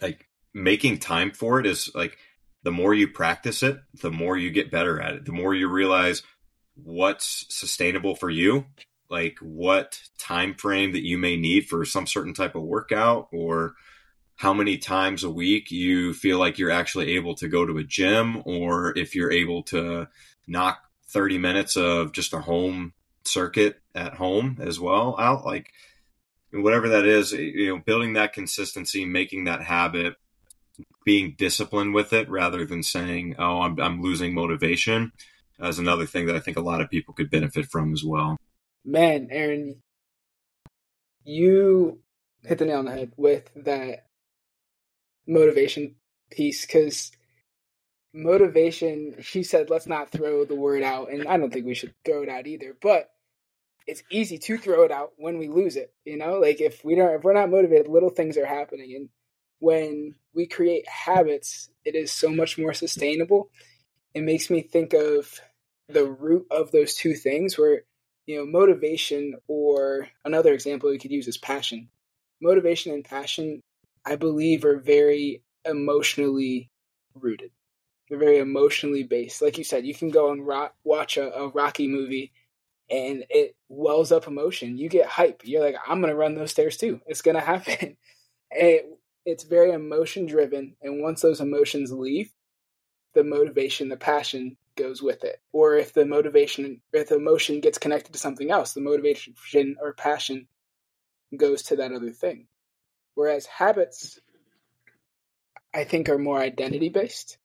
like 0.00 0.28
making 0.52 0.98
time 0.98 1.30
for 1.30 1.60
it 1.60 1.66
is 1.66 1.90
like 1.94 2.18
the 2.62 2.72
more 2.72 2.94
you 2.94 3.08
practice 3.08 3.62
it, 3.62 3.78
the 4.00 4.10
more 4.10 4.36
you 4.36 4.50
get 4.50 4.70
better 4.70 5.00
at 5.00 5.14
it. 5.14 5.24
The 5.24 5.32
more 5.32 5.54
you 5.54 5.68
realize 5.68 6.22
what's 6.74 7.46
sustainable 7.48 8.14
for 8.14 8.30
you, 8.30 8.66
like 9.08 9.38
what 9.40 10.00
time 10.18 10.54
frame 10.54 10.92
that 10.92 11.06
you 11.06 11.18
may 11.18 11.36
need 11.36 11.66
for 11.66 11.84
some 11.84 12.06
certain 12.06 12.34
type 12.34 12.54
of 12.54 12.62
workout 12.62 13.28
or 13.32 13.74
how 14.42 14.52
many 14.52 14.76
times 14.76 15.22
a 15.22 15.30
week 15.30 15.70
you 15.70 16.12
feel 16.12 16.36
like 16.36 16.58
you're 16.58 16.68
actually 16.68 17.14
able 17.14 17.36
to 17.36 17.46
go 17.46 17.64
to 17.64 17.78
a 17.78 17.84
gym 17.84 18.42
or 18.44 18.92
if 18.98 19.14
you're 19.14 19.30
able 19.30 19.62
to 19.62 20.08
knock 20.48 20.82
30 21.10 21.38
minutes 21.38 21.76
of 21.76 22.10
just 22.10 22.32
a 22.32 22.40
home 22.40 22.92
circuit 23.24 23.80
at 23.94 24.14
home 24.14 24.58
as 24.60 24.80
well. 24.80 25.14
Out 25.16 25.44
like 25.44 25.70
whatever 26.50 26.88
that 26.88 27.06
is 27.06 27.30
you 27.30 27.68
know 27.68 27.80
building 27.86 28.14
that 28.14 28.32
consistency 28.32 29.04
making 29.04 29.44
that 29.44 29.62
habit 29.62 30.16
being 31.04 31.36
disciplined 31.38 31.94
with 31.94 32.12
it 32.12 32.28
rather 32.28 32.66
than 32.66 32.82
saying 32.82 33.34
oh 33.38 33.62
i'm, 33.62 33.80
I'm 33.80 34.02
losing 34.02 34.34
motivation 34.34 35.12
is 35.60 35.78
another 35.78 36.04
thing 36.04 36.26
that 36.26 36.36
i 36.36 36.40
think 36.40 36.58
a 36.58 36.62
lot 36.62 36.82
of 36.82 36.90
people 36.90 37.14
could 37.14 37.30
benefit 37.30 37.70
from 37.70 37.94
as 37.94 38.04
well. 38.04 38.36
Man 38.84 39.28
aaron 39.30 39.80
you 41.24 42.00
hit 42.42 42.58
the 42.58 42.66
nail 42.66 42.80
on 42.80 42.84
the 42.84 42.92
head 42.92 43.12
with 43.16 43.50
that 43.56 44.08
motivation 45.26 45.94
piece 46.30 46.66
because 46.66 47.12
motivation 48.14 49.14
she 49.20 49.42
said 49.42 49.70
let's 49.70 49.86
not 49.86 50.10
throw 50.10 50.44
the 50.44 50.54
word 50.54 50.82
out 50.82 51.10
and 51.10 51.26
i 51.28 51.36
don't 51.36 51.52
think 51.52 51.64
we 51.64 51.74
should 51.74 51.94
throw 52.04 52.22
it 52.22 52.28
out 52.28 52.46
either 52.46 52.76
but 52.82 53.10
it's 53.86 54.02
easy 54.10 54.38
to 54.38 54.58
throw 54.58 54.84
it 54.84 54.92
out 54.92 55.12
when 55.16 55.38
we 55.38 55.48
lose 55.48 55.76
it 55.76 55.92
you 56.04 56.16
know? 56.16 56.38
Like 56.38 56.60
if 56.60 56.84
we 56.84 56.94
don't 56.94 57.14
if 57.14 57.24
we're 57.24 57.32
not 57.32 57.50
motivated 57.50 57.88
little 57.88 58.10
things 58.10 58.36
are 58.36 58.46
happening 58.46 58.94
and 58.96 59.08
when 59.60 60.14
we 60.34 60.46
create 60.46 60.88
habits 60.88 61.70
it 61.84 61.94
is 61.94 62.12
so 62.12 62.30
much 62.30 62.58
more 62.58 62.74
sustainable. 62.74 63.50
It 64.14 64.22
makes 64.22 64.50
me 64.50 64.62
think 64.62 64.92
of 64.92 65.40
the 65.88 66.04
root 66.04 66.46
of 66.50 66.70
those 66.70 66.94
two 66.94 67.14
things 67.14 67.58
where 67.58 67.82
you 68.26 68.38
know 68.38 68.46
motivation 68.46 69.34
or 69.48 70.08
another 70.24 70.52
example 70.52 70.90
we 70.90 70.98
could 70.98 71.10
use 71.10 71.28
is 71.28 71.38
passion. 71.38 71.88
Motivation 72.40 72.92
and 72.92 73.04
passion 73.04 73.60
I 74.04 74.16
believe 74.16 74.64
are 74.64 74.78
very 74.78 75.42
emotionally 75.64 76.70
rooted. 77.14 77.50
They're 78.08 78.18
very 78.18 78.38
emotionally 78.38 79.04
based. 79.04 79.40
Like 79.40 79.58
you 79.58 79.64
said, 79.64 79.86
you 79.86 79.94
can 79.94 80.10
go 80.10 80.30
and 80.30 80.46
watch 80.84 81.16
a, 81.16 81.32
a 81.34 81.48
Rocky 81.48 81.88
movie 81.88 82.32
and 82.90 83.24
it 83.30 83.56
wells 83.68 84.12
up 84.12 84.26
emotion. 84.26 84.76
You 84.76 84.88
get 84.88 85.06
hype. 85.06 85.42
You're 85.44 85.62
like, 85.62 85.76
I'm 85.86 86.00
going 86.00 86.12
to 86.12 86.16
run 86.16 86.34
those 86.34 86.50
stairs 86.50 86.76
too. 86.76 87.00
It's 87.06 87.22
going 87.22 87.34
to 87.40 87.40
happen. 87.40 87.96
it, 88.50 88.86
it's 89.24 89.44
very 89.44 89.72
emotion 89.72 90.26
driven. 90.26 90.74
And 90.82 91.02
once 91.02 91.22
those 91.22 91.40
emotions 91.40 91.92
leave, 91.92 92.32
the 93.14 93.24
motivation, 93.24 93.88
the 93.88 93.96
passion 93.96 94.56
goes 94.76 95.02
with 95.02 95.24
it. 95.24 95.40
Or 95.52 95.76
if 95.76 95.92
the 95.92 96.04
motivation, 96.04 96.80
if 96.92 97.08
the 97.08 97.16
emotion 97.16 97.60
gets 97.60 97.78
connected 97.78 98.12
to 98.12 98.18
something 98.18 98.50
else, 98.50 98.72
the 98.72 98.80
motivation 98.80 99.76
or 99.80 99.92
passion 99.92 100.48
goes 101.36 101.62
to 101.64 101.76
that 101.76 101.92
other 101.92 102.10
thing. 102.10 102.46
Whereas 103.14 103.46
habits, 103.46 104.18
I 105.74 105.84
think, 105.84 106.08
are 106.08 106.18
more 106.18 106.40
identity 106.40 106.88
based 106.88 107.38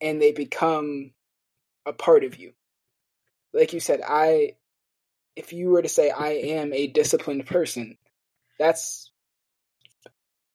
and 0.00 0.20
they 0.20 0.32
become 0.32 1.12
a 1.86 1.92
part 1.92 2.24
of 2.24 2.38
you. 2.38 2.52
Like 3.52 3.72
you 3.72 3.80
said, 3.80 4.00
I, 4.06 4.54
if 5.36 5.52
you 5.52 5.70
were 5.70 5.82
to 5.82 5.88
say, 5.88 6.10
I 6.10 6.30
am 6.30 6.72
a 6.72 6.86
disciplined 6.86 7.46
person, 7.46 7.96
that's 8.58 9.10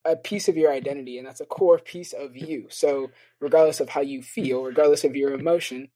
a 0.05 0.15
piece 0.15 0.47
of 0.47 0.55
your 0.55 0.71
identity 0.71 1.17
and 1.17 1.27
that's 1.27 1.41
a 1.41 1.45
core 1.45 1.79
piece 1.79 2.13
of 2.13 2.37
you. 2.37 2.67
So, 2.69 3.09
regardless 3.39 3.79
of 3.79 3.89
how 3.89 4.01
you 4.01 4.21
feel, 4.21 4.63
regardless 4.63 5.03
of 5.03 5.15
your 5.15 5.33
emotion, 5.33 5.89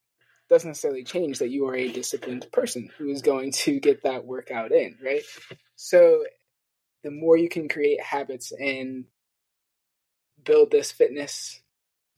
doesn't 0.50 0.68
necessarily 0.70 1.04
change 1.04 1.40
that 1.40 1.52
you 1.52 1.68
are 1.68 1.76
a 1.76 1.92
disciplined 1.92 2.48
person 2.52 2.90
who 2.98 3.10
is 3.10 3.22
going 3.22 3.52
to 3.52 3.80
get 3.80 4.04
that 4.04 4.26
workout 4.26 4.72
in, 4.72 4.98
right? 5.04 5.22
So, 5.76 6.24
the 7.04 7.12
more 7.12 7.38
you 7.38 7.50
can 7.50 7.70
create 7.70 8.02
habits 8.02 8.52
and 8.52 9.06
build 10.44 10.72
this 10.72 10.92
fitness 10.92 11.62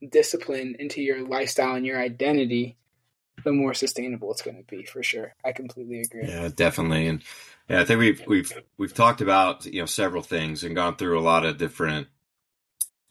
discipline 0.07 0.75
into 0.79 1.01
your 1.01 1.27
lifestyle 1.27 1.75
and 1.75 1.85
your 1.85 1.99
identity, 1.99 2.77
the 3.43 3.51
more 3.51 3.73
sustainable 3.73 4.31
it's 4.31 4.41
going 4.41 4.57
to 4.57 4.75
be 4.75 4.83
for 4.83 5.03
sure. 5.03 5.35
I 5.45 5.51
completely 5.51 6.01
agree. 6.01 6.27
Yeah, 6.27 6.49
definitely. 6.53 7.07
And 7.07 7.23
yeah, 7.69 7.81
I 7.81 7.85
think 7.85 7.99
we've 7.99 8.23
we've 8.27 8.51
we've 8.77 8.93
talked 8.93 9.21
about 9.21 9.65
you 9.65 9.79
know 9.79 9.85
several 9.85 10.23
things 10.23 10.63
and 10.63 10.75
gone 10.75 10.95
through 10.95 11.19
a 11.19 11.21
lot 11.21 11.45
of 11.45 11.57
different 11.57 12.07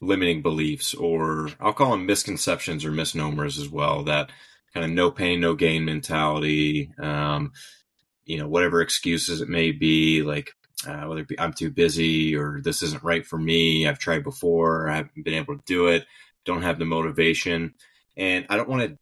limiting 0.01 0.41
beliefs, 0.41 0.93
or 0.93 1.49
I'll 1.59 1.73
call 1.73 1.91
them 1.91 2.05
misconceptions 2.05 2.85
or 2.85 2.91
misnomers 2.91 3.59
as 3.59 3.69
well. 3.69 4.03
That 4.03 4.31
kind 4.73 4.85
of 4.85 4.91
no 4.91 5.11
pain, 5.11 5.39
no 5.39 5.55
gain 5.55 5.85
mentality. 5.85 6.91
Um, 6.99 7.53
you 8.25 8.37
know, 8.37 8.47
whatever 8.47 8.81
excuses 8.81 9.41
it 9.41 9.49
may 9.49 9.71
be, 9.71 10.21
like 10.21 10.53
uh, 10.87 11.03
whether 11.03 11.21
it 11.21 11.27
be 11.27 11.39
I'm 11.39 11.53
too 11.53 11.69
busy 11.69 12.35
or 12.35 12.61
this 12.63 12.81
isn't 12.81 13.03
right 13.03 13.25
for 13.25 13.37
me. 13.37 13.87
I've 13.87 13.99
tried 13.99 14.23
before, 14.23 14.89
I 14.89 14.97
haven't 14.97 15.23
been 15.23 15.33
able 15.33 15.57
to 15.57 15.63
do 15.65 15.87
it. 15.87 16.05
Don't 16.45 16.63
have 16.63 16.79
the 16.79 16.85
motivation, 16.85 17.75
and 18.17 18.45
I 18.49 18.57
don't 18.57 18.69
want 18.69 18.89
to 18.89 18.97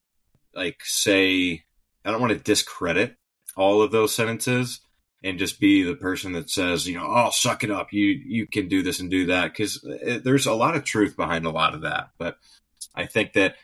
like 0.54 0.82
say 0.84 1.64
I 2.04 2.12
don't 2.12 2.22
want 2.22 2.34
to 2.34 2.40
discredit 2.40 3.16
all 3.56 3.82
of 3.82 3.92
those 3.92 4.14
sentences, 4.14 4.82
and 5.24 5.40
just 5.40 5.60
be 5.60 5.84
the 5.84 5.96
person 5.96 6.34
that 6.34 6.50
says, 6.50 6.88
you 6.88 6.98
know, 6.98 7.06
oh, 7.08 7.30
suck 7.32 7.64
it 7.64 7.72
up. 7.72 7.94
You 7.94 8.06
you 8.06 8.48
can 8.48 8.68
do 8.68 8.84
this 8.84 9.00
and 9.00 9.10
do 9.10 9.28
that 9.28 9.54
because 9.54 9.86
there's 10.24 10.46
a 10.46 10.54
lot 10.54 10.76
of 10.76 10.84
truth 10.84 11.16
behind 11.16 11.46
a 11.46 11.52
lot 11.52 11.74
of 11.76 11.82
that. 11.82 12.10
But 12.18 12.38
I 12.96 13.06
think 13.06 13.34
that 13.34 13.56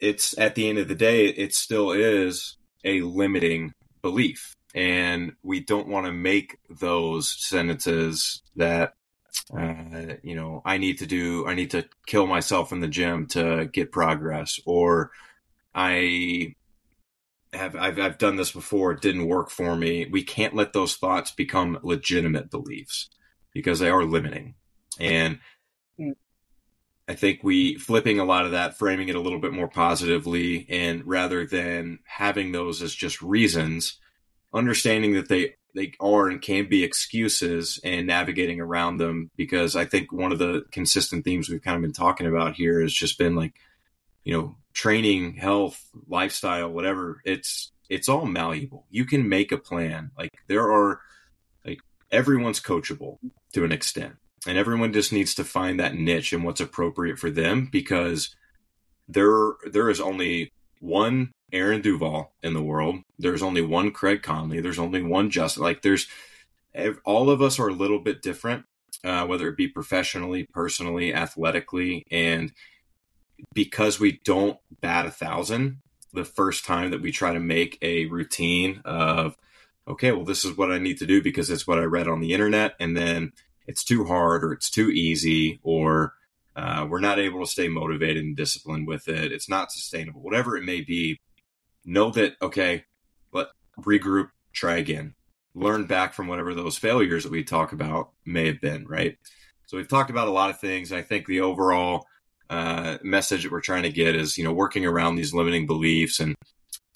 it's 0.00 0.36
at 0.38 0.54
the 0.54 0.68
end 0.68 0.78
of 0.78 0.88
the 0.88 0.94
day, 0.94 1.26
it 1.26 1.54
still 1.54 1.92
is 1.92 2.56
a 2.84 3.00
limiting 3.00 3.72
belief, 4.02 4.54
and 4.74 5.32
we 5.42 5.60
don't 5.60 5.88
want 5.88 6.06
to 6.06 6.12
make 6.12 6.58
those 6.68 7.30
sentences 7.30 8.42
that 8.56 8.94
uh, 9.56 10.14
you 10.22 10.34
know 10.34 10.62
I 10.64 10.78
need 10.78 10.98
to 10.98 11.06
do. 11.06 11.46
I 11.46 11.54
need 11.54 11.70
to 11.72 11.84
kill 12.06 12.26
myself 12.26 12.72
in 12.72 12.80
the 12.80 12.88
gym 12.88 13.26
to 13.28 13.68
get 13.72 13.92
progress, 13.92 14.60
or 14.66 15.10
I 15.74 16.54
have 17.54 17.76
I've, 17.76 17.98
I've 17.98 18.18
done 18.18 18.36
this 18.36 18.52
before 18.52 18.92
it 18.92 19.00
didn't 19.00 19.28
work 19.28 19.50
for 19.50 19.76
me 19.76 20.06
we 20.10 20.22
can't 20.22 20.54
let 20.54 20.72
those 20.72 20.96
thoughts 20.96 21.30
become 21.30 21.78
legitimate 21.82 22.50
beliefs 22.50 23.08
because 23.52 23.78
they 23.78 23.90
are 23.90 24.04
limiting 24.04 24.54
and 24.98 25.38
mm. 25.98 26.14
i 27.08 27.14
think 27.14 27.40
we 27.42 27.76
flipping 27.76 28.18
a 28.18 28.24
lot 28.24 28.44
of 28.44 28.52
that 28.52 28.76
framing 28.78 29.08
it 29.08 29.16
a 29.16 29.20
little 29.20 29.38
bit 29.38 29.52
more 29.52 29.68
positively 29.68 30.66
and 30.68 31.06
rather 31.06 31.46
than 31.46 31.98
having 32.04 32.52
those 32.52 32.82
as 32.82 32.94
just 32.94 33.22
reasons 33.22 33.98
understanding 34.54 35.14
that 35.14 35.28
they 35.28 35.54
they 35.74 35.92
are 35.98 36.28
and 36.28 36.40
can 36.40 36.68
be 36.68 36.84
excuses 36.84 37.80
and 37.82 38.06
navigating 38.06 38.60
around 38.60 38.98
them 38.98 39.30
because 39.36 39.74
i 39.74 39.84
think 39.84 40.12
one 40.12 40.30
of 40.30 40.38
the 40.38 40.64
consistent 40.70 41.24
themes 41.24 41.48
we've 41.48 41.62
kind 41.62 41.76
of 41.76 41.82
been 41.82 41.92
talking 41.92 42.26
about 42.26 42.54
here 42.54 42.80
has 42.80 42.92
just 42.92 43.18
been 43.18 43.34
like 43.34 43.54
you 44.22 44.32
know 44.32 44.56
training, 44.74 45.34
health, 45.34 45.88
lifestyle, 46.08 46.68
whatever, 46.68 47.22
it's 47.24 47.70
it's 47.88 48.08
all 48.08 48.26
malleable. 48.26 48.86
You 48.90 49.04
can 49.06 49.28
make 49.28 49.52
a 49.52 49.58
plan. 49.58 50.10
Like 50.18 50.30
there 50.48 50.70
are 50.70 51.00
like 51.64 51.78
everyone's 52.10 52.60
coachable 52.60 53.18
to 53.52 53.64
an 53.64 53.72
extent. 53.72 54.16
And 54.46 54.58
everyone 54.58 54.92
just 54.92 55.12
needs 55.12 55.34
to 55.36 55.44
find 55.44 55.80
that 55.80 55.94
niche 55.94 56.34
and 56.34 56.44
what's 56.44 56.60
appropriate 56.60 57.18
for 57.18 57.30
them 57.30 57.68
because 57.72 58.34
there 59.08 59.52
there 59.70 59.88
is 59.88 60.00
only 60.00 60.52
one 60.80 61.30
Aaron 61.54 61.80
Duvall 61.80 62.34
in 62.42 62.52
the 62.52 62.62
world. 62.62 62.96
There's 63.18 63.42
only 63.42 63.62
one 63.62 63.92
Craig 63.92 64.22
Conley. 64.22 64.60
There's 64.60 64.78
only 64.78 65.02
one 65.02 65.30
Justin. 65.30 65.62
Like 65.62 65.82
there's 65.82 66.08
all 67.04 67.30
of 67.30 67.40
us 67.40 67.58
are 67.58 67.68
a 67.68 67.74
little 67.74 68.00
bit 68.00 68.20
different, 68.20 68.64
uh, 69.04 69.24
whether 69.26 69.48
it 69.48 69.56
be 69.56 69.68
professionally, 69.68 70.44
personally, 70.44 71.14
athletically, 71.14 72.06
and 72.10 72.52
because 73.52 74.00
we 74.00 74.20
don't 74.24 74.58
bat 74.80 75.06
a 75.06 75.10
thousand 75.10 75.80
the 76.12 76.24
first 76.24 76.64
time 76.64 76.90
that 76.90 77.02
we 77.02 77.10
try 77.10 77.32
to 77.32 77.40
make 77.40 77.78
a 77.82 78.06
routine 78.06 78.80
of 78.84 79.36
okay 79.86 80.12
well 80.12 80.24
this 80.24 80.44
is 80.44 80.56
what 80.56 80.70
i 80.70 80.78
need 80.78 80.98
to 80.98 81.06
do 81.06 81.20
because 81.20 81.50
it's 81.50 81.66
what 81.66 81.78
i 81.78 81.82
read 81.82 82.06
on 82.06 82.20
the 82.20 82.32
internet 82.32 82.74
and 82.78 82.96
then 82.96 83.32
it's 83.66 83.82
too 83.82 84.04
hard 84.04 84.44
or 84.44 84.52
it's 84.52 84.70
too 84.70 84.90
easy 84.90 85.58
or 85.62 86.14
uh, 86.56 86.86
we're 86.88 87.00
not 87.00 87.18
able 87.18 87.40
to 87.40 87.50
stay 87.50 87.66
motivated 87.66 88.22
and 88.24 88.36
disciplined 88.36 88.86
with 88.86 89.08
it 89.08 89.32
it's 89.32 89.48
not 89.48 89.72
sustainable 89.72 90.22
whatever 90.22 90.56
it 90.56 90.64
may 90.64 90.80
be 90.80 91.18
know 91.84 92.10
that 92.10 92.34
okay 92.40 92.84
let 93.32 93.48
regroup 93.80 94.28
try 94.52 94.76
again. 94.76 95.14
Learn 95.54 95.84
back 95.86 96.14
from 96.14 96.26
whatever 96.26 96.54
those 96.54 96.78
failures 96.78 97.24
that 97.24 97.32
we 97.32 97.44
talk 97.44 97.72
about 97.72 98.10
may 98.24 98.46
have 98.46 98.60
been 98.60 98.86
right? 98.86 99.16
So 99.66 99.76
we've 99.76 99.88
talked 99.88 100.10
about 100.10 100.28
a 100.28 100.32
lot 100.32 100.50
of 100.50 100.60
things. 100.60 100.92
I 100.92 101.02
think 101.02 101.26
the 101.26 101.40
overall 101.40 102.06
uh, 102.50 102.98
message 103.02 103.42
that 103.42 103.52
we're 103.52 103.60
trying 103.60 103.84
to 103.84 103.90
get 103.90 104.14
is 104.14 104.36
you 104.36 104.44
know 104.44 104.52
working 104.52 104.84
around 104.84 105.16
these 105.16 105.32
limiting 105.32 105.66
beliefs 105.66 106.20
and 106.20 106.34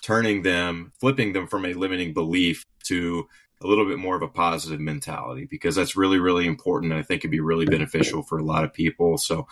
turning 0.02 0.42
them 0.42 0.92
flipping 1.00 1.32
them 1.32 1.46
from 1.46 1.64
a 1.64 1.72
limiting 1.72 2.12
belief 2.12 2.64
to 2.84 3.26
a 3.62 3.66
little 3.66 3.86
bit 3.86 3.98
more 3.98 4.14
of 4.14 4.22
a 4.22 4.28
positive 4.28 4.78
mentality 4.78 5.46
because 5.50 5.74
that's 5.74 5.96
really 5.96 6.18
really 6.18 6.46
important 6.46 6.92
And 6.92 7.00
i 7.00 7.02
think 7.02 7.22
it'd 7.22 7.30
be 7.30 7.40
really 7.40 7.66
beneficial 7.66 8.22
for 8.22 8.38
a 8.38 8.44
lot 8.44 8.64
of 8.64 8.72
people. 8.72 9.18
So 9.18 9.46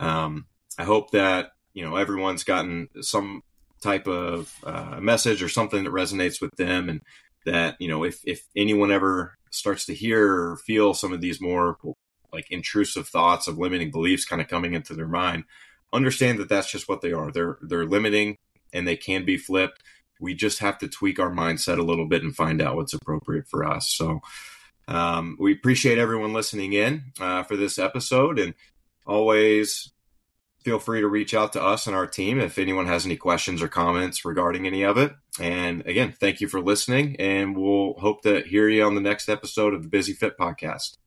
um, 0.00 0.46
i 0.78 0.84
hope 0.84 1.10
that 1.10 1.52
you 1.74 1.84
know 1.84 1.96
everyone's 1.96 2.44
gotten 2.44 2.88
some 3.02 3.42
type 3.82 4.06
of 4.06 4.54
uh, 4.64 4.98
message 5.00 5.42
or 5.42 5.48
something 5.48 5.84
that 5.84 5.92
resonates 5.92 6.40
with 6.40 6.54
them 6.56 6.88
and 6.88 7.00
that 7.44 7.76
you 7.80 7.88
know 7.88 8.04
if 8.04 8.20
if 8.24 8.44
anyone 8.56 8.92
ever 8.92 9.34
starts 9.50 9.84
to 9.86 9.94
hear 9.94 10.32
or 10.32 10.56
feel 10.56 10.94
some 10.94 11.12
of 11.12 11.20
these 11.20 11.40
more 11.40 11.76
like 12.32 12.50
intrusive 12.50 13.06
thoughts 13.06 13.46
of 13.46 13.58
limiting 13.58 13.90
beliefs 13.90 14.24
kind 14.24 14.40
of 14.40 14.48
coming 14.48 14.72
into 14.72 14.94
their 14.94 15.08
mind, 15.08 15.44
understand 15.92 16.38
that 16.38 16.48
that's 16.48 16.70
just 16.70 16.88
what 16.88 17.02
they 17.02 17.12
are. 17.12 17.30
They're 17.30 17.58
they're 17.62 17.86
limiting 17.86 18.38
and 18.72 18.86
they 18.86 18.96
can 18.96 19.24
be 19.24 19.36
flipped. 19.36 19.82
We 20.20 20.34
just 20.34 20.60
have 20.60 20.78
to 20.78 20.88
tweak 20.88 21.18
our 21.18 21.30
mindset 21.30 21.78
a 21.78 21.82
little 21.82 22.06
bit 22.06 22.22
and 22.22 22.34
find 22.34 22.62
out 22.62 22.76
what's 22.76 22.94
appropriate 22.94 23.48
for 23.48 23.64
us. 23.64 23.88
So 23.88 24.20
um, 24.88 25.36
we 25.38 25.52
appreciate 25.52 25.98
everyone 25.98 26.32
listening 26.32 26.72
in 26.72 27.12
uh, 27.20 27.42
for 27.42 27.56
this 27.56 27.78
episode, 27.78 28.38
and 28.38 28.54
always 29.06 29.92
feel 30.64 30.78
free 30.78 31.00
to 31.00 31.08
reach 31.08 31.34
out 31.34 31.52
to 31.52 31.62
us 31.62 31.86
and 31.86 31.96
our 31.96 32.06
team 32.06 32.40
if 32.40 32.58
anyone 32.58 32.86
has 32.86 33.04
any 33.04 33.16
questions 33.16 33.62
or 33.62 33.68
comments 33.68 34.24
regarding 34.24 34.66
any 34.66 34.82
of 34.84 34.96
it. 34.98 35.12
And 35.40 35.86
again, 35.86 36.14
thank 36.18 36.40
you 36.40 36.48
for 36.48 36.60
listening, 36.60 37.16
and 37.18 37.56
we'll 37.56 37.94
hope 37.94 38.22
to 38.22 38.42
hear 38.42 38.68
you 38.68 38.84
on 38.84 38.94
the 38.94 39.00
next 39.00 39.28
episode 39.28 39.74
of 39.74 39.82
the 39.82 39.88
Busy 39.88 40.12
Fit 40.12 40.38
Podcast. 40.38 40.98